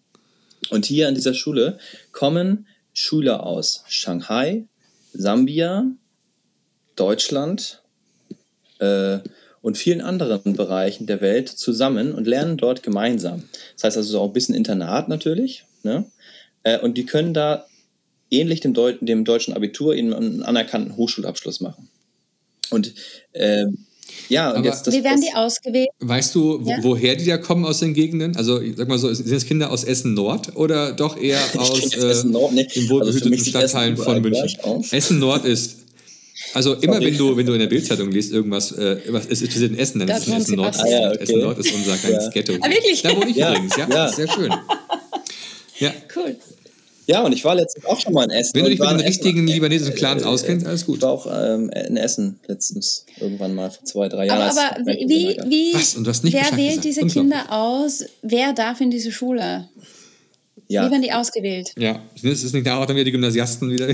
Und 0.70 0.84
hier 0.84 1.08
an 1.08 1.14
dieser 1.14 1.34
Schule 1.34 1.78
kommen 2.12 2.66
Schüler 2.92 3.44
aus 3.46 3.84
Shanghai, 3.88 4.66
Sambia, 5.12 5.86
Deutschland 6.96 7.82
äh, 8.78 9.18
und 9.60 9.78
vielen 9.78 10.00
anderen 10.00 10.54
Bereichen 10.54 11.06
der 11.06 11.20
Welt 11.20 11.48
zusammen 11.48 12.12
und 12.12 12.26
lernen 12.26 12.56
dort 12.56 12.82
gemeinsam. 12.82 13.44
Das 13.74 13.84
heißt 13.84 13.96
also 13.96 14.20
auch 14.20 14.28
ein 14.28 14.32
bisschen 14.32 14.54
Internat 14.54 15.08
natürlich. 15.08 15.64
Ne? 15.82 16.04
Äh, 16.64 16.80
und 16.80 16.98
die 16.98 17.06
können 17.06 17.32
da 17.32 17.66
ähnlich 18.32 18.60
dem, 18.60 18.74
Deu 18.74 18.94
dem 19.00 19.24
deutschen 19.24 19.54
Abitur 19.54 19.94
einen 19.94 20.42
anerkannten 20.42 20.96
Hochschulabschluss 20.96 21.60
machen. 21.60 21.88
Und 22.70 22.94
äh, 23.32 23.66
ja, 24.28 24.50
und 24.50 24.58
Aber 24.58 24.66
jetzt 24.66 24.86
das, 24.86 24.94
Wie 24.94 25.04
werden 25.04 25.20
die 25.20 25.34
ausgewählt? 25.34 25.88
Weißt 26.00 26.34
du, 26.34 26.62
ja? 26.64 26.78
woher 26.82 27.16
die 27.16 27.24
da 27.24 27.38
kommen 27.38 27.64
aus 27.64 27.80
den 27.80 27.94
Gegenden? 27.94 28.36
Also, 28.36 28.60
ich 28.60 28.76
sag 28.76 28.88
mal 28.88 28.98
so, 28.98 29.12
sind 29.12 29.30
es 29.30 29.46
Kinder 29.46 29.70
aus 29.70 29.84
Essen 29.84 30.14
Nord 30.14 30.56
oder 30.56 30.92
doch 30.92 31.16
eher 31.16 31.40
aus 31.58 31.94
äh, 31.94 32.10
Essen 32.10 32.30
Nord, 32.30 32.52
nee. 32.52 32.66
den 32.66 32.88
wohlbehüteten 32.88 33.32
also 33.32 33.44
Stadtteilen 33.44 33.96
von 33.96 34.20
München? 34.20 34.48
Essen 34.90 35.18
Nord 35.18 35.44
ist 35.44 35.82
also 36.54 36.74
immer 36.74 37.00
wenn 37.00 37.16
du, 37.16 37.36
wenn 37.36 37.46
du 37.46 37.52
in 37.54 37.60
der 37.60 37.66
Bildzeitung 37.66 38.10
liest 38.10 38.32
irgendwas, 38.32 38.72
äh, 38.72 39.00
was, 39.08 39.26
es 39.26 39.42
ist 39.42 39.56
in 39.56 39.78
Essen, 39.78 40.00
dann 40.00 40.08
ist 40.08 40.28
es 40.28 40.34
Essen 40.34 40.56
Nord. 40.56 40.76
Ah, 40.78 40.86
ja, 40.86 41.10
okay. 41.10 41.22
Essen 41.22 41.40
Nord 41.40 41.58
ist 41.58 41.72
unser 41.72 41.96
kleines 41.96 42.24
ja. 42.24 42.30
Ghetto. 42.30 42.52
Ah, 42.60 42.68
wirklich? 42.68 43.02
Da 43.02 43.16
wohne 43.16 43.30
ich 43.30 43.36
ja. 43.36 43.50
übrigens, 43.50 43.76
ja. 43.76 43.88
ja. 43.88 44.08
Sehr 44.08 44.28
schön. 44.28 44.52
Ja. 45.78 45.90
Cool. 46.14 46.36
Ja, 47.06 47.22
und 47.22 47.32
ich 47.32 47.44
war 47.44 47.54
letztens 47.54 47.84
auch 47.84 47.98
schon 47.98 48.12
mal 48.12 48.24
in 48.24 48.30
Essen. 48.30 48.52
Wenn 48.54 48.64
du 48.64 48.70
dich 48.70 48.78
mit 48.78 48.90
den 48.90 49.00
richtigen 49.00 49.46
libanesischen 49.46 49.94
Clans 49.94 50.22
äh, 50.22 50.26
auskennst, 50.26 50.66
alles 50.66 50.86
gut. 50.86 50.96
Ich 50.96 51.02
war 51.02 51.10
auch 51.10 51.26
ähm, 51.26 51.70
in 51.70 51.96
Essen 51.96 52.38
letztens, 52.46 53.06
irgendwann 53.20 53.54
mal 53.54 53.70
vor 53.70 53.84
zwei, 53.84 54.08
drei 54.08 54.26
Jahren. 54.26 54.50
Aber, 54.50 54.76
aber 54.76 54.92
wie, 54.92 55.36
wie, 55.46 55.74
Was? 55.74 55.96
Und 55.96 56.04
du 56.04 56.10
hast 56.10 56.22
nicht 56.22 56.34
wer 56.34 56.56
wählt 56.56 56.82
gesagt. 56.82 56.84
diese 56.84 57.06
Kinder 57.06 57.50
aus? 57.50 58.04
Wer 58.22 58.52
darf 58.52 58.80
in 58.80 58.90
diese 58.90 59.10
Schule? 59.10 59.68
Ja. 60.68 60.86
Wie 60.86 60.90
werden 60.90 61.02
die 61.02 61.12
ausgewählt? 61.12 61.72
Ja, 61.76 62.00
das 62.22 62.44
ist 62.44 62.54
nicht 62.54 62.66
da 62.66 62.80
auch 62.80 62.86
dann 62.86 62.96
wieder 62.96 63.04
die 63.04 63.12
Gymnasiasten 63.12 63.70
wieder. 63.70 63.88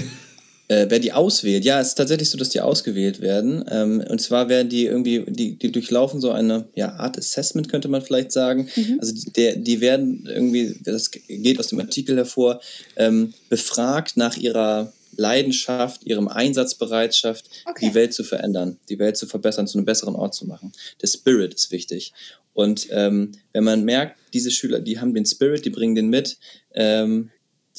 Äh, 0.68 0.86
wer 0.90 0.98
die 0.98 1.12
auswählt, 1.12 1.64
ja, 1.64 1.80
es 1.80 1.88
ist 1.88 1.94
tatsächlich 1.94 2.28
so, 2.28 2.36
dass 2.36 2.50
die 2.50 2.60
ausgewählt 2.60 3.20
werden. 3.22 3.64
Ähm, 3.70 4.04
und 4.06 4.20
zwar 4.20 4.50
werden 4.50 4.68
die 4.68 4.84
irgendwie, 4.84 5.24
die, 5.26 5.56
die 5.56 5.72
durchlaufen 5.72 6.20
so 6.20 6.30
eine 6.30 6.68
ja, 6.74 6.92
Art 6.92 7.16
Assessment, 7.16 7.70
könnte 7.70 7.88
man 7.88 8.02
vielleicht 8.02 8.32
sagen. 8.32 8.68
Mhm. 8.76 8.98
Also 9.00 9.14
die, 9.14 9.32
der, 9.32 9.56
die 9.56 9.80
werden 9.80 10.28
irgendwie, 10.30 10.78
das 10.84 11.10
geht 11.10 11.58
aus 11.58 11.68
dem 11.68 11.80
Artikel 11.80 12.16
hervor, 12.16 12.60
ähm, 12.96 13.32
befragt 13.48 14.18
nach 14.18 14.36
ihrer 14.36 14.92
Leidenschaft, 15.16 16.04
ihrem 16.04 16.28
Einsatzbereitschaft, 16.28 17.46
okay. 17.64 17.88
die 17.88 17.94
Welt 17.94 18.12
zu 18.12 18.22
verändern, 18.22 18.78
die 18.88 18.98
Welt 18.98 19.16
zu 19.16 19.26
verbessern, 19.26 19.66
zu 19.66 19.78
einem 19.78 19.86
besseren 19.86 20.14
Ort 20.14 20.34
zu 20.34 20.46
machen. 20.46 20.72
Der 21.00 21.08
Spirit 21.08 21.54
ist 21.54 21.72
wichtig. 21.72 22.12
Und 22.52 22.88
ähm, 22.90 23.32
wenn 23.52 23.64
man 23.64 23.84
merkt, 23.84 24.18
diese 24.34 24.50
Schüler, 24.50 24.80
die 24.80 25.00
haben 25.00 25.14
den 25.14 25.24
Spirit, 25.24 25.64
die 25.64 25.70
bringen 25.70 25.94
den 25.94 26.08
mit, 26.08 26.38
ähm, 26.74 27.30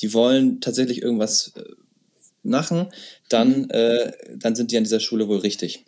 die 0.02 0.14
wollen 0.14 0.60
tatsächlich 0.60 1.02
irgendwas 1.02 1.54
äh, 1.56 1.64
machen, 2.44 2.88
dann, 3.30 3.64
mhm. 3.64 3.72
äh, 3.72 4.12
dann 4.36 4.56
sind 4.56 4.72
die 4.72 4.78
an 4.78 4.84
dieser 4.84 5.00
Schule 5.00 5.28
wohl 5.28 5.40
richtig. 5.40 5.86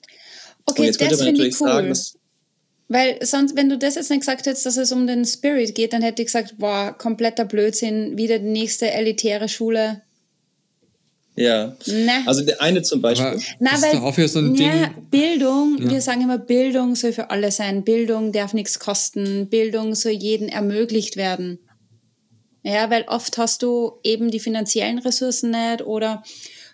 Okay, 0.66 0.82
Und 0.82 0.86
jetzt 0.88 1.00
könnte 1.00 1.18
man 1.18 1.26
natürlich 1.28 1.60
cool. 1.60 1.68
sagen, 1.68 1.90
dass 1.90 2.16
weil 2.94 3.26
sonst, 3.26 3.56
wenn 3.56 3.70
du 3.70 3.78
das 3.78 3.96
jetzt 3.96 4.10
nicht 4.10 4.20
gesagt 4.20 4.46
hättest, 4.46 4.66
dass 4.66 4.76
es 4.76 4.92
um 4.92 5.08
den 5.08 5.24
Spirit 5.24 5.76
geht, 5.76 5.94
dann 5.94 6.02
hätte 6.02 6.24
ich 6.24 6.26
gesagt, 6.26 6.56
boah, 6.58 6.94
kompletter 6.98 7.46
Blödsinn, 7.46 8.18
wieder 8.18 8.38
die 8.38 8.50
nächste 8.50 8.92
elitäre 8.92 9.48
Schule. 9.48 10.02
Ja. 11.38 11.74
Ne. 11.86 12.24
Also 12.26 12.44
der 12.44 12.62
eine 12.62 12.82
zum 12.82 13.02
Beispiel. 13.02 13.28
Aber 13.28 13.42
Na, 13.60 13.76
ist 13.76 13.84
weil, 13.84 13.98
auch 14.00 14.18
so 14.28 14.40
ein 14.40 14.56
ja, 14.56 14.88
Ding. 14.88 15.08
Bildung, 15.10 15.78
ja. 15.80 15.90
wir 15.90 16.02
sagen 16.02 16.22
immer, 16.22 16.38
Bildung 16.38 16.96
soll 16.96 17.14
für 17.14 17.30
alle 17.30 17.52
sein. 17.52 17.86
Bildung 17.86 18.34
darf 18.34 18.54
nichts 18.54 18.78
kosten. 18.80 19.48
Bildung 19.48 19.96
soll 19.96 20.12
jedem 20.12 20.50
ermöglicht 20.50 21.16
werden. 21.16 21.60
Ja, 22.64 22.90
weil 22.90 23.06
oft 23.08 23.38
hast 23.38 23.64
du 23.64 23.94
eben 24.04 24.30
die 24.30 24.40
finanziellen 24.40 25.00
Ressourcen 25.00 25.52
nicht 25.52 25.82
oder 25.82 26.24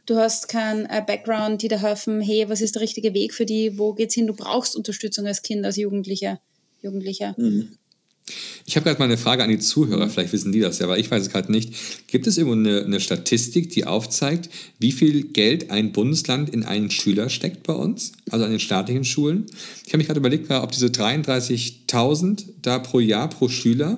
du 0.05 0.17
hast 0.17 0.49
keinen 0.49 0.85
äh, 0.85 1.03
Background, 1.05 1.61
die 1.61 1.67
dir 1.67 1.81
helfen, 1.81 2.21
hey, 2.21 2.49
was 2.49 2.61
ist 2.61 2.75
der 2.75 2.81
richtige 2.81 3.13
Weg 3.13 3.33
für 3.33 3.45
die, 3.45 3.77
wo 3.77 3.93
geht's 3.93 4.15
hin? 4.15 4.27
Du 4.27 4.33
brauchst 4.33 4.75
Unterstützung 4.75 5.27
als 5.27 5.41
Kind, 5.41 5.65
als 5.65 5.77
Jugendlicher. 5.77 6.39
Jugendlicher. 6.81 7.35
Mhm. 7.37 7.77
Ich 8.65 8.75
habe 8.75 8.83
gerade 8.83 8.99
mal 8.99 9.05
eine 9.05 9.17
Frage 9.17 9.43
an 9.43 9.49
die 9.49 9.59
Zuhörer, 9.59 10.09
vielleicht 10.09 10.33
wissen 10.33 10.51
die 10.51 10.59
das 10.59 10.79
ja, 10.79 10.85
aber 10.85 10.97
ich 10.97 11.09
weiß 11.09 11.21
es 11.21 11.29
gerade 11.29 11.49
nicht. 11.49 11.73
Gibt 12.07 12.27
es 12.27 12.37
irgendwo 12.37 12.55
eine, 12.57 12.83
eine, 12.83 12.99
Statistik, 12.99 13.69
die 13.69 13.85
aufzeigt, 13.85 14.49
wie 14.79 14.91
viel 14.91 15.23
Geld 15.23 15.71
ein 15.71 15.93
Bundesland 15.93 16.49
in 16.49 16.65
einen 16.65 16.91
Schüler 16.91 17.29
steckt 17.29 17.63
bei 17.63 17.73
uns, 17.73 18.11
also 18.29 18.43
an 18.43 18.51
den 18.51 18.59
staatlichen 18.59 19.05
Schulen? 19.05 19.45
Ich 19.85 19.93
habe 19.93 19.99
mich 19.99 20.07
gerade 20.07 20.19
überlegt, 20.19 20.51
ob 20.51 20.71
diese 20.71 20.87
33.000 20.87 22.43
da 22.61 22.79
pro 22.79 22.99
Jahr 22.99 23.29
pro 23.29 23.47
Schüler, 23.47 23.97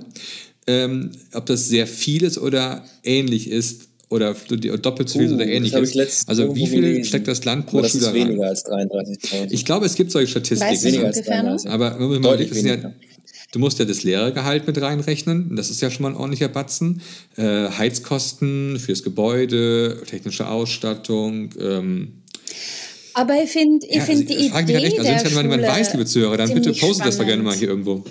ähm, 0.69 1.11
ob 1.33 1.47
das 1.47 1.67
sehr 1.67 1.87
viel 1.87 2.23
ist 2.23 2.37
oder 2.37 2.85
ähnlich 3.03 3.49
ist 3.49 3.87
oder 4.09 4.35
doppelt 4.35 5.09
so 5.09 5.17
viel 5.17 5.31
uh, 5.31 5.35
oder 5.35 5.47
ähnlich 5.47 5.73
ist. 5.73 6.29
Also 6.29 6.55
wie 6.55 6.67
viel 6.67 6.81
gelesen. 6.81 7.05
steckt 7.05 7.27
das 7.27 7.43
Land 7.43 7.65
pro 7.65 7.83
Schüler 7.83 8.07
rein? 8.07 8.13
weniger 8.13 8.47
als 8.47 8.65
33.000. 8.65 9.47
Ich 9.49 9.65
glaube, 9.65 9.87
es 9.87 9.95
gibt 9.95 10.11
solche 10.11 10.29
Statistiken. 10.29 10.71
Weißt 10.71 10.85
weniger 10.85 11.07
als 11.07 11.21
33. 11.23 11.71
Aber 11.71 11.97
man 11.97 12.21
Deutlich 12.21 12.51
ja, 12.63 12.93
du 13.51 13.59
musst 13.59 13.79
ja 13.79 13.85
das 13.85 14.03
Lehrergehalt 14.03 14.67
mit 14.67 14.79
reinrechnen. 14.79 15.55
Das 15.55 15.71
ist 15.71 15.81
ja 15.81 15.89
schon 15.89 16.03
mal 16.03 16.09
ein 16.09 16.15
ordentlicher 16.15 16.49
Batzen. 16.49 17.01
Äh, 17.35 17.69
Heizkosten 17.69 18.79
fürs 18.79 19.01
Gebäude, 19.01 20.03
technische 20.07 20.47
Ausstattung. 20.49 21.49
Ähm, 21.59 22.13
aber 23.15 23.41
ich 23.43 23.49
finde 23.49 23.87
ich 23.87 23.95
ja, 23.95 24.01
find 24.03 24.29
also, 24.29 24.33
die 24.33 24.45
Idee 24.45 24.53
halt 24.53 24.69
echt, 24.69 24.99
also 24.99 25.35
wenn 25.35 25.49
jemand 25.49 25.63
weiß, 25.63 25.93
liebe 25.93 26.05
Zuhörer, 26.05 26.37
dann 26.37 26.53
bitte 26.53 26.73
postet 26.73 27.07
das 27.07 27.17
doch 27.17 27.25
gerne 27.25 27.41
mal 27.41 27.55
hier 27.55 27.69
irgendwo. 27.69 28.03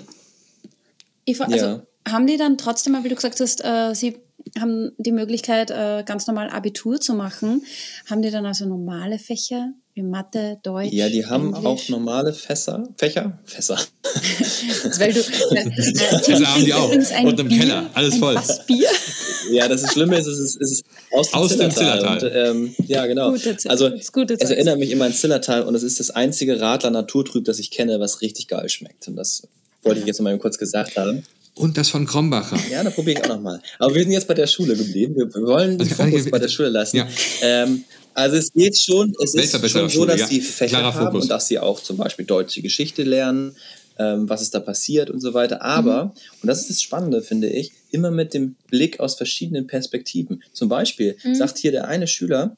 Ich, 1.23 1.39
also, 1.39 1.55
ja 1.55 1.83
haben 2.11 2.27
die 2.27 2.37
dann 2.37 2.57
trotzdem, 2.57 3.01
wie 3.03 3.09
du 3.09 3.15
gesagt 3.15 3.39
hast, 3.39 3.63
äh, 3.63 3.93
sie 3.93 4.17
haben 4.59 4.91
die 4.97 5.11
Möglichkeit, 5.11 5.71
äh, 5.71 6.03
ganz 6.05 6.27
normal 6.27 6.49
Abitur 6.49 6.99
zu 6.99 7.13
machen. 7.13 7.65
Haben 8.09 8.21
die 8.21 8.31
dann 8.31 8.45
also 8.45 8.65
normale 8.65 9.19
Fächer 9.19 9.73
wie 9.93 10.01
Mathe, 10.01 10.59
Deutsch? 10.63 10.93
Ja, 10.93 11.09
die 11.09 11.25
haben 11.25 11.53
Englisch? 11.53 11.65
auch 11.65 11.89
normale 11.89 12.33
Fässer. 12.33 12.87
Fächer? 12.97 13.39
Fässer. 13.45 13.77
Weil 14.97 15.13
du, 15.13 15.19
äh, 15.19 15.71
Fässer 16.23 16.53
haben 16.53 16.65
die 16.65 16.73
auch. 16.73 16.89
Und 16.89 17.39
im 17.39 17.47
Bier, 17.47 17.59
Keller, 17.59 17.89
alles 17.93 18.15
voll. 18.17 18.39
Bier. 18.65 18.87
ja, 19.51 19.67
das 19.67 19.83
ist 19.83 19.93
Schlimme 19.93 20.17
ist, 20.17 20.27
es 20.27 20.39
ist, 20.39 20.61
es 20.61 20.71
ist 20.71 20.85
aus 21.11 21.29
dem 21.29 21.39
aus 21.39 21.75
Zillertal. 21.75 22.23
Und, 22.23 22.31
ähm, 22.33 22.75
ja, 22.87 23.05
genau. 23.05 23.31
Gute 23.31 23.57
also, 23.67 23.87
es 23.87 24.49
erinnert 24.49 24.79
mich 24.79 24.91
immer 24.91 25.05
an 25.05 25.13
Zillertal 25.13 25.63
und 25.63 25.75
es 25.75 25.83
ist 25.83 25.99
das 25.99 26.11
einzige 26.11 26.59
Radler 26.61 26.91
Naturtrüb, 26.91 27.45
das 27.45 27.59
ich 27.59 27.71
kenne, 27.71 27.99
was 27.99 28.21
richtig 28.21 28.47
geil 28.47 28.69
schmeckt. 28.69 29.07
Und 29.07 29.15
das 29.15 29.47
wollte 29.83 29.99
ich 29.99 30.05
jetzt 30.05 30.21
mal 30.21 30.37
kurz 30.39 30.57
gesagt 30.57 30.97
haben. 30.97 31.23
Und 31.59 31.77
das 31.77 31.89
von 31.89 32.05
Krombacher. 32.05 32.57
Ja, 32.71 32.83
da 32.83 32.89
probiere 32.89 33.19
ich 33.19 33.25
auch 33.25 33.35
nochmal. 33.35 33.61
Aber 33.79 33.93
wir 33.93 34.03
sind 34.03 34.13
jetzt 34.13 34.27
bei 34.27 34.33
der 34.33 34.47
Schule 34.47 34.77
geblieben. 34.77 35.15
Wir 35.15 35.27
wollen 35.45 35.77
den 35.77 35.89
also, 35.89 36.03
Fokus 36.03 36.31
bei 36.31 36.39
der 36.39 36.47
Schule 36.47 36.69
lassen. 36.69 36.97
Ja. 36.97 37.07
Ähm, 37.41 37.83
also 38.13 38.37
es 38.37 38.53
geht 38.53 38.77
schon, 38.77 39.13
es 39.21 39.33
ist 39.33 39.69
schon 39.69 39.89
so, 39.89 40.05
dass 40.05 40.21
ja. 40.21 40.27
sie 40.27 40.39
Fächer 40.39 40.79
Klarer 40.79 40.93
haben 40.93 41.05
Fokus. 41.07 41.23
und 41.23 41.29
dass 41.29 41.47
sie 41.49 41.59
auch 41.59 41.81
zum 41.81 41.97
Beispiel 41.97 42.25
deutsche 42.25 42.61
Geschichte 42.61 43.03
lernen, 43.03 43.57
ähm, 43.97 44.29
was 44.29 44.41
ist 44.41 44.55
da 44.55 44.61
passiert 44.61 45.09
und 45.09 45.19
so 45.19 45.33
weiter. 45.33 45.61
Aber, 45.61 46.05
mhm. 46.05 46.11
und 46.41 46.47
das 46.47 46.61
ist 46.61 46.69
das 46.69 46.81
Spannende, 46.81 47.21
finde 47.21 47.49
ich, 47.49 47.73
immer 47.91 48.09
mit 48.09 48.33
dem 48.33 48.55
Blick 48.69 49.01
aus 49.01 49.15
verschiedenen 49.15 49.67
Perspektiven. 49.67 50.41
Zum 50.53 50.69
Beispiel 50.69 51.17
mhm. 51.23 51.35
sagt 51.35 51.57
hier 51.57 51.71
der 51.71 51.89
eine 51.89 52.07
Schüler, 52.07 52.55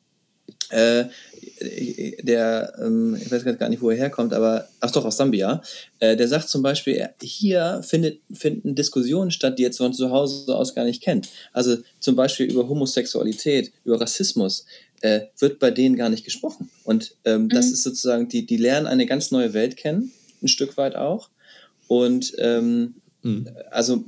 äh, 0.69 1.05
der, 2.23 2.73
ähm, 2.81 3.17
ich 3.21 3.31
weiß 3.31 3.43
gar 3.57 3.69
nicht, 3.69 3.81
wo 3.81 3.89
er 3.89 3.97
herkommt, 3.97 4.33
aber, 4.33 4.67
ach 4.79 4.91
doch, 4.91 5.05
aus 5.05 5.17
Sambia, 5.17 5.61
äh, 5.99 6.15
der 6.15 6.27
sagt 6.27 6.49
zum 6.49 6.61
Beispiel, 6.61 7.09
hier 7.21 7.81
findet, 7.83 8.19
finden 8.33 8.75
Diskussionen 8.75 9.31
statt, 9.31 9.59
die 9.59 9.65
er 9.65 9.73
von 9.73 9.93
zu 9.93 10.11
Hause 10.11 10.55
aus 10.55 10.75
gar 10.75 10.85
nicht 10.85 11.01
kennt. 11.01 11.29
Also 11.53 11.77
zum 11.99 12.15
Beispiel 12.15 12.47
über 12.47 12.67
Homosexualität, 12.67 13.71
über 13.83 13.99
Rassismus, 13.99 14.65
äh, 15.01 15.21
wird 15.39 15.59
bei 15.59 15.71
denen 15.71 15.95
gar 15.97 16.09
nicht 16.09 16.23
gesprochen. 16.23 16.69
Und 16.83 17.15
ähm, 17.25 17.43
mhm. 17.43 17.49
das 17.49 17.71
ist 17.71 17.83
sozusagen, 17.83 18.29
die, 18.29 18.45
die 18.45 18.57
lernen 18.57 18.87
eine 18.87 19.05
ganz 19.05 19.31
neue 19.31 19.53
Welt 19.53 19.77
kennen, 19.77 20.11
ein 20.41 20.47
Stück 20.47 20.77
weit 20.77 20.95
auch. 20.95 21.29
Und 21.87 22.33
ähm, 22.37 22.95
mhm. 23.21 23.49
also, 23.69 24.03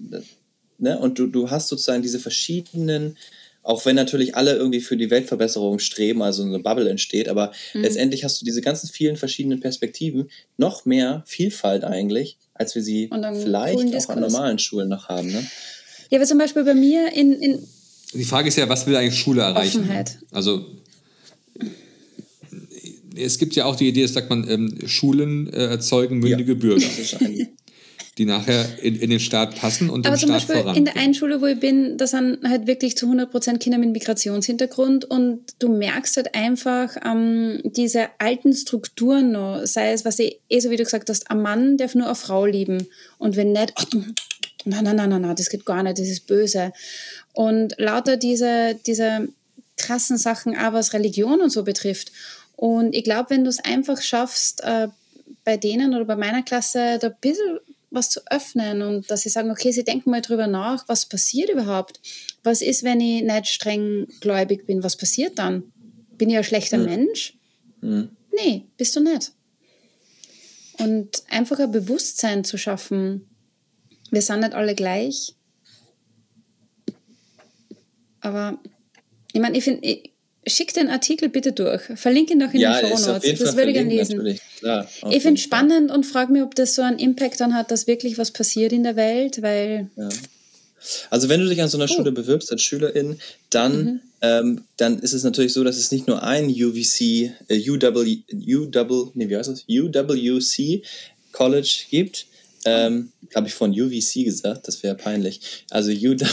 ne, 0.77 0.97
und 0.99 1.19
du, 1.19 1.27
du 1.27 1.49
hast 1.49 1.67
sozusagen 1.67 2.01
diese 2.01 2.19
verschiedenen 2.19 3.17
auch 3.63 3.85
wenn 3.85 3.95
natürlich 3.95 4.35
alle 4.35 4.55
irgendwie 4.55 4.81
für 4.81 4.97
die 4.97 5.09
Weltverbesserung 5.09 5.79
streben, 5.79 6.21
also 6.21 6.43
eine 6.43 6.59
Bubble 6.59 6.89
entsteht, 6.89 7.29
aber 7.29 7.51
mhm. 7.73 7.81
letztendlich 7.81 8.23
hast 8.23 8.41
du 8.41 8.45
diese 8.45 8.61
ganzen 8.61 8.89
vielen 8.89 9.15
verschiedenen 9.15 9.61
Perspektiven, 9.61 10.29
noch 10.57 10.85
mehr 10.85 11.23
Vielfalt 11.25 11.83
eigentlich, 11.83 12.37
als 12.53 12.75
wir 12.75 12.83
sie 12.83 13.09
vielleicht 13.41 13.95
auch 13.95 14.09
an 14.09 14.19
normalen 14.19 14.59
Schulen 14.59 14.89
noch 14.89 15.07
haben. 15.07 15.31
Ne? 15.31 15.45
Ja, 16.09 16.19
aber 16.19 16.27
zum 16.27 16.37
Beispiel 16.37 16.63
bei 16.63 16.73
mir 16.73 17.13
in, 17.13 17.33
in 17.33 17.67
Die 18.13 18.25
Frage 18.25 18.49
ist 18.49 18.57
ja, 18.57 18.67
was 18.67 18.85
will 18.85 18.95
eigentlich 18.95 19.19
Schule 19.19 19.41
erreichen? 19.41 19.81
Offenheit. 19.81 20.17
Also 20.31 20.65
es 23.15 23.37
gibt 23.37 23.55
ja 23.55 23.65
auch 23.65 23.75
die 23.75 23.87
Idee, 23.87 24.03
das 24.03 24.13
sagt 24.13 24.29
man, 24.29 24.47
ähm, 24.49 24.77
Schulen 24.85 25.51
äh, 25.53 25.67
erzeugen 25.67 26.19
mündige 26.19 26.53
ja. 26.53 26.57
Bürger. 26.57 26.85
Das 26.85 26.99
ist 26.99 27.17
die 28.17 28.25
nachher 28.25 28.65
in, 28.81 28.95
in 28.95 29.09
den 29.09 29.19
Staat 29.19 29.55
passen 29.55 29.89
und 29.89 30.05
Aber 30.05 30.15
den 30.15 30.19
Staat 30.19 30.31
Beispiel 30.33 30.55
voran. 30.57 30.75
In 30.75 30.85
der 30.85 30.97
einen 30.97 31.13
Schule, 31.13 31.41
wo 31.41 31.47
ich 31.47 31.59
bin, 31.59 31.97
da 31.97 32.05
sind 32.05 32.47
halt 32.47 32.67
wirklich 32.67 32.95
zu 32.95 33.07
100% 33.07 33.57
Kinder 33.57 33.79
mit 33.79 33.89
Migrationshintergrund 33.91 35.05
und 35.05 35.41
du 35.59 35.69
merkst 35.69 36.17
halt 36.17 36.35
einfach 36.35 36.95
ähm, 37.03 37.61
diese 37.63 38.09
alten 38.19 38.53
Strukturen 38.53 39.31
noch, 39.31 39.65
sei 39.65 39.93
es, 39.93 40.05
was 40.05 40.19
ich 40.19 40.39
eh 40.49 40.59
so 40.59 40.69
wie 40.69 40.77
du 40.77 40.83
gesagt 40.83 41.09
hast, 41.09 41.31
ein 41.31 41.41
Mann 41.41 41.77
darf 41.77 41.95
nur 41.95 42.05
eine 42.05 42.15
Frau 42.15 42.45
lieben 42.45 42.87
und 43.17 43.35
wenn 43.35 43.51
nicht, 43.51 43.73
oh, 43.79 43.97
nein, 44.65 44.83
nein, 44.83 44.95
nein, 44.95 45.09
nein, 45.09 45.21
nein, 45.21 45.35
das 45.35 45.49
geht 45.49 45.65
gar 45.65 45.81
nicht, 45.81 45.97
das 45.97 46.07
ist 46.07 46.27
böse. 46.27 46.71
Und 47.33 47.73
lauter 47.79 48.17
diese, 48.17 48.79
diese 48.85 49.27
krassen 49.77 50.17
Sachen, 50.17 50.55
auch 50.55 50.73
was 50.73 50.93
Religion 50.93 51.41
und 51.41 51.49
so 51.49 51.63
betrifft. 51.63 52.11
Und 52.55 52.93
ich 52.93 53.03
glaube, 53.03 53.31
wenn 53.31 53.43
du 53.43 53.49
es 53.49 53.59
einfach 53.59 54.01
schaffst, 54.01 54.63
äh, 54.63 54.87
bei 55.43 55.57
denen 55.57 55.93
oder 55.93 56.05
bei 56.05 56.15
meiner 56.15 56.43
Klasse 56.43 56.99
da 56.99 57.07
ein 57.07 57.15
bisschen 57.19 57.59
was 57.93 58.09
zu 58.09 58.21
öffnen 58.29 58.81
und 58.81 59.09
dass 59.09 59.21
sie 59.21 59.29
sagen, 59.29 59.51
okay, 59.51 59.71
sie 59.71 59.83
denken 59.83 60.09
mal 60.09 60.21
drüber 60.21 60.47
nach, 60.47 60.87
was 60.87 61.05
passiert 61.05 61.49
überhaupt? 61.49 61.99
Was 62.43 62.61
ist, 62.61 62.83
wenn 62.83 62.99
ich 62.99 63.23
nicht 63.23 63.47
streng 63.47 64.07
gläubig 64.19 64.65
bin? 64.65 64.83
Was 64.83 64.97
passiert 64.97 65.37
dann? 65.39 65.71
Bin 66.17 66.29
ich 66.29 66.37
ein 66.37 66.43
schlechter 66.43 66.77
mhm. 66.77 66.85
Mensch? 66.85 67.37
Mhm. 67.81 68.09
Nee, 68.35 68.65
bist 68.77 68.95
du 68.95 68.99
nicht. 68.99 69.31
Und 70.79 71.23
einfach 71.29 71.59
ein 71.59 71.71
Bewusstsein 71.71 72.43
zu 72.43 72.57
schaffen, 72.57 73.27
wir 74.09 74.21
sind 74.21 74.41
nicht 74.41 74.53
alle 74.53 74.75
gleich. 74.75 75.35
Aber 78.21 78.59
ich 79.33 79.41
meine, 79.41 79.57
ich 79.57 79.63
finde, 79.63 79.87
Schick 80.47 80.73
den 80.73 80.89
Artikel 80.89 81.29
bitte 81.29 81.51
durch. 81.51 81.81
Verlinke 81.95 82.33
ihn 82.33 82.39
doch 82.39 82.53
in 82.53 82.59
ja, 82.59 82.79
den 82.79 82.97
Show 82.97 83.11
Notes. 83.11 83.39
Das 83.39 83.55
würde 83.55 83.69
ich 83.69 83.75
gerne 83.75 83.89
lesen. 83.89 84.39
Klar, 84.59 84.87
ich 85.09 85.21
finde 85.21 85.39
es 85.39 85.41
spannend 85.41 85.91
und 85.91 86.05
frage 86.05 86.31
mich, 86.31 86.41
ob 86.41 86.55
das 86.55 86.75
so 86.75 86.81
einen 86.81 86.99
Impact 86.99 87.39
dann 87.39 87.53
hat, 87.53 87.71
dass 87.71 87.87
wirklich 87.87 88.17
was 88.17 88.31
passiert 88.31 88.73
in 88.73 88.83
der 88.83 88.95
Welt, 88.95 89.41
weil. 89.41 89.89
Ja. 89.95 90.09
Also 91.09 91.29
wenn 91.29 91.39
du 91.39 91.47
dich 91.47 91.61
an 91.61 91.69
so 91.69 91.77
einer 91.77 91.89
oh. 91.89 91.93
Schule 91.95 92.11
bewirbst 92.11 92.51
als 92.51 92.61
Schülerin, 92.61 93.17
dann, 93.49 93.85
mhm. 93.85 93.99
ähm, 94.21 94.63
dann 94.77 94.99
ist 94.99 95.13
es 95.13 95.23
natürlich 95.23 95.53
so, 95.53 95.63
dass 95.63 95.77
es 95.77 95.91
nicht 95.91 96.07
nur 96.07 96.23
ein 96.23 96.49
UVC, 96.49 97.31
äh, 97.47 97.69
UW, 97.69 98.17
UW, 98.33 99.11
nee, 99.13 99.29
wie 99.29 99.37
heißt 99.37 99.49
das? 99.49 99.65
UWC 99.69 100.83
College 101.31 101.83
gibt. 101.89 102.27
Ähm, 102.65 103.11
Habe 103.35 103.47
ich 103.47 103.53
von 103.53 103.71
UVC 103.71 104.25
gesagt, 104.25 104.67
das 104.67 104.83
wäre 104.83 104.95
peinlich. 104.95 105.65
Also 105.69 105.91
UW, 105.91 106.23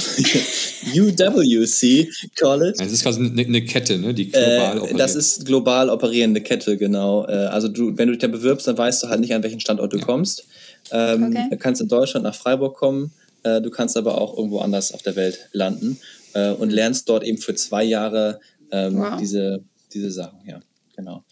UWC 0.95 2.09
College. 2.39 2.77
Das 2.79 2.93
ist 2.93 3.03
quasi 3.03 3.21
eine, 3.21 3.43
eine 3.43 3.65
Kette, 3.65 3.99
ne? 3.99 4.15
die 4.15 4.31
global 4.31 4.77
äh, 4.77 4.81
operiert. 4.81 5.01
Das 5.01 5.15
ist 5.15 5.45
global 5.45 5.91
operierende 5.91 6.41
Kette, 6.41 6.77
genau. 6.77 7.27
Äh, 7.27 7.33
also 7.33 7.69
du, 7.69 7.97
wenn 7.97 8.09
du 8.09 8.13
dich 8.13 8.21
da 8.21 8.29
bewirbst, 8.29 8.67
dann 8.67 8.79
weißt 8.79 9.03
du 9.03 9.09
halt 9.09 9.21
nicht, 9.21 9.35
an 9.35 9.43
welchen 9.43 9.61
Standort 9.61 9.93
du 9.93 9.99
ja. 9.99 10.05
kommst. 10.05 10.45
Ähm, 10.91 11.25
okay. 11.25 11.49
Du 11.51 11.57
kannst 11.57 11.81
in 11.81 11.89
Deutschland 11.89 12.25
nach 12.25 12.35
Freiburg 12.35 12.77
kommen, 12.77 13.13
äh, 13.43 13.61
du 13.61 13.71
kannst 13.71 13.97
aber 13.97 14.21
auch 14.21 14.37
irgendwo 14.37 14.61
anders 14.61 14.93
auf 14.93 15.03
der 15.03 15.17
Welt 15.17 15.49
landen 15.53 15.99
äh, 16.35 16.51
und 16.51 16.69
mhm. 16.69 16.75
lernst 16.75 17.09
dort 17.09 17.25
eben 17.25 17.39
für 17.39 17.55
zwei 17.55 17.85
Jahre 17.85 18.41
ähm, 18.71 18.99
wow. 18.99 19.19
diese, 19.19 19.63
diese 19.93 20.11
Sachen, 20.11 20.39
ja, 20.47 20.61
genau. 20.97 21.25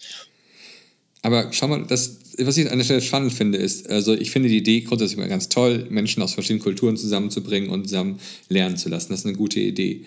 Aber 1.23 1.49
schau 1.53 1.69
mal, 1.69 1.85
das, 1.87 2.19
was 2.39 2.57
ich 2.57 2.71
an 2.71 2.79
der 2.79 2.85
Stelle 2.85 3.01
spannend 3.01 3.33
finde, 3.33 3.59
ist, 3.59 3.91
also 3.91 4.15
ich 4.15 4.31
finde 4.31 4.49
die 4.49 4.59
Idee 4.59 4.81
grundsätzlich 4.81 5.19
mal 5.19 5.29
ganz 5.29 5.49
toll, 5.49 5.87
Menschen 5.91 6.23
aus 6.23 6.35
verschiedenen 6.35 6.63
Kulturen 6.63 6.97
zusammenzubringen 6.97 7.71
und 7.71 7.85
zusammen 7.85 8.21
lernen 8.49 8.77
zu 8.77 8.89
lassen. 8.89 9.11
Das 9.11 9.21
ist 9.21 9.27
eine 9.27 9.37
gute 9.37 9.61
Idee. 9.61 10.03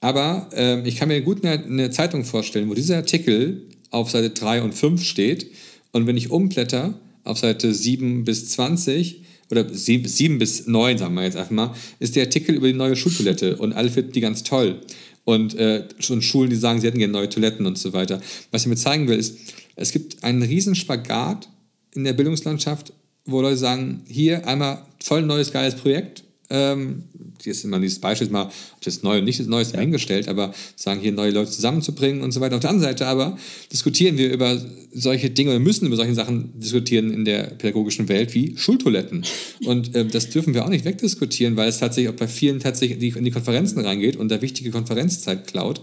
Aber 0.00 0.48
äh, 0.54 0.86
ich 0.86 0.96
kann 0.96 1.08
mir 1.08 1.20
gut 1.22 1.44
eine, 1.44 1.64
eine, 1.64 1.90
Zeitung 1.90 2.24
vorstellen, 2.24 2.68
wo 2.68 2.74
dieser 2.74 2.96
Artikel 2.96 3.62
auf 3.90 4.10
Seite 4.10 4.30
3 4.30 4.62
und 4.62 4.74
5 4.74 5.02
steht 5.02 5.50
und 5.92 6.06
wenn 6.06 6.16
ich 6.16 6.30
umblätter 6.30 6.94
auf 7.24 7.38
Seite 7.38 7.74
7 7.74 8.24
bis 8.24 8.50
20 8.50 9.22
oder 9.50 9.68
7, 9.68 10.06
7 10.06 10.38
bis 10.38 10.66
9, 10.66 10.98
sagen 10.98 11.14
wir 11.14 11.24
jetzt 11.24 11.36
einfach 11.36 11.50
mal, 11.50 11.74
ist 11.98 12.14
der 12.14 12.24
Artikel 12.24 12.54
über 12.54 12.66
die 12.66 12.74
neue 12.74 12.96
Schultoilette 12.96 13.56
und 13.56 13.72
alle 13.72 13.90
finden 13.90 14.12
die 14.12 14.20
ganz 14.20 14.42
toll. 14.42 14.80
Und 15.24 15.56
äh, 15.56 15.84
schon 15.98 16.22
Schulen, 16.22 16.50
die 16.50 16.56
sagen, 16.56 16.80
sie 16.80 16.86
hätten 16.86 16.98
gerne 16.98 17.12
neue 17.12 17.28
Toiletten 17.28 17.66
und 17.66 17.78
so 17.78 17.92
weiter. 17.92 18.20
Was 18.52 18.62
ich 18.62 18.68
mir 18.68 18.76
zeigen 18.76 19.08
will, 19.08 19.18
ist, 19.18 19.36
es 19.76 19.92
gibt 19.92 20.24
einen 20.24 20.42
riesen 20.42 20.74
Spagat 20.74 21.48
in 21.94 22.04
der 22.04 22.14
Bildungslandschaft, 22.14 22.92
wo 23.26 23.40
Leute 23.40 23.58
sagen, 23.58 24.02
hier 24.08 24.46
einmal 24.46 24.82
voll 25.02 25.22
neues, 25.22 25.52
geiles 25.52 25.76
Projekt. 25.76 26.24
Ähm, 26.48 27.04
hier 27.42 27.50
ist 27.50 27.64
immer 27.64 27.80
dieses 27.80 27.98
Beispiel 27.98 28.28
mal, 28.30 28.44
ob 28.44 28.80
das 28.82 29.02
neu 29.02 29.18
und 29.18 29.24
nicht 29.24 29.40
das 29.40 29.48
Neueste 29.48 29.74
ja. 29.74 29.80
hingestellt, 29.80 30.28
aber 30.28 30.54
sagen 30.76 31.00
hier 31.00 31.10
neue 31.10 31.32
Leute 31.32 31.50
zusammenzubringen 31.50 32.22
und 32.22 32.30
so 32.30 32.40
weiter. 32.40 32.54
Auf 32.54 32.60
der 32.60 32.70
anderen 32.70 32.88
Seite 32.88 33.06
aber 33.06 33.36
diskutieren 33.72 34.16
wir 34.16 34.32
über 34.32 34.60
solche 34.92 35.30
Dinge 35.30 35.50
oder 35.50 35.58
müssen 35.58 35.86
über 35.86 35.96
solche 35.96 36.14
Sachen 36.14 36.58
diskutieren 36.58 37.12
in 37.12 37.24
der 37.24 37.44
pädagogischen 37.44 38.08
Welt 38.08 38.32
wie 38.34 38.56
Schultoiletten. 38.56 39.24
Und 39.64 39.94
äh, 39.94 40.06
das 40.06 40.30
dürfen 40.30 40.54
wir 40.54 40.64
auch 40.64 40.70
nicht 40.70 40.84
wegdiskutieren, 40.84 41.56
weil 41.56 41.68
es 41.68 41.78
tatsächlich 41.78 42.14
auch 42.14 42.18
bei 42.18 42.28
vielen 42.28 42.60
tatsächlich 42.60 43.16
in 43.16 43.24
die 43.24 43.30
Konferenzen 43.32 43.80
reingeht 43.80 44.16
und 44.16 44.28
da 44.28 44.40
wichtige 44.40 44.70
Konferenzzeit 44.70 45.48
klaut, 45.48 45.80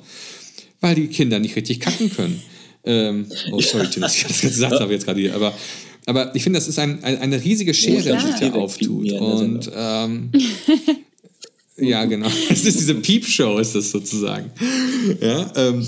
weil 0.79 0.95
die 0.95 1.07
Kinder 1.07 1.39
nicht 1.39 1.57
richtig 1.57 1.81
kacken 1.81 2.09
können. 2.09 2.41
Ähm, 2.85 3.27
oh, 3.51 3.61
sorry, 3.61 3.87
Tim, 3.89 4.01
dass 4.01 4.15
ich 4.15 4.25
das 4.25 4.41
gesagt 4.41 4.79
habe 4.79 4.91
jetzt 4.91 5.05
gerade 5.05 5.19
hier, 5.19 5.35
aber, 5.35 5.53
aber 6.05 6.35
ich 6.35 6.43
finde, 6.43 6.59
das 6.59 6.67
ist 6.67 6.79
ein, 6.79 7.03
ein, 7.03 7.17
eine 7.19 7.43
riesige 7.43 7.73
Schere, 7.73 8.17
die 8.17 8.25
sich 8.25 8.39
da 8.39 8.51
auftut. 8.53 9.11
Und 9.13 9.71
ähm, 9.75 10.31
ja, 11.77 12.05
genau. 12.05 12.27
Es 12.49 12.65
ist 12.65 12.79
diese 12.79 12.95
Piepshow, 12.95 13.57
ist 13.59 13.75
das 13.75 13.91
sozusagen. 13.91 14.51
Ja, 15.21 15.51
ähm, 15.55 15.85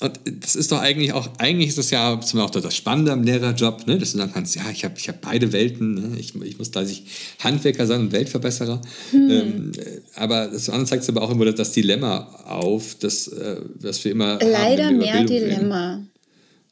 und 0.00 0.18
das 0.24 0.56
ist 0.56 0.72
doch 0.72 0.80
eigentlich 0.80 1.12
auch, 1.12 1.28
eigentlich 1.38 1.68
ist 1.68 1.78
das 1.78 1.90
ja 1.90 2.18
zum 2.20 2.40
Beispiel 2.40 2.60
auch 2.60 2.62
das 2.62 2.74
Spannende 2.74 3.12
am 3.12 3.22
Lehrerjob, 3.22 3.86
ne? 3.86 3.98
dass 3.98 4.12
du 4.12 4.18
sagen 4.18 4.32
kannst, 4.32 4.56
ja, 4.56 4.62
ich 4.70 4.84
habe 4.84 4.94
ich 4.96 5.08
hab 5.08 5.20
beide 5.20 5.52
Welten, 5.52 5.94
ne? 5.94 6.18
ich, 6.18 6.34
ich 6.34 6.58
muss 6.58 6.70
gleich 6.70 7.02
Handwerker 7.40 7.86
sein 7.86 8.00
und 8.00 8.12
Weltverbesserer. 8.12 8.80
Hm. 9.10 9.30
Ähm, 9.30 9.72
aber 10.14 10.46
das 10.46 10.70
andere 10.70 10.86
zeigt 10.86 11.08
aber 11.10 11.20
auch 11.20 11.30
immer 11.30 11.52
das 11.52 11.72
Dilemma 11.72 12.20
auf, 12.46 12.94
dass, 12.96 13.28
äh, 13.28 13.60
dass 13.78 14.02
wir 14.04 14.12
immer. 14.12 14.38
Leider 14.40 14.86
haben, 14.86 15.00
wir 15.00 15.12
mehr 15.12 15.24
Dilemma. 15.24 16.02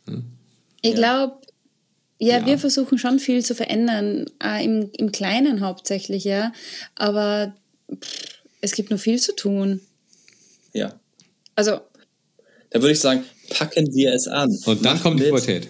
Hm? 0.06 0.24
Ich 0.80 0.94
glaube, 0.94 1.34
ja, 2.18 2.38
ja, 2.38 2.46
wir 2.46 2.58
versuchen 2.58 2.98
schon 2.98 3.18
viel 3.18 3.44
zu 3.44 3.54
verändern, 3.54 4.24
äh, 4.42 4.64
im, 4.64 4.90
im 4.96 5.12
Kleinen 5.12 5.60
hauptsächlich, 5.60 6.24
ja. 6.24 6.52
Aber 6.94 7.54
pff, 7.92 8.38
es 8.62 8.72
gibt 8.72 8.90
noch 8.90 8.98
viel 8.98 9.20
zu 9.20 9.36
tun. 9.36 9.80
Ja. 10.72 10.94
Also 11.54 11.80
da 12.70 12.80
würde 12.80 12.92
ich 12.92 13.00
sagen, 13.00 13.24
packen 13.50 13.94
wir 13.94 14.12
es 14.12 14.28
an. 14.28 14.56
Und 14.66 14.84
dann 14.84 15.00
kommt 15.00 15.20
die 15.20 15.24
Pubertät. 15.24 15.68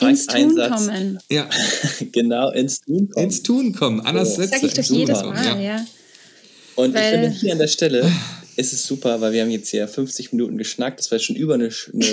Ins 0.00 0.26
Tun 0.26 0.56
kommen. 0.56 1.18
Ja. 1.30 1.48
genau, 2.12 2.50
ins 2.50 2.80
Tun 2.80 3.08
kommen. 3.10 3.24
Ins 3.24 3.42
Tun 3.42 3.72
kommen. 3.72 4.00
Anders 4.00 4.38
oh. 4.38 4.42
Sag 4.42 4.62
ich 4.62 4.74
doch 4.74 4.82
jedes 4.82 5.22
Mal, 5.22 5.44
ja. 5.44 5.60
ja. 5.60 5.86
Und 6.74 6.94
Weil 6.94 7.02
ich 7.02 7.10
finde, 7.10 7.28
hier 7.30 7.52
an 7.52 7.58
der 7.58 7.68
Stelle 7.68 8.10
ist 8.56 8.72
es 8.72 8.86
super, 8.86 9.20
weil 9.20 9.32
wir 9.32 9.42
haben 9.42 9.50
jetzt 9.50 9.68
hier 9.68 9.86
50 9.86 10.32
Minuten 10.32 10.58
geschnackt. 10.58 10.98
Das 10.98 11.12
war 11.12 11.18
schon 11.20 11.36
über 11.36 11.54
eine, 11.54 11.70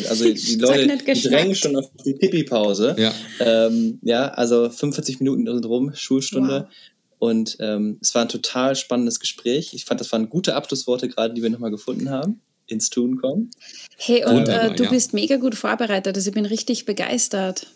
also 0.10 0.26
die 0.34 0.56
Leute 0.56 0.98
drängen 0.98 1.56
schon 1.56 1.76
auf 1.76 1.86
die 2.06 2.14
Pipi-Pause. 2.14 2.96
Ja. 3.00 3.14
Ähm, 3.40 4.00
ja, 4.04 4.28
also 4.30 4.70
45 4.70 5.20
Minuten 5.20 5.46
sind 5.46 5.66
rum, 5.66 5.92
Schulstunde. 5.96 6.68
Wow. 6.68 6.76
Und 7.18 7.58
ähm, 7.60 7.98
es 8.02 8.14
war 8.14 8.24
ein 8.24 8.30
total 8.30 8.76
spannendes 8.76 9.20
Gespräch. 9.20 9.74
Ich 9.74 9.86
fand, 9.86 10.00
das 10.00 10.12
waren 10.12 10.30
gute 10.30 10.56
Abschlussworte 10.56 11.08
gerade, 11.08 11.34
die 11.34 11.42
wir 11.42 11.50
nochmal 11.50 11.72
gefunden 11.72 12.10
haben 12.10 12.42
ins 12.72 12.90
Tun 12.90 13.18
kommen. 13.18 13.52
Hey, 13.98 14.26
und 14.26 14.48
äh, 14.48 14.74
du 14.74 14.86
ja. 14.86 14.90
bist 14.90 15.14
mega 15.14 15.38
gut 15.38 15.56
vorbereitet. 15.56 16.16
Also 16.16 16.30
ich 16.30 16.34
bin 16.34 16.46
richtig 16.46 16.86
begeistert. 16.86 17.68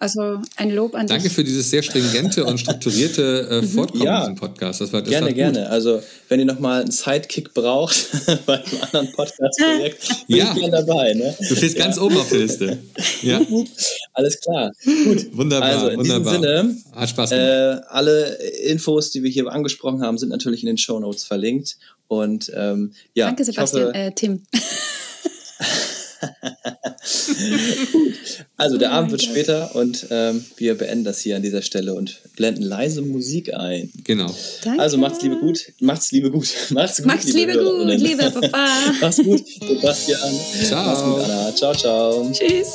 Also 0.00 0.40
ein 0.56 0.70
Lob 0.70 0.94
an 0.94 1.06
Danke 1.06 1.24
dich. 1.24 1.34
für 1.34 1.44
dieses 1.44 1.68
sehr 1.68 1.82
stringente 1.82 2.46
und 2.46 2.58
strukturierte 2.58 3.48
äh, 3.50 3.60
mhm. 3.60 3.68
Fortkommen 3.68 4.04
ja. 4.06 4.20
in 4.20 4.20
diesem 4.22 4.34
Podcast. 4.36 4.80
Das 4.80 4.94
war, 4.94 5.02
das 5.02 5.10
gerne, 5.10 5.34
gerne. 5.34 5.68
Also 5.68 6.00
wenn 6.30 6.40
ihr 6.40 6.46
nochmal 6.46 6.80
einen 6.80 6.90
Sidekick 6.90 7.52
braucht 7.52 8.06
bei 8.46 8.64
einem 8.64 8.80
anderen 8.80 9.12
Podcast-Projekt, 9.12 10.08
bin 10.26 10.38
ja. 10.38 10.54
ich 10.54 10.58
gerne 10.58 10.70
dabei. 10.86 11.12
Ne? 11.12 11.36
Du 11.46 11.54
stehst 11.54 11.76
ja. 11.76 11.84
ganz 11.84 11.98
oben 11.98 12.16
auf 12.16 12.30
der 12.30 12.38
Liste. 12.38 12.78
Ja. 13.20 13.42
Alles 14.14 14.40
klar. 14.40 14.72
Gut. 15.04 15.36
Wunderbar. 15.36 15.68
Also 15.68 15.88
in 15.88 15.98
wunderbar. 15.98 16.38
diesem 16.38 16.42
Sinne, 16.42 16.76
Hat 16.92 17.08
Spaß 17.10 17.30
gemacht. 17.30 17.46
Äh, 17.46 17.86
alle 17.90 18.38
Infos, 18.64 19.10
die 19.10 19.22
wir 19.22 19.30
hier 19.30 19.52
angesprochen 19.52 20.00
haben, 20.00 20.16
sind 20.16 20.30
natürlich 20.30 20.62
in 20.62 20.68
den 20.68 20.78
Show 20.78 20.98
Notes 20.98 21.24
verlinkt. 21.24 21.76
Und 22.10 22.50
ähm, 22.56 22.92
ja, 23.14 23.26
Danke, 23.26 23.44
Sebastian, 23.44 23.86
hoffe, 23.86 23.94
äh, 23.94 24.10
Tim. 24.10 24.42
also 28.56 28.78
der 28.78 28.90
oh 28.90 28.94
Abend 28.94 29.12
wird 29.12 29.20
Gott. 29.20 29.30
später 29.30 29.76
und 29.76 30.08
ähm, 30.10 30.44
wir 30.56 30.76
beenden 30.76 31.04
das 31.04 31.20
hier 31.20 31.36
an 31.36 31.42
dieser 31.42 31.62
Stelle 31.62 31.94
und 31.94 32.20
blenden 32.34 32.64
leise 32.64 33.02
Musik 33.02 33.54
ein. 33.54 33.92
Genau. 34.02 34.34
Danke. 34.64 34.82
Also 34.82 34.98
macht's 34.98 35.22
liebe 35.22 35.36
gut, 35.36 35.72
macht's 35.78 36.10
liebe 36.10 36.32
gut, 36.32 36.48
macht's 36.70 36.96
gut, 36.96 37.06
macht's 37.06 37.32
liebe, 37.32 37.52
liebe 37.52 37.64
gut, 37.64 38.00
liebe 38.00 38.28
Papa. 38.28 38.66
macht's 39.00 39.22
gut, 39.22 39.46
Sebastian. 39.46 40.34
Ciao. 40.64 40.86
Macht's 40.86 41.04
gut, 41.04 41.20
Anna. 41.22 41.54
Ciao, 41.54 41.72
ciao. 41.72 42.28
Tschüss. 42.32 42.74